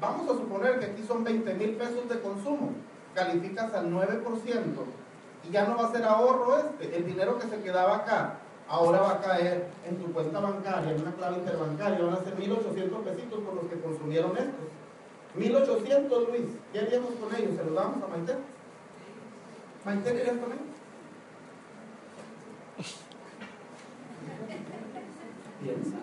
Vamos 0.00 0.28
a 0.28 0.34
suponer 0.34 0.78
que 0.78 0.86
aquí 0.86 1.02
son 1.06 1.24
20 1.24 1.54
mil 1.54 1.70
pesos 1.76 2.08
de 2.08 2.20
consumo. 2.20 2.72
Calificas 3.14 3.72
al 3.72 3.90
9% 3.90 4.22
y 5.48 5.50
ya 5.50 5.64
no 5.66 5.76
va 5.76 5.88
a 5.88 5.92
ser 5.92 6.04
ahorro 6.04 6.58
este. 6.58 6.94
El 6.94 7.06
dinero 7.06 7.38
que 7.38 7.48
se 7.48 7.60
quedaba 7.62 7.96
acá, 7.96 8.34
ahora 8.68 9.00
va 9.00 9.12
a 9.12 9.20
caer 9.20 9.66
en 9.88 9.96
tu 9.96 10.12
cuenta 10.12 10.40
bancaria, 10.40 10.92
en 10.92 11.00
una 11.00 11.12
clave 11.12 11.38
interbancaria. 11.38 12.04
Van 12.04 12.14
a 12.14 12.22
ser 12.22 12.36
1.800 12.36 13.02
pesitos 13.02 13.40
por 13.40 13.54
los 13.54 13.64
que 13.64 13.80
consumieron 13.80 14.36
estos. 14.36 14.77
1.800, 15.38 16.28
Luis. 16.28 16.46
¿Qué 16.72 16.80
haríamos 16.80 17.12
con 17.14 17.34
ellos? 17.34 17.56
¿Se 17.56 17.64
los 17.64 17.74
damos 17.74 18.02
a 18.02 18.08
Maite? 18.08 18.34
¿Maite 19.84 20.12
qué 20.12 20.20
harías 20.20 20.36
con 20.38 20.52
ellos? 20.52 20.64
Piensa. 25.62 25.96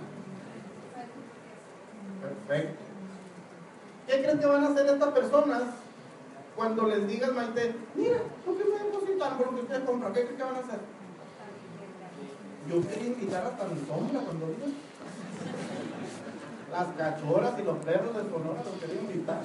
Perfecto. 2.21 2.83
¿Qué 4.07 4.21
crees 4.21 4.39
que 4.39 4.45
van 4.45 4.63
a 4.63 4.67
hacer 4.69 4.85
estas 4.85 5.13
personas 5.13 5.63
cuando 6.55 6.87
les 6.87 7.07
digas, 7.07 7.33
Maite, 7.33 7.75
mira, 7.95 8.19
¿por 8.45 8.57
qué 8.57 8.63
me 8.63 8.79
depositan 8.79 9.37
por 9.37 9.47
lo 9.47 9.55
que 9.55 9.61
ustedes 9.63 9.83
compran? 9.83 10.13
¿Qué 10.13 10.21
crees 10.21 10.37
que 10.37 10.43
van 10.43 10.55
a 10.55 10.59
hacer? 10.59 10.79
Yo 12.69 12.87
quería 12.87 13.07
invitar 13.07 13.45
hasta 13.45 13.65
mi 13.65 13.85
sombra 13.85 14.21
cuando 14.21 14.47
vino. 14.47 14.73
Las 16.75 16.87
cachoras 16.97 17.57
y 17.57 17.63
los 17.63 17.77
perros 17.77 18.13
de 18.17 18.29
Sonora 18.29 18.61
los 18.65 18.73
quería 18.81 19.01
invitar. 19.01 19.39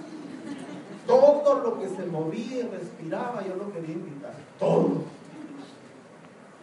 Todo 1.06 1.60
lo 1.62 1.78
que 1.78 1.88
se 1.88 2.04
movía 2.06 2.58
y 2.58 2.62
respiraba 2.62 3.46
yo 3.46 3.54
lo 3.54 3.72
quería 3.72 3.94
invitar. 3.94 4.32
Todo. 4.58 5.04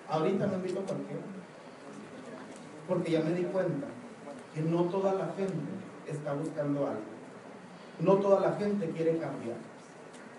Ahorita 0.09 0.45
me 0.45 0.55
invito 0.55 0.81
a 0.81 0.83
cualquiera. 0.83 1.21
Porque 2.85 3.11
ya 3.11 3.21
me 3.21 3.31
di 3.31 3.43
cuenta 3.43 3.87
que 4.53 4.61
no 4.61 4.81
toda 4.83 5.13
la 5.13 5.27
gente 5.37 5.55
está 6.05 6.33
buscando 6.33 6.85
algo. 6.85 7.15
No 8.01 8.15
toda 8.15 8.41
la 8.41 8.57
gente 8.57 8.89
quiere 8.89 9.19
cambiar. 9.19 9.55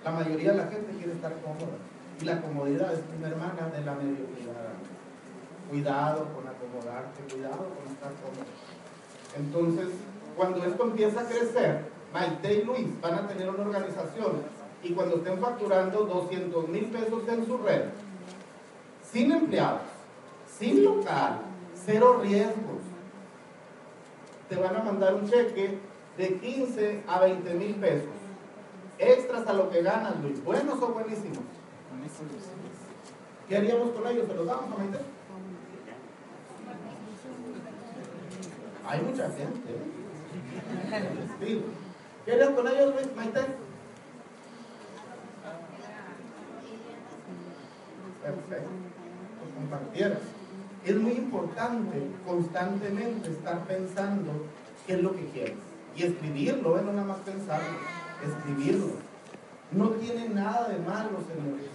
La 0.04 0.10
mayoría 0.10 0.50
de 0.50 0.58
la 0.58 0.66
gente 0.66 0.92
quiere 0.92 1.12
estar 1.14 1.32
cómoda. 1.40 1.78
Y 2.20 2.26
la 2.26 2.42
comodidad 2.42 2.92
es 2.92 3.00
una 3.16 3.28
hermana 3.28 3.70
de 3.74 3.82
la 3.82 3.94
mediocridad. 3.94 4.74
Cuidado 5.70 6.26
con 6.34 6.46
acomodarte, 6.46 7.22
cuidado 7.32 7.70
con 7.72 7.90
estar 7.90 8.12
cómodo. 8.20 8.68
Entonces, 9.36 9.88
cuando 10.38 10.64
esto 10.64 10.84
empieza 10.84 11.20
a 11.20 11.24
crecer, 11.24 11.80
Maite 12.12 12.54
y 12.54 12.62
Luis 12.62 13.00
van 13.00 13.14
a 13.14 13.26
tener 13.26 13.50
una 13.50 13.64
organización 13.64 14.42
y 14.84 14.92
cuando 14.92 15.16
estén 15.16 15.38
facturando 15.40 16.04
200 16.04 16.68
mil 16.68 16.84
pesos 16.86 17.28
en 17.28 17.44
su 17.44 17.58
red, 17.58 17.82
sin 19.12 19.32
empleados, 19.32 19.82
sin 20.56 20.84
local, 20.84 21.40
cero 21.74 22.20
riesgos, 22.22 22.82
te 24.48 24.54
van 24.54 24.76
a 24.76 24.82
mandar 24.84 25.14
un 25.14 25.28
cheque 25.28 25.78
de 26.16 26.38
15 26.38 27.02
a 27.08 27.20
20 27.20 27.54
mil 27.54 27.74
pesos. 27.74 28.08
Extras 28.98 29.46
a 29.46 29.52
lo 29.52 29.70
que 29.70 29.82
ganan, 29.82 30.22
Luis. 30.22 30.42
¿Buenos 30.44 30.80
o 30.80 30.88
buenísimos? 30.88 31.38
¿Qué 33.48 33.56
haríamos 33.56 33.90
con 33.90 34.06
ellos? 34.06 34.26
¿Se 34.28 34.34
los 34.34 34.46
damos 34.46 34.64
a 34.72 34.76
Maite? 34.78 34.98
Hay 38.86 39.00
mucha 39.02 39.28
gente. 39.30 39.98
¿Qué 42.24 42.32
harías 42.32 42.50
con 42.50 42.68
ellos? 42.68 42.94
Maite? 43.16 43.40
Perfecto. 48.22 48.68
Pues 49.38 49.54
compartieras. 49.54 50.18
Es 50.84 50.96
muy 50.96 51.12
importante 51.12 52.02
constantemente 52.26 53.30
estar 53.30 53.64
pensando 53.64 54.46
qué 54.86 54.94
es 54.94 55.02
lo 55.02 55.14
que 55.14 55.26
quieres. 55.28 55.56
Y 55.96 56.04
escribirlo, 56.04 56.78
¿eh? 56.78 56.82
no 56.84 56.92
nada 56.92 57.06
más 57.06 57.18
pensarlo, 57.18 57.78
escribirlo. 58.24 58.92
No 59.72 59.90
tiene 59.90 60.28
nada 60.28 60.68
de 60.68 60.78
malo, 60.78 61.18
señores, 61.26 61.66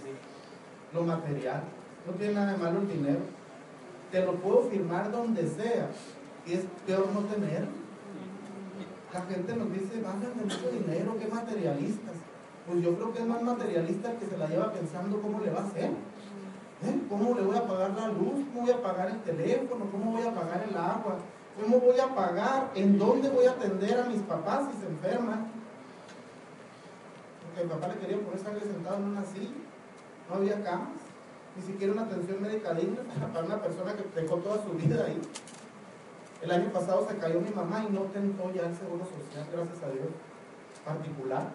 lo 0.92 1.02
material. 1.02 1.62
No 2.06 2.12
tiene 2.14 2.34
nada 2.34 2.52
de 2.52 2.58
malo 2.58 2.80
el 2.80 2.88
dinero. 2.88 3.20
Te 4.10 4.24
lo 4.24 4.34
puedo 4.34 4.68
firmar 4.70 5.10
donde 5.10 5.46
sea. 5.46 5.90
Y 6.46 6.54
es 6.54 6.64
peor 6.86 7.08
no 7.12 7.20
tener. 7.20 7.66
La 9.14 9.22
gente 9.22 9.54
nos 9.54 9.72
dice, 9.72 9.94
de 9.94 10.42
mucho 10.42 10.70
dinero, 10.72 11.16
qué 11.20 11.28
materialistas. 11.28 12.14
Pues 12.66 12.82
yo 12.82 12.96
creo 12.96 13.12
que 13.12 13.20
es 13.20 13.26
más 13.26 13.42
materialista 13.42 14.10
el 14.10 14.18
que 14.18 14.26
se 14.26 14.36
la 14.36 14.48
lleva 14.48 14.72
pensando 14.72 15.22
cómo 15.22 15.40
le 15.40 15.52
va 15.52 15.60
a 15.60 15.66
hacer. 15.66 15.90
¿Eh? 16.82 17.00
¿Cómo 17.08 17.32
le 17.36 17.42
voy 17.42 17.56
a 17.56 17.64
pagar 17.64 17.92
la 17.92 18.08
luz? 18.08 18.44
¿Cómo 18.52 18.62
voy 18.62 18.72
a 18.72 18.82
pagar 18.82 19.10
el 19.10 19.22
teléfono? 19.22 19.86
¿Cómo 19.92 20.10
voy 20.10 20.26
a 20.26 20.34
pagar 20.34 20.66
el 20.68 20.76
agua? 20.76 21.18
¿Cómo 21.60 21.78
voy 21.78 22.00
a 22.00 22.12
pagar? 22.12 22.72
¿En 22.74 22.98
dónde 22.98 23.30
voy 23.30 23.46
a 23.46 23.52
atender 23.52 24.00
a 24.00 24.06
mis 24.06 24.20
papás 24.22 24.68
si 24.72 24.80
se 24.80 24.86
enferman? 24.88 25.46
Porque 27.46 27.64
mi 27.68 27.70
papá 27.70 27.94
le 27.94 28.00
quería 28.00 28.18
poner 28.18 28.40
sangre 28.40 28.62
sentado 28.62 28.96
en 28.96 29.04
una 29.04 29.24
silla. 29.24 29.62
No 30.28 30.34
había 30.34 30.60
camas. 30.64 30.98
Ni 31.54 31.62
siquiera 31.62 31.92
una 31.92 32.02
atención 32.02 32.42
médica 32.42 32.74
digna 32.74 32.98
para 33.32 33.46
una 33.46 33.62
persona 33.62 33.94
que 33.94 34.20
dejó 34.20 34.38
toda 34.38 34.60
su 34.64 34.72
vida 34.72 35.04
ahí. 35.06 35.20
El 36.44 36.50
año 36.50 36.70
pasado 36.74 37.08
se 37.08 37.16
cayó 37.16 37.40
mi 37.40 37.48
mamá 37.48 37.86
y 37.88 37.92
no 37.92 38.02
tentó 38.12 38.52
ya 38.52 38.66
el 38.66 38.76
seguro 38.76 39.06
social, 39.06 39.48
gracias 39.50 39.82
a 39.82 39.88
Dios, 39.88 40.08
particular. 40.84 41.48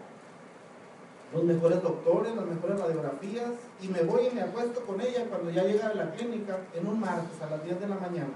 Los 1.31 1.43
mejores 1.43 1.83
doctores, 1.83 2.35
las 2.35 2.45
mejores 2.47 2.79
radiografías, 2.79 3.51
y 3.79 3.87
me 3.87 4.01
voy 4.01 4.29
y 4.31 4.33
me 4.33 4.41
acuesto 4.41 4.81
con 4.81 4.99
ella 4.99 5.25
cuando 5.29 5.51
ya 5.51 5.63
llega 5.63 5.89
a 5.89 5.93
la 5.93 6.09
clínica 6.13 6.57
en 6.73 6.87
un 6.87 6.99
martes 6.99 7.39
a 7.39 7.51
las 7.51 7.63
10 7.63 7.79
de 7.81 7.87
la 7.87 7.97
mañana 7.97 8.33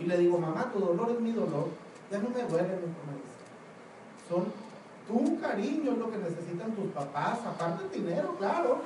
y 0.00 0.04
le 0.04 0.16
digo, 0.16 0.38
mamá, 0.38 0.72
tu 0.72 0.80
dolor 0.80 1.10
es 1.10 1.20
mi 1.20 1.32
dolor, 1.32 1.68
ya 2.10 2.18
no 2.18 2.30
me 2.30 2.42
duele, 2.44 2.76
mi 2.76 4.26
Son 4.26 4.46
tu 5.06 5.38
cariño 5.38 5.92
es 5.92 5.98
lo 5.98 6.10
que 6.10 6.16
necesitan 6.16 6.72
tus 6.72 6.86
papás, 6.92 7.40
aparte 7.44 7.84
del 7.84 8.06
dinero, 8.06 8.34
claro, 8.38 8.78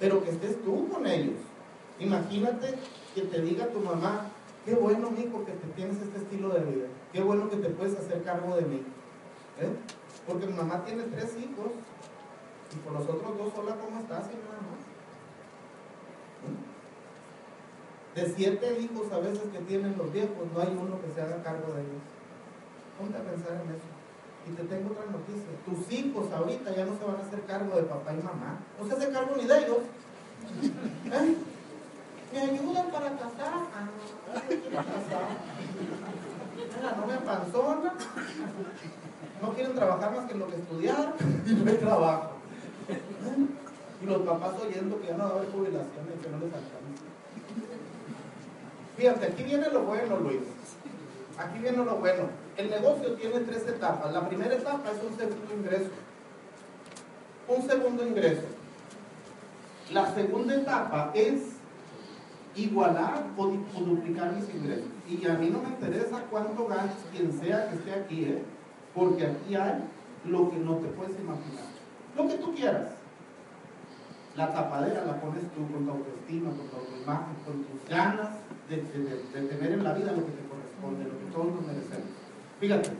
pero 0.00 0.20
que 0.24 0.30
estés 0.30 0.60
tú 0.64 0.88
con 0.88 1.06
ellos. 1.06 1.36
Imagínate 2.00 2.74
que 3.14 3.22
te 3.22 3.40
diga 3.40 3.68
tu 3.68 3.78
mamá, 3.78 4.29
qué 4.64 4.74
bueno, 4.74 5.10
mijo, 5.10 5.44
que 5.44 5.52
te 5.52 5.66
tienes 5.74 6.00
este 6.00 6.18
estilo 6.18 6.50
de 6.50 6.60
vida, 6.60 6.86
qué 7.12 7.22
bueno 7.22 7.48
que 7.48 7.56
te 7.56 7.68
puedes 7.70 7.98
hacer 7.98 8.22
cargo 8.22 8.56
de 8.56 8.62
mí. 8.62 8.82
¿eh? 9.60 9.70
Porque 10.26 10.46
mi 10.46 10.54
mamá 10.54 10.84
tiene 10.84 11.04
tres 11.04 11.36
hijos 11.38 11.72
y 12.72 12.76
por 12.84 12.92
los 12.92 13.02
otros 13.02 13.38
dos, 13.38 13.52
hola, 13.56 13.76
¿cómo 13.76 14.00
estás? 14.00 14.26
Nada 14.26 14.62
más 14.62 14.90
de 18.14 18.34
siete 18.34 18.80
hijos 18.80 19.12
a 19.12 19.18
veces 19.18 19.42
que 19.52 19.58
tienen 19.60 19.96
los 19.96 20.12
viejos, 20.12 20.36
no 20.52 20.60
hay 20.60 20.68
uno 20.68 21.00
que 21.00 21.12
se 21.14 21.20
haga 21.22 21.42
cargo 21.42 21.72
de 21.74 21.82
ellos. 21.82 22.02
Ponte 22.98 23.16
a 23.16 23.22
pensar 23.22 23.52
en 23.52 23.70
eso. 23.70 23.88
Y 24.48 24.52
te 24.52 24.64
tengo 24.64 24.90
otra 24.90 25.06
noticia. 25.06 25.50
Tus 25.64 25.92
hijos 25.92 26.32
ahorita 26.32 26.74
ya 26.74 26.86
no 26.86 26.98
se 26.98 27.04
van 27.04 27.16
a 27.16 27.26
hacer 27.26 27.42
cargo 27.44 27.76
de 27.76 27.82
papá 27.84 28.12
y 28.12 28.22
mamá. 28.22 28.58
No 28.78 28.86
se 28.86 28.94
hace 28.94 29.12
cargo 29.12 29.36
ni 29.36 29.46
de 29.46 29.58
ellos. 29.58 29.78
¿Eh? 31.06 31.36
¿Me 32.32 32.40
ayudan 32.40 32.90
para 32.90 33.10
casar? 33.16 33.54
Ah, 33.74 33.88
no 34.28 34.76
casar. 34.76 35.26
La 36.82 36.92
novia 36.96 37.20
panzona. 37.24 37.94
No 39.42 39.54
quieren 39.54 39.74
trabajar 39.74 40.14
más 40.14 40.30
que 40.30 40.34
lo 40.38 40.46
que 40.46 40.56
estudiaron 40.56 41.14
y 41.46 41.52
no 41.52 41.70
hay 41.70 41.76
trabajo. 41.78 42.30
Y 44.02 44.06
los 44.06 44.22
papás 44.22 44.52
oyendo 44.62 45.00
que 45.00 45.08
ya 45.08 45.16
no 45.16 45.24
va 45.24 45.30
a 45.30 45.32
haber 45.34 45.50
jubilación 45.50 46.06
y 46.06 46.22
que 46.22 46.30
no 46.30 46.38
les 46.38 46.46
alcanza. 46.46 46.90
Fíjate, 48.96 49.26
aquí 49.26 49.42
viene 49.42 49.68
lo 49.70 49.82
bueno, 49.82 50.16
Luis. 50.18 50.42
Aquí 51.38 51.58
viene 51.58 51.78
lo 51.78 51.96
bueno. 51.96 52.28
El 52.56 52.70
negocio 52.70 53.14
tiene 53.14 53.40
tres 53.40 53.66
etapas. 53.66 54.12
La 54.12 54.28
primera 54.28 54.54
etapa 54.54 54.90
es 54.90 55.02
un 55.02 55.16
segundo 55.16 55.54
ingreso. 55.54 55.90
Un 57.48 57.68
segundo 57.68 58.06
ingreso. 58.06 58.42
La 59.92 60.14
segunda 60.14 60.54
etapa 60.54 61.10
es 61.14 61.59
igualar 62.56 63.26
o, 63.36 63.46
duplicar 63.46 64.32
mis 64.32 64.52
ingresos. 64.54 64.86
Y 65.08 65.26
a 65.26 65.34
mí 65.34 65.50
no 65.50 65.62
me 65.62 65.68
interesa 65.68 66.24
cuánto 66.30 66.66
ganes 66.66 66.92
quien 67.12 67.32
sea 67.32 67.68
que 67.68 67.76
esté 67.76 67.92
aquí, 67.92 68.24
¿eh? 68.24 68.42
porque 68.94 69.26
aquí 69.26 69.54
hay 69.54 69.84
lo 70.24 70.50
que 70.50 70.58
no 70.58 70.76
te 70.76 70.88
puedes 70.88 71.18
imaginar. 71.18 71.64
Lo 72.16 72.28
que 72.28 72.34
tú 72.34 72.54
quieras. 72.54 72.88
La 74.36 74.52
tapadera 74.52 75.04
la 75.04 75.20
pones 75.20 75.42
tú 75.52 75.66
con 75.72 75.84
tu 75.84 75.90
autoestima, 75.90 76.50
con 76.50 76.68
tu 76.68 76.76
autoimagen, 76.76 77.34
con 77.44 77.64
tus 77.64 77.88
ganas 77.88 78.30
de, 78.68 78.76
tener 78.76 79.72
en 79.72 79.84
la 79.84 79.92
vida 79.92 80.12
lo 80.12 80.24
que 80.24 80.32
te 80.32 80.46
corresponde, 80.48 81.04
lo 81.04 81.18
que 81.18 81.32
todos 81.32 81.46
nos 81.46 81.66
merecemos. 81.66 82.06
Fíjate, 82.60 82.90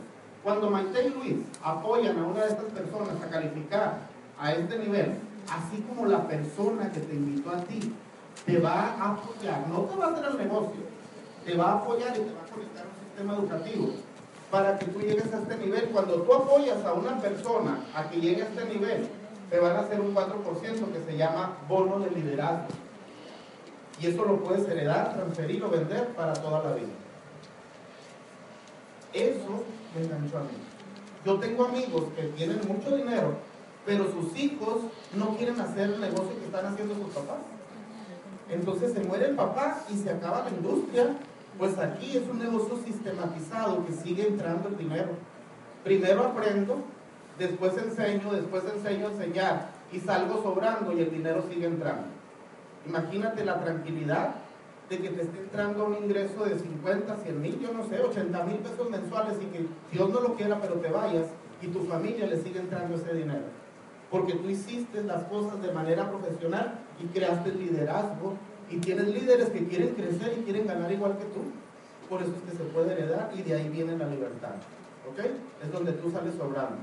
cuando 0.43 0.69
Maite 0.69 1.07
y 1.07 1.09
Luis 1.09 1.45
apoyan 1.63 2.19
a 2.19 2.25
una 2.25 2.41
de 2.41 2.49
estas 2.49 2.65
personas 2.65 3.21
a 3.23 3.29
calificar 3.29 3.99
a 4.37 4.53
este 4.53 4.77
nivel, 4.79 5.13
así 5.49 5.81
como 5.83 6.07
la 6.07 6.27
persona 6.27 6.91
que 6.91 6.99
te 6.99 7.15
invitó 7.15 7.51
a 7.51 7.57
ti 7.61 7.93
te 8.45 8.59
va 8.59 8.95
a 8.99 9.11
apoyar, 9.13 9.67
no 9.67 9.81
te 9.81 9.95
va 9.95 10.05
a 10.05 10.11
hacer 10.11 10.25
el 10.31 10.37
negocio, 10.37 10.81
te 11.45 11.55
va 11.55 11.65
a 11.65 11.73
apoyar 11.75 12.09
y 12.17 12.19
te 12.21 12.33
va 12.33 12.41
a 12.41 12.53
conectar 12.53 12.85
un 12.85 13.05
sistema 13.07 13.33
educativo 13.35 13.89
para 14.49 14.77
que 14.77 14.85
tú 14.85 14.99
llegues 14.99 15.33
a 15.33 15.39
este 15.39 15.57
nivel. 15.57 15.89
Cuando 15.89 16.21
tú 16.21 16.33
apoyas 16.33 16.83
a 16.85 16.93
una 16.93 17.19
persona 17.19 17.79
a 17.95 18.09
que 18.09 18.19
llegue 18.19 18.43
a 18.43 18.47
este 18.47 18.65
nivel, 18.65 19.07
te 19.49 19.59
van 19.59 19.75
a 19.75 19.79
hacer 19.79 19.99
un 19.99 20.13
4% 20.13 20.91
que 20.91 21.11
se 21.11 21.17
llama 21.17 21.57
bono 21.67 21.99
de 21.99 22.11
liderazgo. 22.11 22.67
Y 23.99 24.07
eso 24.07 24.25
lo 24.25 24.43
puedes 24.43 24.67
heredar, 24.67 25.13
transferir 25.13 25.63
o 25.63 25.69
vender 25.69 26.07
para 26.15 26.33
toda 26.33 26.63
la 26.63 26.75
vida. 26.75 26.87
Eso 29.13 29.63
me 29.95 30.03
enganchó 30.03 30.37
a 30.37 30.41
mí. 30.41 30.49
Yo 31.25 31.39
tengo 31.39 31.65
amigos 31.65 32.05
que 32.15 32.23
tienen 32.23 32.61
mucho 32.67 32.95
dinero, 32.95 33.35
pero 33.85 34.05
sus 34.11 34.35
hijos 34.37 34.77
no 35.13 35.37
quieren 35.37 35.59
hacer 35.59 35.91
el 35.91 36.01
negocio 36.01 36.39
que 36.39 36.45
están 36.45 36.65
haciendo 36.65 36.95
sus 36.95 37.13
papás. 37.13 37.37
Entonces 38.51 38.93
se 38.93 39.03
muere 39.03 39.27
el 39.27 39.35
papá 39.35 39.79
y 39.89 39.97
se 39.97 40.11
acaba 40.11 40.43
la 40.43 40.49
industria. 40.49 41.15
Pues 41.57 41.77
aquí 41.77 42.17
es 42.17 42.23
un 42.29 42.39
negocio 42.39 42.77
sistematizado 42.85 43.85
que 43.85 43.93
sigue 43.93 44.27
entrando 44.27 44.69
el 44.69 44.77
dinero. 44.77 45.09
Primero 45.83 46.25
aprendo 46.25 46.77
después 47.39 47.73
enseño, 47.77 48.31
después 48.33 48.63
enseño 48.65 49.07
a 49.07 49.11
enseñar 49.11 49.69
y 49.91 49.99
salgo 49.99 50.41
sobrando 50.43 50.91
y 50.93 51.01
el 51.01 51.11
dinero 51.11 51.43
sigue 51.49 51.65
entrando. 51.65 52.07
Imagínate 52.85 53.45
la 53.45 53.59
tranquilidad 53.61 54.35
de 54.89 54.99
que 54.99 55.09
te 55.09 55.21
esté 55.21 55.39
entrando 55.39 55.85
un 55.85 56.03
ingreso 56.03 56.43
de 56.43 56.59
50, 56.59 57.15
100 57.15 57.41
mil, 57.41 57.59
yo 57.59 57.73
no 57.73 57.87
sé, 57.87 57.99
80 57.99 58.43
mil 58.43 58.57
pesos 58.57 58.89
mensuales 58.89 59.37
y 59.41 59.45
que 59.45 59.65
Dios 59.91 60.09
no 60.09 60.19
lo 60.19 60.35
quiera, 60.35 60.59
pero 60.59 60.75
te 60.75 60.89
vayas 60.89 61.27
y 61.61 61.67
tu 61.67 61.83
familia 61.85 62.27
le 62.27 62.41
sigue 62.41 62.59
entrando 62.59 62.95
ese 62.95 63.13
dinero. 63.13 63.45
Porque 64.09 64.33
tú 64.33 64.49
hiciste 64.49 65.03
las 65.03 65.23
cosas 65.23 65.61
de 65.61 65.71
manera 65.71 66.09
profesional 66.09 66.79
y 67.01 67.07
creaste 67.07 67.49
el 67.49 67.59
liderazgo 67.59 68.35
y 68.69 68.77
tienes 68.77 69.07
líderes 69.07 69.49
que 69.49 69.67
quieren 69.67 69.95
crecer 69.95 70.37
y 70.39 70.43
quieren 70.43 70.67
ganar 70.67 70.91
igual 70.91 71.17
que 71.17 71.25
tú. 71.25 71.41
Por 72.09 72.21
eso 72.21 72.31
es 72.31 72.51
que 72.51 72.57
se 72.57 72.63
puede 72.65 72.93
heredar 72.93 73.31
y 73.35 73.41
de 73.41 73.55
ahí 73.55 73.69
viene 73.69 73.97
la 73.97 74.07
libertad. 74.07 74.55
¿Ok? 75.09 75.19
Es 75.63 75.71
donde 75.71 75.93
tú 75.93 76.11
sales 76.11 76.35
sobrando. 76.35 76.77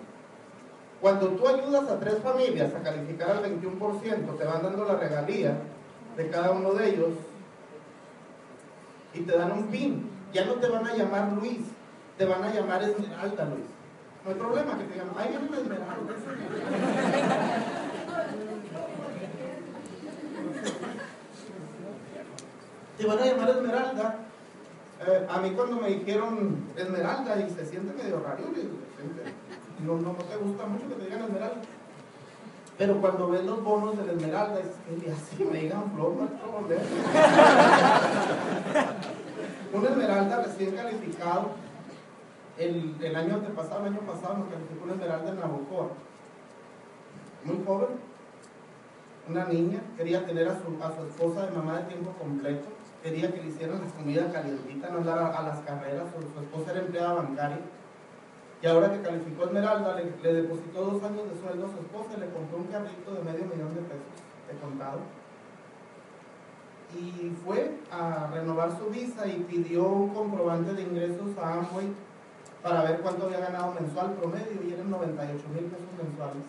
Cuando 1.00 1.28
tú 1.28 1.46
ayudas 1.46 1.88
a 1.88 2.00
tres 2.00 2.18
familias 2.22 2.74
a 2.74 2.82
calificar 2.82 3.30
al 3.30 3.44
21%, 3.44 4.36
te 4.36 4.44
van 4.44 4.62
dando 4.62 4.84
la 4.84 4.96
regalía 4.96 5.58
de 6.16 6.28
cada 6.28 6.50
uno 6.50 6.72
de 6.72 6.88
ellos 6.90 7.10
y 9.14 9.20
te 9.20 9.36
dan 9.36 9.52
un 9.52 9.68
PIN. 9.68 10.10
Ya 10.32 10.44
no 10.44 10.54
te 10.54 10.68
van 10.68 10.86
a 10.86 10.94
llamar 10.94 11.32
Luis, 11.32 11.60
te 12.18 12.24
van 12.24 12.42
a 12.42 12.52
llamar 12.52 12.82
Esmeralda 12.82 13.44
Luis. 13.44 13.66
No 14.24 14.30
hay 14.30 14.36
problema 14.36 14.76
que 14.76 14.84
te 14.84 14.98
llamen, 14.98 15.14
ay, 15.16 15.30
llamen 15.32 15.54
Esmeralda. 15.54 16.14
Te 22.98 23.06
van 23.06 23.18
a 23.18 23.26
llamar 23.26 23.50
Esmeralda. 23.50 24.16
Eh, 25.06 25.26
a 25.28 25.38
mí 25.38 25.52
cuando 25.52 25.76
me 25.76 25.88
dijeron 25.88 26.64
Esmeralda 26.76 27.40
y 27.40 27.48
se 27.50 27.64
siente 27.64 27.94
medio 27.94 28.20
raro, 28.20 28.44
no, 29.84 29.96
no, 29.96 30.10
te 30.12 30.36
gusta 30.36 30.66
mucho 30.66 30.88
que 30.88 30.96
te 30.96 31.04
digan 31.04 31.22
esmeralda. 31.22 31.60
Pero 32.76 33.00
cuando 33.00 33.28
ves 33.28 33.44
los 33.44 33.62
bonos 33.62 33.96
del 33.96 34.10
esmeralda, 34.10 34.58
es 34.60 34.66
así 35.12 35.44
me 35.44 35.60
digan 35.60 35.92
flor, 35.94 36.14
no 36.14 36.24
hay 36.24 36.32
Un 39.72 39.86
esmeralda 39.86 40.42
recién 40.42 40.74
calificado, 40.74 41.50
el, 42.56 42.96
el 43.00 43.16
año 43.16 43.34
antepasado, 43.34 43.86
el 43.86 43.92
año 43.92 44.00
pasado, 44.00 44.38
nos 44.38 44.48
calificó 44.48 44.84
un 44.84 44.90
esmeralda 44.90 45.30
en 45.30 45.38
Nabucco. 45.40 45.90
Muy 47.44 47.64
joven, 47.64 48.07
una 49.28 49.44
niña, 49.46 49.80
quería 49.96 50.24
tener 50.24 50.48
a 50.48 50.58
su, 50.58 51.04
esposa 51.06 51.46
de 51.46 51.56
mamá 51.56 51.78
de 51.78 51.84
tiempo 51.84 52.12
completo, 52.12 52.66
quería 53.02 53.32
que 53.32 53.42
le 53.42 53.48
hicieran 53.48 53.80
la 53.80 53.90
comida 53.92 54.32
calientita, 54.32 54.88
no 54.88 54.98
andar 54.98 55.18
a, 55.18 55.42
las 55.42 55.58
carreras, 55.60 56.06
su, 56.12 56.40
esposa 56.40 56.70
era 56.72 56.80
empleada 56.80 57.14
bancaria 57.14 57.58
y 58.60 58.66
ahora 58.66 58.90
que 58.92 59.02
calificó 59.02 59.44
Esmeralda, 59.44 59.94
le, 59.96 60.32
depositó 60.32 60.84
dos 60.84 61.02
años 61.04 61.30
de 61.30 61.40
sueldo 61.40 61.66
a 61.66 61.70
su 61.70 61.78
esposa 61.78 62.14
y 62.16 62.20
le 62.20 62.30
compró 62.30 62.58
un 62.58 62.66
carrito 62.66 63.14
de 63.14 63.22
medio 63.22 63.46
millón 63.46 63.74
de 63.74 63.82
pesos 63.82 64.18
de 64.48 64.58
contado. 64.58 64.98
Y 66.98 67.30
fue 67.44 67.78
a 67.92 68.28
renovar 68.32 68.76
su 68.76 68.86
visa 68.86 69.26
y 69.28 69.44
pidió 69.44 69.86
un 69.86 70.08
comprobante 70.08 70.72
de 70.72 70.82
ingresos 70.82 71.38
a 71.38 71.54
Amway 71.54 71.92
para 72.62 72.82
ver 72.82 73.00
cuánto 73.00 73.26
había 73.26 73.40
ganado 73.40 73.74
mensual 73.74 74.14
promedio 74.14 74.60
y 74.66 74.72
eran 74.72 74.90
98 74.90 75.44
mil 75.54 75.64
pesos 75.64 75.94
mensuales. 76.02 76.44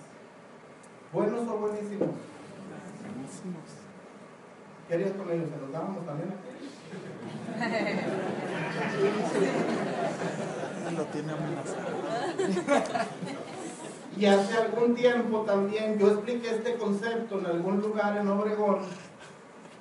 ¿Buenos 1.14 1.48
o 1.48 1.58
buenísimos? 1.58 2.10
Buenísimos. 3.02 3.64
¿Qué 4.88 4.93
harías 4.95 5.12
con 5.12 5.30
ellos? 5.32 5.50
¿Se 5.50 5.58
los 5.58 5.72
dábamos 5.72 6.06
también 6.06 6.30
aquí? 6.30 6.50
Lo 10.97 11.04
tiene 11.06 11.34
Y 14.18 14.26
hace 14.26 14.58
algún 14.58 14.95
tiempo 14.95 15.41
también 15.41 16.00
yo 16.00 16.08
expliqué 16.08 16.50
este 16.50 16.78
concepto 16.78 17.39
en 17.39 17.45
algún 17.45 17.82
lugar 17.82 18.18
en 18.18 18.28
Obregón 18.28 18.80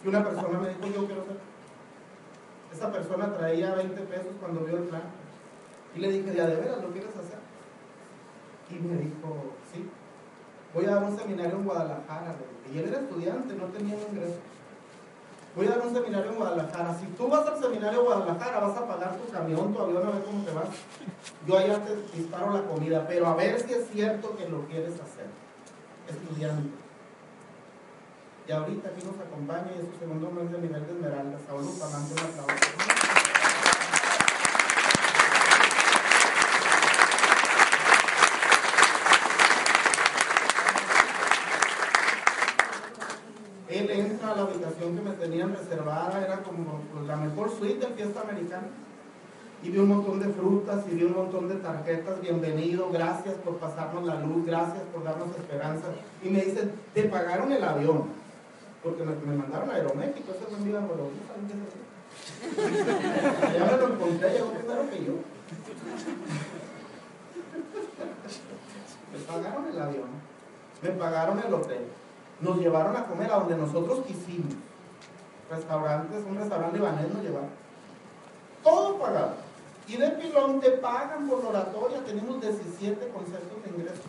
y 0.04 0.08
una 0.08 0.22
persona 0.22 0.58
me 0.58 0.68
dijo, 0.68 0.86
yo 0.86 1.06
quiero 1.06 1.24
ser. 1.24 1.38
Esa 2.72 2.92
persona 2.92 3.34
traía 3.36 3.74
20 3.74 4.00
pesos 4.02 4.32
cuando 4.38 4.60
vio 4.60 4.76
el 4.76 4.84
plan. 4.84 5.02
Y 5.96 6.00
le 6.00 6.12
dije, 6.12 6.34
ya 6.36 6.46
de 6.46 6.56
veras, 6.56 6.82
¿lo 6.82 6.90
quieres 6.90 7.10
hacer? 7.16 7.38
Y 8.70 8.74
me 8.74 8.96
dijo. 9.02 9.57
Voy 10.74 10.84
a 10.84 10.94
dar 10.94 11.04
un 11.04 11.18
seminario 11.18 11.56
en 11.56 11.64
Guadalajara. 11.64 12.34
Y 12.72 12.78
él 12.78 12.88
era 12.88 13.00
estudiante, 13.00 13.54
no 13.54 13.64
tenía 13.66 13.94
ingreso 13.94 14.38
voy 15.58 15.66
a 15.66 15.70
dar 15.70 15.86
un 15.86 15.92
seminario 15.92 16.30
en 16.30 16.36
Guadalajara. 16.36 16.96
Si 16.98 17.06
tú 17.06 17.28
vas 17.28 17.46
al 17.46 17.60
seminario 17.60 17.98
en 17.98 18.06
Guadalajara, 18.06 18.60
vas 18.60 18.76
a 18.76 18.86
pagar 18.86 19.16
tu 19.16 19.32
camión, 19.32 19.74
tu 19.74 19.80
avión, 19.80 20.06
a 20.06 20.10
ver 20.10 20.22
cómo 20.22 20.44
te 20.44 20.52
vas. 20.52 20.68
Yo 21.46 21.58
allá 21.58 21.84
te 21.84 22.16
disparo 22.16 22.52
la 22.52 22.62
comida, 22.62 23.06
pero 23.08 23.26
a 23.26 23.34
ver 23.34 23.60
si 23.60 23.72
es 23.72 23.88
cierto 23.92 24.36
que 24.36 24.48
lo 24.48 24.64
quieres 24.66 24.94
hacer. 24.94 25.26
Estudiante. 26.08 26.70
Y 28.46 28.52
ahorita 28.52 28.88
aquí 28.88 29.04
nos 29.04 29.18
acompaña 29.18 29.66
y 29.76 29.80
es 29.80 29.92
su 29.92 29.98
segundo 29.98 30.30
mes 30.30 30.50
de 30.50 30.58
nivel 30.58 30.86
de 30.86 30.92
Esmeralda. 30.92 31.38
Saúl 31.46 31.66
pagando 31.78 32.14
un 32.14 32.20
aplauso. 32.20 32.98
él 43.68 43.90
entra 43.90 44.17
a 44.28 44.36
la 44.36 44.42
habitación 44.42 44.94
que 44.94 45.02
me 45.02 45.12
tenían 45.12 45.56
reservada, 45.56 46.22
era 46.22 46.42
como 46.42 46.80
pues, 46.92 47.06
la 47.06 47.16
mejor 47.16 47.50
suite 47.50 47.86
de 47.86 47.94
fiesta 47.94 48.20
americana. 48.20 48.68
Y 49.62 49.70
vi 49.70 49.78
un 49.78 49.88
montón 49.88 50.20
de 50.20 50.28
frutas 50.28 50.84
y 50.90 50.94
vi 50.94 51.04
un 51.04 51.14
montón 51.14 51.48
de 51.48 51.56
tarjetas, 51.56 52.20
bienvenido, 52.20 52.90
gracias 52.92 53.34
por 53.36 53.56
pasarnos 53.56 54.04
la 54.04 54.20
luz, 54.20 54.46
gracias 54.46 54.82
por 54.92 55.02
darnos 55.02 55.28
esperanza. 55.36 55.88
Y 56.22 56.28
me 56.28 56.42
dicen, 56.42 56.72
te 56.94 57.04
pagaron 57.04 57.50
el 57.50 57.64
avión, 57.64 58.04
porque 58.82 59.02
me, 59.02 59.34
mandaron 59.34 59.70
a 59.70 59.74
Aeroméxico, 59.74 60.32
eso 60.32 60.46
es 60.46 60.58
un 60.58 60.64
día, 60.64 60.78
bueno, 60.78 61.08
Ya 63.52 63.64
me 63.64 63.76
lo 63.78 63.94
encontré, 63.94 64.30
llegó 64.30 64.50
primero 64.52 64.90
que 64.90 65.04
yo. 65.04 65.12
Me 69.12 69.18
pagaron 69.26 69.66
el 69.66 69.80
avión, 69.80 70.08
me 70.82 70.90
pagaron 70.90 71.38
el 71.44 71.54
hotel, 71.54 71.86
nos 72.40 72.58
llevaron 72.58 72.96
a 72.96 73.04
comer 73.06 73.30
a 73.32 73.40
donde 73.40 73.56
nosotros 73.56 74.04
quisimos. 74.06 74.54
Restaurantes, 75.50 76.24
un 76.28 76.36
restaurante 76.36 76.76
libanés 76.76 77.12
nos 77.12 77.22
llevaron. 77.22 77.50
Todo 78.62 78.98
pagado. 78.98 79.34
Y 79.86 79.96
de 79.96 80.10
pilón 80.10 80.60
te 80.60 80.72
pagan 80.72 81.28
por 81.28 81.44
oratoria, 81.44 82.04
tenemos 82.04 82.40
17 82.40 83.08
conceptos 83.08 83.62
de 83.64 83.70
ingreso. 83.70 84.02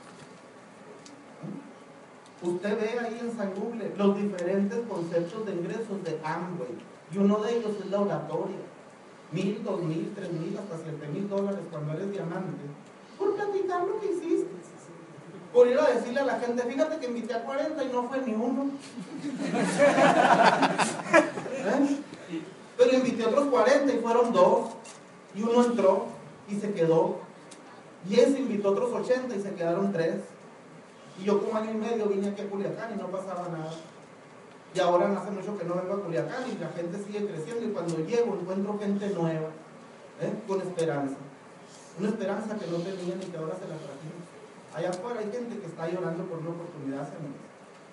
Usted 2.41 2.79
ve 2.79 2.99
ahí 2.99 3.19
en 3.21 3.35
San 3.35 3.53
Google 3.53 3.93
los 3.97 4.17
diferentes 4.17 4.79
conceptos 4.87 5.45
de 5.45 5.53
ingresos 5.53 6.03
de 6.03 6.19
Amway. 6.23 6.75
Y 7.11 7.17
uno 7.17 7.39
de 7.39 7.57
ellos 7.57 7.71
es 7.79 7.89
la 7.89 8.01
oratoria. 8.01 8.57
Mil, 9.31 9.63
dos 9.63 9.81
mil, 9.81 10.11
tres 10.15 10.31
mil, 10.31 10.57
hasta 10.57 10.77
siete 10.83 11.07
mil 11.07 11.29
dólares 11.29 11.59
cuando 11.71 11.93
eres 11.93 12.11
diamante. 12.11 12.63
Por 13.17 13.35
platicar 13.35 13.85
lo 13.85 13.99
que 13.99 14.07
hiciste. 14.07 14.28
Por 15.53 15.67
ir 15.67 15.79
a 15.79 15.89
decirle 15.89 16.19
a 16.19 16.25
la 16.25 16.39
gente, 16.39 16.61
fíjate 16.63 16.97
que 16.97 17.07
invité 17.07 17.33
a 17.33 17.43
40 17.43 17.83
y 17.83 17.87
no 17.87 18.03
fue 18.03 18.21
ni 18.21 18.33
uno. 18.33 18.69
¿Eh? 21.65 21.97
Pero 22.77 22.93
invité 22.93 23.23
a 23.23 23.27
otros 23.29 23.47
40 23.47 23.93
y 23.93 23.97
fueron 23.97 24.31
dos. 24.31 24.69
Y 25.35 25.41
uno 25.41 25.65
entró 25.65 26.05
y 26.47 26.55
se 26.55 26.71
quedó. 26.71 27.17
Y 28.07 28.19
ese 28.19 28.39
invitó 28.39 28.69
a 28.69 28.71
otros 28.71 28.93
80 28.93 29.35
y 29.35 29.41
se 29.41 29.53
quedaron 29.55 29.91
tres. 29.91 30.21
Y 31.19 31.25
yo 31.25 31.43
como 31.43 31.57
año 31.57 31.71
y 31.71 31.77
medio 31.77 32.05
vine 32.05 32.29
aquí 32.29 32.41
a 32.41 32.49
Culiacán 32.49 32.93
y 32.93 32.97
no 33.01 33.07
pasaba 33.07 33.49
nada. 33.49 33.71
Y 34.73 34.79
ahora 34.79 35.11
hace 35.19 35.31
mucho 35.31 35.57
que 35.57 35.65
no 35.65 35.75
vengo 35.75 35.95
a 35.95 36.01
Culiacán 36.03 36.43
y 36.47 36.57
la 36.59 36.69
gente 36.69 37.03
sigue 37.03 37.25
creciendo 37.25 37.65
y 37.65 37.71
cuando 37.71 37.97
llego 38.05 38.37
encuentro 38.39 38.77
gente 38.79 39.09
nueva, 39.09 39.49
¿eh? 40.21 40.33
con 40.47 40.61
esperanza. 40.61 41.15
Una 41.99 42.09
esperanza 42.09 42.55
que 42.55 42.67
no 42.67 42.77
tenían 42.77 43.21
y 43.21 43.25
que 43.25 43.37
ahora 43.37 43.55
se 43.55 43.67
la 43.67 43.75
trajimos. 43.75 44.18
Allá 44.75 44.89
afuera 44.89 45.19
hay 45.19 45.31
gente 45.31 45.59
que 45.59 45.65
está 45.65 45.89
llorando 45.89 46.23
por 46.25 46.39
una 46.39 46.49
oportunidad 46.51 47.07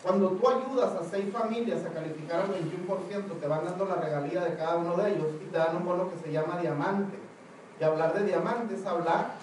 Cuando 0.03 0.31
tú 0.31 0.49
ayudas 0.49 0.95
a 0.95 1.05
seis 1.05 1.33
familias 1.33 1.85
a 1.85 1.93
calificar 1.93 2.43
al 2.43 2.49
21%, 2.49 3.41
te 3.41 3.47
van 3.47 3.65
dando 3.65 3.85
la 3.87 3.97
regalía 3.97 4.45
de 4.45 4.57
cada 4.57 4.77
uno 4.77 4.97
de 4.97 5.13
ellos 5.13 5.29
y 5.43 5.51
te 5.51 5.59
dan 5.59 5.77
un 5.77 5.87
bono 5.87 6.11
que 6.11 6.19
se 6.19 6.33
llama 6.33 6.61
diamante. 6.61 7.19
Y 7.81 7.85
hablar 7.85 8.15
de 8.15 8.25
diamante 8.25 8.75
es 8.75 8.87
hablar 8.87 9.35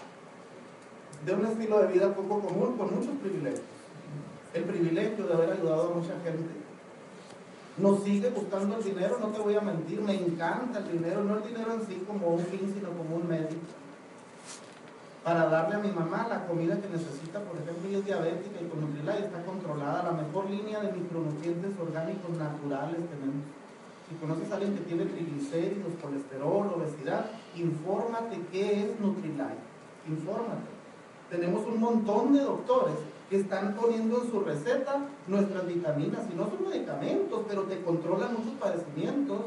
de 1.25 1.33
un 1.33 1.45
estilo 1.45 1.79
de 1.79 1.87
vida 1.87 2.13
poco 2.13 2.39
común 2.39 2.77
con 2.77 2.95
muchos 2.95 3.15
privilegios 3.21 3.73
el 4.53 4.63
privilegio 4.63 5.25
de 5.25 5.33
haber 5.33 5.51
ayudado 5.51 5.91
a 5.91 5.95
mucha 5.95 6.13
gente. 6.23 6.53
Nos 7.77 8.03
sigue 8.03 8.29
gustando 8.29 8.77
el 8.77 8.83
dinero, 8.83 9.17
no 9.19 9.27
te 9.27 9.41
voy 9.41 9.55
a 9.55 9.61
mentir, 9.61 9.99
me 10.01 10.13
encanta 10.13 10.79
el 10.79 10.91
dinero, 10.91 11.23
no 11.23 11.37
el 11.37 11.43
dinero 11.43 11.73
en 11.73 11.87
sí 11.87 12.03
como 12.05 12.27
un 12.27 12.45
fin, 12.45 12.71
sino 12.73 12.89
como 12.89 13.15
un 13.15 13.27
medio. 13.27 13.57
Para 15.23 15.47
darle 15.47 15.75
a 15.75 15.79
mi 15.79 15.91
mamá 15.91 16.27
la 16.29 16.45
comida 16.45 16.79
que 16.81 16.89
necesita, 16.89 17.39
por 17.39 17.55
ejemplo, 17.57 17.87
ella 17.87 17.99
es 17.99 18.05
diabética 18.05 18.59
y 18.61 18.67
con 18.67 18.81
Nutrilite 18.81 19.25
está 19.25 19.43
controlada, 19.45 20.03
la 20.03 20.11
mejor 20.11 20.49
línea 20.49 20.81
de 20.81 20.91
micronutrientes 20.91 21.71
orgánicos 21.79 22.31
naturales 22.37 22.97
tenemos. 22.97 23.43
Si 24.09 24.15
conoces 24.15 24.51
a 24.51 24.55
alguien 24.55 24.75
que 24.75 24.81
tiene 24.81 25.05
triglicéridos, 25.05 25.93
colesterol, 26.01 26.73
obesidad, 26.75 27.25
infórmate 27.55 28.41
qué 28.51 28.83
es 28.83 28.99
Nutrilite. 28.99 29.63
Infórmate. 30.09 30.73
Tenemos 31.29 31.65
un 31.65 31.79
montón 31.79 32.33
de 32.33 32.41
doctores 32.41 32.97
están 33.35 33.73
poniendo 33.73 34.23
en 34.23 34.31
su 34.31 34.39
receta 34.41 35.05
nuestras 35.27 35.67
vitaminas, 35.67 36.21
y 36.31 36.35
no 36.35 36.49
son 36.49 36.69
medicamentos, 36.69 37.41
pero 37.47 37.63
te 37.63 37.81
controlan 37.81 38.33
muchos 38.33 38.53
padecimientos 38.59 39.41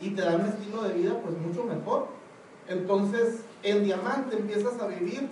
y 0.00 0.10
te 0.10 0.22
dan 0.22 0.40
un 0.40 0.46
estilo 0.46 0.82
de 0.82 0.94
vida 0.94 1.20
pues 1.22 1.36
mucho 1.38 1.64
mejor. 1.64 2.08
Entonces, 2.68 3.42
en 3.64 3.84
Diamante 3.84 4.36
empiezas 4.36 4.78
a 4.80 4.86
vivir 4.86 5.28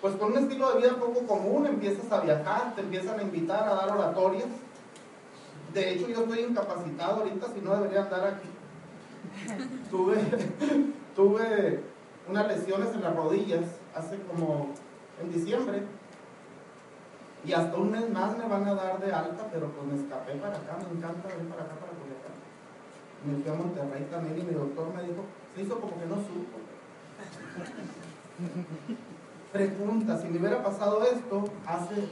pues 0.00 0.16
con 0.16 0.32
un 0.32 0.38
estilo 0.38 0.72
de 0.72 0.80
vida 0.80 0.96
poco 0.96 1.26
común, 1.26 1.66
empiezas 1.66 2.10
a 2.10 2.20
viajar, 2.20 2.74
te 2.74 2.80
empiezan 2.80 3.20
a 3.20 3.22
invitar 3.22 3.68
a 3.68 3.74
dar 3.74 3.90
oratorias. 3.90 4.48
De 5.72 5.92
hecho, 5.92 6.08
yo 6.08 6.22
estoy 6.22 6.40
incapacitado 6.40 7.20
ahorita, 7.20 7.46
si 7.54 7.60
no 7.60 7.76
debería 7.76 8.02
andar 8.02 8.26
aquí. 8.26 8.48
tuve, 9.90 10.16
tuve 11.16 11.80
unas 12.28 12.48
lesiones 12.48 12.92
en 12.94 13.02
las 13.02 13.14
rodillas 13.14 13.64
hace 13.94 14.18
como 14.22 14.70
en 15.22 15.32
diciembre 15.32 15.82
y 17.44 17.52
hasta 17.52 17.76
un 17.76 17.90
mes 17.90 18.08
más 18.10 18.36
me 18.38 18.46
van 18.46 18.66
a 18.66 18.74
dar 18.74 19.00
de 19.00 19.12
alta, 19.12 19.48
pero 19.52 19.68
pues 19.68 19.86
me 19.86 20.00
escapé 20.00 20.34
para 20.34 20.56
acá, 20.56 20.78
me 20.78 20.98
encanta 20.98 21.28
venir 21.28 21.48
para 21.50 21.62
acá, 21.62 21.74
para 21.74 21.92
Culiacán. 21.92 22.38
Me 23.26 23.42
fui 23.42 23.50
a 23.50 23.54
Monterrey 23.54 24.06
también 24.10 24.38
y 24.38 24.42
mi 24.42 24.54
doctor 24.54 24.94
me 24.94 25.02
dijo, 25.02 25.22
se 25.54 25.62
hizo 25.62 25.80
como 25.80 25.98
que 25.98 26.06
no 26.06 26.16
supo. 26.16 26.61
Pregunta, 29.52 30.18
si 30.20 30.28
me 30.28 30.38
hubiera 30.38 30.62
pasado 30.62 31.02
esto 31.04 31.44
hace 31.66 32.08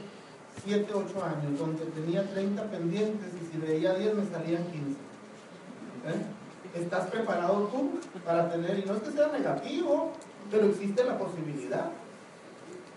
7, 0.63 0.93
8 0.93 1.25
años, 1.25 1.59
donde 1.59 1.85
tenía 1.85 2.29
30 2.29 2.63
pendientes 2.65 3.29
y 3.41 3.51
si 3.51 3.57
veía 3.57 3.95
10 3.95 4.15
me 4.15 4.25
salían 4.29 4.63
15. 4.65 4.91
¿Eh? 4.91 6.79
¿Estás 6.79 7.09
preparado 7.09 7.67
tú 7.67 7.99
para 8.25 8.49
tener, 8.49 8.79
y 8.79 8.85
no 8.85 8.95
es 8.95 9.01
que 9.01 9.11
sea 9.11 9.27
negativo, 9.27 10.11
pero 10.51 10.67
existe 10.67 11.03
la 11.03 11.17
posibilidad? 11.17 11.87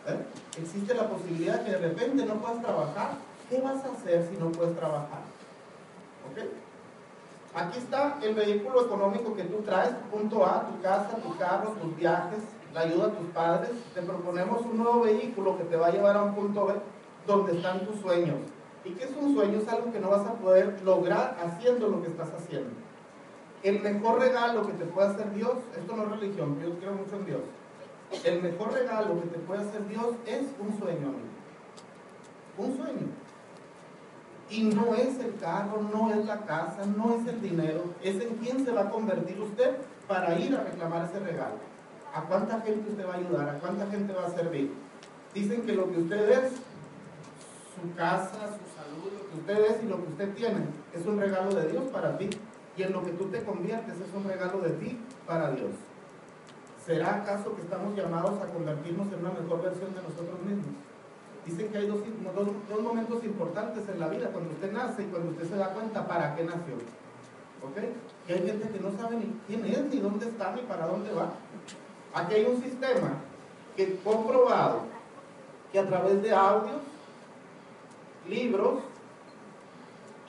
¿Eh? 0.06 0.26
Existe 0.60 0.94
la 0.94 1.08
posibilidad 1.08 1.64
que 1.64 1.72
de 1.72 1.78
repente 1.78 2.26
no 2.26 2.34
puedas 2.34 2.60
trabajar. 2.62 3.12
¿Qué 3.48 3.60
vas 3.60 3.84
a 3.84 3.92
hacer 3.92 4.28
si 4.30 4.36
no 4.36 4.52
puedes 4.52 4.76
trabajar? 4.76 5.22
¿Ok? 6.30 6.38
Aquí 7.54 7.78
está 7.78 8.18
el 8.22 8.34
vehículo 8.34 8.86
económico 8.86 9.34
que 9.34 9.44
tú 9.44 9.62
traes, 9.62 9.94
punto 10.10 10.44
A, 10.44 10.66
tu 10.66 10.82
casa, 10.82 11.16
tu 11.22 11.36
carro, 11.38 11.70
tus 11.80 11.96
viajes, 11.96 12.40
la 12.72 12.80
ayuda 12.80 13.06
a 13.06 13.10
tus 13.10 13.28
padres. 13.28 13.70
Te 13.94 14.02
proponemos 14.02 14.62
un 14.62 14.78
nuevo 14.78 15.02
vehículo 15.02 15.56
que 15.56 15.64
te 15.64 15.76
va 15.76 15.86
a 15.86 15.90
llevar 15.92 16.16
a 16.16 16.22
un 16.22 16.34
punto 16.34 16.66
B 16.66 16.74
donde 17.26 17.56
están 17.56 17.86
tus 17.86 18.00
sueños. 18.00 18.38
¿Y 18.84 18.90
qué 18.90 19.04
es 19.04 19.12
un 19.18 19.34
sueño? 19.34 19.58
Es 19.58 19.68
algo 19.68 19.92
que 19.92 20.00
no 20.00 20.10
vas 20.10 20.26
a 20.26 20.34
poder 20.34 20.82
lograr 20.84 21.36
haciendo 21.42 21.88
lo 21.88 22.02
que 22.02 22.08
estás 22.08 22.32
haciendo. 22.32 22.70
El 23.62 23.80
mejor 23.80 24.18
regalo 24.18 24.66
que 24.66 24.72
te 24.72 24.84
puede 24.84 25.08
hacer 25.08 25.32
Dios, 25.32 25.54
esto 25.78 25.96
no 25.96 26.02
es 26.02 26.20
religión, 26.20 26.58
yo 26.60 26.78
creo 26.78 26.92
mucho 26.92 27.16
en 27.16 27.26
Dios 27.26 27.40
el 28.22 28.42
mejor 28.42 28.72
regalo 28.72 29.20
que 29.20 29.28
te 29.28 29.38
puede 29.38 29.62
hacer 29.62 29.88
Dios 29.88 30.14
es 30.26 30.42
un 30.60 30.78
sueño, 30.78 31.08
amigo. 31.08 31.34
Un 32.56 32.76
sueño. 32.76 33.23
Y 34.50 34.64
no 34.64 34.94
es 34.94 35.18
el 35.20 35.36
carro, 35.40 35.82
no 35.92 36.10
es 36.12 36.24
la 36.26 36.40
casa, 36.42 36.84
no 36.86 37.14
es 37.14 37.26
el 37.26 37.40
dinero, 37.40 37.84
es 38.02 38.20
en 38.20 38.36
quién 38.36 38.64
se 38.64 38.72
va 38.72 38.82
a 38.82 38.90
convertir 38.90 39.40
usted 39.40 39.76
para 40.06 40.38
ir 40.38 40.54
a 40.54 40.62
reclamar 40.62 41.06
ese 41.06 41.18
regalo. 41.18 41.56
¿A 42.14 42.22
cuánta 42.22 42.60
gente 42.60 42.90
usted 42.90 43.08
va 43.08 43.14
a 43.14 43.16
ayudar? 43.16 43.48
¿A 43.48 43.58
cuánta 43.58 43.86
gente 43.86 44.12
va 44.12 44.26
a 44.26 44.30
servir? 44.30 44.72
Dicen 45.34 45.62
que 45.62 45.72
lo 45.72 45.90
que 45.90 45.98
usted 45.98 46.30
es, 46.30 46.52
su 46.52 47.94
casa, 47.96 48.30
su 48.30 48.66
salud, 48.76 49.12
lo 49.12 49.30
que 49.30 49.36
usted 49.40 49.74
es 49.74 49.82
y 49.82 49.88
lo 49.88 49.96
que 49.96 50.08
usted 50.12 50.34
tiene, 50.34 50.66
es 50.92 51.04
un 51.06 51.18
regalo 51.18 51.52
de 51.54 51.68
Dios 51.68 51.84
para 51.90 52.16
ti. 52.16 52.30
Y 52.76 52.82
en 52.82 52.92
lo 52.92 53.04
que 53.04 53.12
tú 53.12 53.26
te 53.26 53.42
conviertes 53.42 53.94
es 53.94 54.14
un 54.14 54.24
regalo 54.24 54.60
de 54.60 54.70
ti 54.70 54.98
para 55.26 55.50
Dios. 55.52 55.70
¿Será 56.84 57.16
acaso 57.16 57.56
que 57.56 57.62
estamos 57.62 57.96
llamados 57.96 58.40
a 58.42 58.52
convertirnos 58.52 59.12
en 59.12 59.20
una 59.20 59.30
mejor 59.30 59.62
versión 59.62 59.94
de 59.94 60.02
nosotros 60.02 60.38
mismos? 60.44 60.74
Dicen 61.46 61.68
que 61.68 61.78
hay 61.78 61.86
dos, 61.86 62.00
momentos 62.82 63.22
importantes 63.24 63.88
en 63.88 64.00
la 64.00 64.08
vida, 64.08 64.28
cuando 64.28 64.50
usted 64.50 64.72
nace 64.72 65.02
y 65.02 65.06
cuando 65.06 65.30
usted 65.32 65.48
se 65.48 65.56
da 65.56 65.74
cuenta 65.74 66.06
para 66.06 66.34
qué 66.34 66.44
nació. 66.44 66.74
¿Ok? 67.62 67.76
Y 68.28 68.32
hay 68.32 68.46
gente 68.46 68.68
que 68.68 68.80
no 68.80 68.96
sabe 68.96 69.16
ni 69.16 69.40
quién 69.46 69.64
es, 69.66 69.82
ni 69.92 70.00
dónde 70.00 70.26
está, 70.26 70.52
ni 70.52 70.62
para 70.62 70.86
dónde 70.86 71.12
va. 71.12 71.32
Aquí 72.14 72.34
hay 72.34 72.44
un 72.46 72.62
sistema 72.62 73.14
que 73.76 73.98
comprobado 74.02 74.82
que 75.72 75.78
a 75.78 75.86
través 75.86 76.22
de 76.22 76.32
audios, 76.32 76.80
libros 78.28 78.80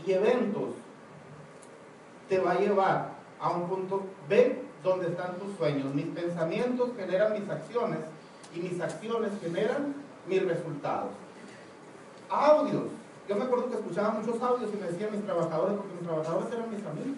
y 0.06 0.12
eventos 0.12 0.70
te 2.28 2.40
va 2.40 2.54
a 2.54 2.60
llevar 2.60 3.16
a 3.40 3.50
un 3.52 3.68
punto 3.70 4.04
B 4.28 4.64
donde 4.84 5.08
están 5.08 5.38
tus 5.38 5.56
sueños. 5.58 5.94
Mis 5.94 6.08
pensamientos 6.08 6.90
generan 6.98 7.34
mis 7.34 7.50
acciones 7.50 8.00
y 8.54 8.60
mis 8.60 8.82
acciones 8.82 9.32
generan 9.42 10.05
mis 10.28 10.46
resultados. 10.46 11.12
Audios. 12.30 12.84
Yo 13.28 13.36
me 13.36 13.44
acuerdo 13.44 13.70
que 13.70 13.78
escuchaba 13.78 14.12
muchos 14.12 14.42
audios 14.42 14.70
y 14.74 14.78
me 14.78 14.92
decían 14.92 15.12
mis 15.12 15.26
trabajadores, 15.26 15.78
porque 15.78 15.94
mis 15.94 16.08
trabajadores 16.08 16.54
eran 16.54 16.70
mis 16.70 16.86
amigos. 16.86 17.18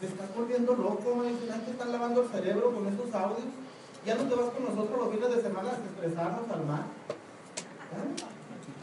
Te 0.00 0.06
estás 0.06 0.34
volviendo 0.34 0.74
loco, 0.74 1.14
me 1.14 1.30
dicen, 1.30 1.64
te 1.64 1.70
están 1.70 1.92
lavando 1.92 2.22
el 2.22 2.28
cerebro 2.28 2.72
con 2.72 2.86
estos 2.86 3.14
audios. 3.14 3.46
Ya 4.04 4.16
no 4.16 4.24
te 4.24 4.34
vas 4.34 4.50
con 4.50 4.64
nosotros 4.64 4.98
los 4.98 5.10
fines 5.14 5.36
de 5.36 5.42
semana 5.42 5.70
a 5.70 5.74
estresarnos 5.74 6.50
al 6.50 6.64
mar. 6.66 6.84
¿Eh? 7.94 8.24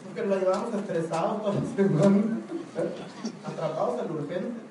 Porque 0.05 0.27
lo 0.27 0.39
llevamos 0.39 0.73
estresados 0.73 1.41
todos 1.41 1.55
los 1.55 1.63
¿Eh? 1.77 2.91
atrapados 3.45 3.99
al 3.99 4.11
urgente. 4.11 4.61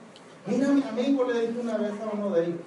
Mira, 0.46 0.68
mi 0.68 0.82
amigo 0.82 1.24
le 1.24 1.46
dije 1.46 1.60
una 1.60 1.76
vez 1.76 1.92
a 2.00 2.16
uno 2.16 2.30
de 2.30 2.46
ellos, 2.46 2.60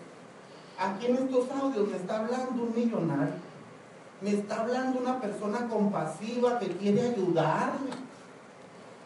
Aquí 0.77 1.05
en 1.05 1.15
estos 1.15 1.49
audios 1.51 1.87
me 1.87 1.97
está 1.97 2.19
hablando 2.19 2.63
un 2.63 2.73
millonario. 2.75 3.35
Me 4.23 4.31
está 4.31 4.61
hablando 4.61 4.99
una 4.99 5.19
persona 5.19 5.67
compasiva 5.67 6.59
que 6.59 6.67
quiere 6.67 7.01
ayudarme. 7.01 7.89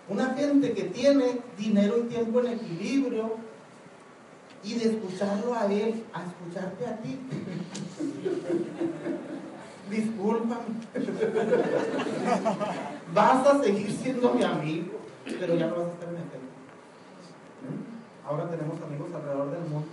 Una 0.09 0.35
gente 0.35 0.73
que 0.73 0.83
tiene 0.83 1.39
dinero 1.57 1.97
y 1.99 2.03
tiempo 2.03 2.39
en 2.41 2.53
equilibrio. 2.53 3.35
Y 4.63 4.75
de 4.75 4.91
escucharlo 4.91 5.55
a 5.55 5.65
él, 5.65 6.03
a 6.13 6.23
escucharte 6.23 6.85
a 6.85 6.97
ti. 6.97 7.19
discúlpame. 9.89 10.63
vas 13.13 13.47
a 13.47 13.63
seguir 13.63 13.89
siendo 13.91 14.33
mi 14.33 14.43
amigo, 14.43 14.99
pero 15.39 15.55
ya 15.55 15.67
no 15.67 15.77
vas 15.77 15.87
a 15.87 15.91
estar 15.91 16.09
en 16.09 16.15
el. 16.15 16.23
¿Mm? 17.63 18.27
Ahora 18.27 18.49
tenemos 18.49 18.81
amigos 18.81 19.07
alrededor 19.13 19.51
del 19.51 19.61
mundo 19.61 19.87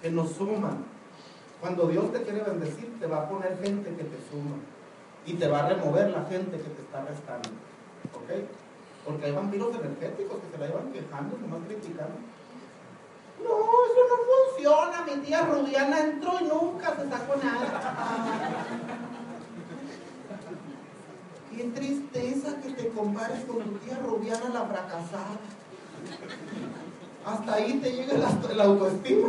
que 0.00 0.10
nos 0.10 0.30
suman. 0.32 0.97
Cuando 1.60 1.86
Dios 1.88 2.12
te 2.12 2.22
quiere 2.22 2.42
bendecir, 2.42 2.98
te 3.00 3.06
va 3.06 3.22
a 3.22 3.28
poner 3.28 3.58
gente 3.62 3.90
que 3.90 4.04
te 4.04 4.16
suma 4.30 4.56
y 5.26 5.34
te 5.34 5.48
va 5.48 5.60
a 5.60 5.68
remover 5.68 6.10
la 6.10 6.24
gente 6.24 6.56
que 6.56 6.70
te 6.70 6.82
está 6.82 7.02
restando. 7.02 7.48
¿Ok? 8.14 8.30
Porque 9.04 9.26
hay 9.26 9.32
vampiros 9.32 9.74
energéticos 9.74 10.38
que 10.38 10.50
se 10.50 10.58
la 10.58 10.66
llevan 10.68 10.92
quejando, 10.92 11.36
nomás 11.38 11.60
criticando. 11.66 12.18
No, 13.42 13.50
eso 13.50 14.02
no 14.08 14.16
funciona. 14.28 15.02
Mi 15.04 15.22
tía 15.24 15.42
Rubiana 15.42 16.00
entró 16.00 16.32
y 16.40 16.44
nunca 16.44 16.94
se 16.96 17.08
sacó 17.08 17.36
nada. 17.42 18.66
Qué 21.56 21.64
tristeza 21.64 22.60
que 22.62 22.70
te 22.70 22.88
compares 22.90 23.44
con 23.44 23.58
tu 23.58 23.78
tía 23.78 23.98
Rubiana 23.98 24.48
la 24.50 24.62
fracasada. 24.62 25.38
Hasta 27.26 27.54
ahí 27.54 27.80
te 27.82 27.92
llega 27.92 28.14
la, 28.14 28.30
la 28.54 28.64
autoestima. 28.64 29.28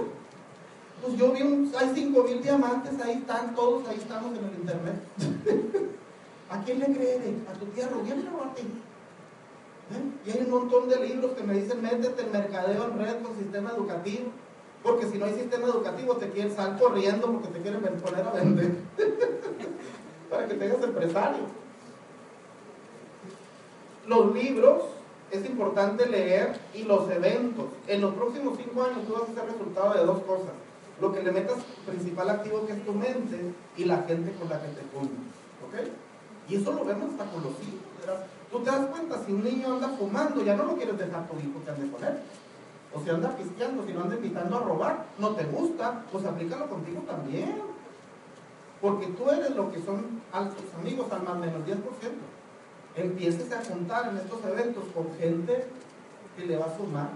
Pues 1.09 1.19
yo 1.19 1.31
vi 1.31 1.41
un, 1.41 1.71
hay 1.75 1.91
cinco 1.95 2.21
mil 2.21 2.39
diamantes, 2.39 3.01
ahí 3.01 3.13
están 3.13 3.55
todos, 3.55 3.87
ahí 3.87 3.97
estamos 3.97 4.37
en 4.37 4.45
el 4.45 4.53
internet. 4.59 4.95
¿A 6.51 6.63
quién 6.63 6.77
le 6.77 6.85
crees? 6.85 7.21
¿A 7.49 7.57
tu 7.57 7.65
tía 7.65 7.87
Rubiana 7.87 8.31
o. 8.35 8.53
Y 10.23 10.29
hay 10.29 10.43
un 10.45 10.51
montón 10.51 10.87
de 10.87 11.07
libros 11.07 11.31
que 11.31 11.41
me 11.41 11.55
dicen, 11.55 11.81
métete 11.81 12.21
en 12.21 12.31
mercadeo 12.31 12.91
en 12.91 12.99
red 12.99 13.23
con 13.23 13.35
sistema 13.39 13.71
educativo. 13.71 14.25
Porque 14.83 15.07
si 15.07 15.17
no 15.17 15.25
hay 15.25 15.33
sistema 15.33 15.65
educativo 15.65 16.15
te 16.17 16.29
quieren 16.29 16.55
salir 16.55 16.77
corriendo 16.77 17.25
porque 17.25 17.47
te 17.47 17.59
quieren 17.59 17.81
poner 17.81 18.27
a 18.27 18.31
vender. 18.31 18.71
Para 20.29 20.47
que 20.47 20.53
tengas 20.53 20.83
empresario. 20.83 21.41
Los 24.05 24.35
libros 24.35 24.83
es 25.31 25.43
importante 25.43 26.05
leer 26.05 26.55
y 26.75 26.83
los 26.83 27.09
eventos. 27.09 27.65
En 27.87 28.01
los 28.01 28.13
próximos 28.13 28.59
cinco 28.63 28.83
años 28.83 29.07
tú 29.07 29.13
vas 29.13 29.23
a 29.23 29.33
ser 29.33 29.51
resultado 29.51 29.93
de 29.95 30.05
dos 30.05 30.19
cosas. 30.19 30.68
Lo 31.01 31.11
que 31.13 31.23
le 31.23 31.31
metas 31.31 31.57
principal 31.85 32.29
activo 32.29 32.65
que 32.65 32.73
es 32.73 32.85
tu 32.85 32.93
mente 32.93 33.53
y 33.77 33.85
la 33.85 34.03
gente 34.03 34.33
con 34.33 34.49
la 34.49 34.61
que 34.61 34.67
te 34.69 34.81
juntas. 34.93 35.17
¿Ok? 35.65 35.89
Y 36.49 36.55
eso 36.55 36.73
lo 36.73 36.83
vemos 36.83 37.11
hasta 37.11 37.25
con 37.31 37.43
los 37.43 37.53
hijos. 37.61 37.89
Tú 38.51 38.59
te 38.59 38.71
das 38.71 38.85
cuenta, 38.87 39.23
si 39.23 39.31
un 39.31 39.43
niño 39.43 39.73
anda 39.75 39.89
fumando, 39.89 40.43
ya 40.43 40.55
no 40.55 40.65
lo 40.65 40.75
quieres 40.75 40.97
dejar 40.97 41.27
tu 41.27 41.37
hijo 41.37 41.63
que 41.63 41.69
ande 41.69 41.91
con 41.91 42.03
él. 42.03 42.17
O 42.93 43.03
si 43.03 43.09
anda 43.09 43.35
pisteando, 43.37 43.85
si 43.85 43.93
no 43.93 44.01
anda 44.01 44.15
invitando 44.15 44.57
a 44.57 44.61
robar, 44.61 45.05
no 45.19 45.35
te 45.35 45.45
gusta, 45.45 46.03
pues 46.11 46.25
aplícalo 46.25 46.67
contigo 46.67 47.03
también. 47.07 47.61
Porque 48.81 49.07
tú 49.07 49.29
eres 49.29 49.55
lo 49.55 49.71
que 49.71 49.81
son 49.81 50.21
tus 50.31 50.73
amigos 50.79 51.11
al 51.11 51.23
más 51.23 51.37
menos 51.37 51.61
10%. 51.65 51.75
Empieces 52.95 53.51
a 53.51 53.63
juntar 53.63 54.09
en 54.09 54.17
estos 54.17 54.43
eventos 54.43 54.83
con 54.93 55.13
gente 55.19 55.67
que 56.35 56.45
le 56.45 56.57
va 56.57 56.65
a 56.65 56.77
sumar, 56.77 57.09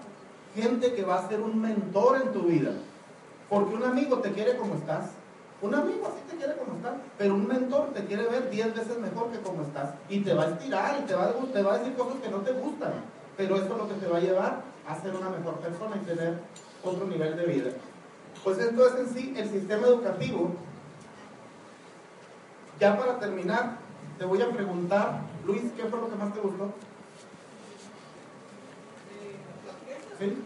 gente 0.55 0.93
que 0.93 1.03
va 1.03 1.19
a 1.19 1.27
ser 1.27 1.41
un 1.41 1.59
mentor 1.59 2.21
en 2.21 2.31
tu 2.34 2.43
vida. 2.43 2.71
Porque 3.49 3.75
un 3.75 3.83
amigo 3.83 4.19
te 4.19 4.31
quiere 4.31 4.57
como 4.57 4.75
estás, 4.75 5.11
un 5.61 5.73
amigo 5.73 6.07
así 6.07 6.21
te 6.29 6.35
quiere 6.35 6.57
como 6.57 6.75
estás, 6.75 6.95
pero 7.17 7.35
un 7.35 7.47
mentor 7.47 7.93
te 7.93 8.03
quiere 8.05 8.27
ver 8.27 8.49
10 8.49 8.75
veces 8.75 8.99
mejor 8.99 9.31
que 9.31 9.39
como 9.39 9.61
estás. 9.63 9.91
Y 10.09 10.19
te 10.19 10.33
va 10.33 10.43
a 10.43 10.47
estirar 10.47 10.99
y 11.01 11.05
te 11.05 11.15
va 11.15 11.25
a, 11.25 11.33
te 11.33 11.61
va 11.61 11.75
a 11.75 11.77
decir 11.77 11.95
cosas 11.95 12.15
que 12.21 12.29
no 12.29 12.39
te 12.39 12.51
gustan. 12.51 12.93
Pero 13.37 13.55
eso 13.55 13.65
es 13.65 13.77
lo 13.77 13.87
que 13.87 13.93
te 13.95 14.07
va 14.07 14.17
a 14.17 14.21
llevar 14.21 14.61
a 14.85 15.01
ser 15.01 15.15
una 15.15 15.29
mejor 15.29 15.55
persona 15.59 15.95
y 15.95 16.05
tener 16.05 16.39
otro 16.83 17.07
nivel 17.07 17.37
de 17.37 17.45
vida. 17.45 17.71
Pues 18.43 18.57
esto 18.57 18.87
es 18.87 18.95
en 18.95 19.13
sí 19.13 19.33
el 19.37 19.49
sistema 19.49 19.87
educativo. 19.87 20.51
Ya 22.77 22.97
para 22.97 23.17
terminar, 23.19 23.77
te 24.17 24.25
voy 24.25 24.41
a 24.41 24.49
preguntar, 24.49 25.21
Luis, 25.45 25.71
¿qué 25.77 25.83
fue 25.85 25.99
lo 26.01 26.09
que 26.09 26.15
más 26.15 26.33
te 26.33 26.41
gustó? 26.41 26.73
¿Sí? 30.19 30.43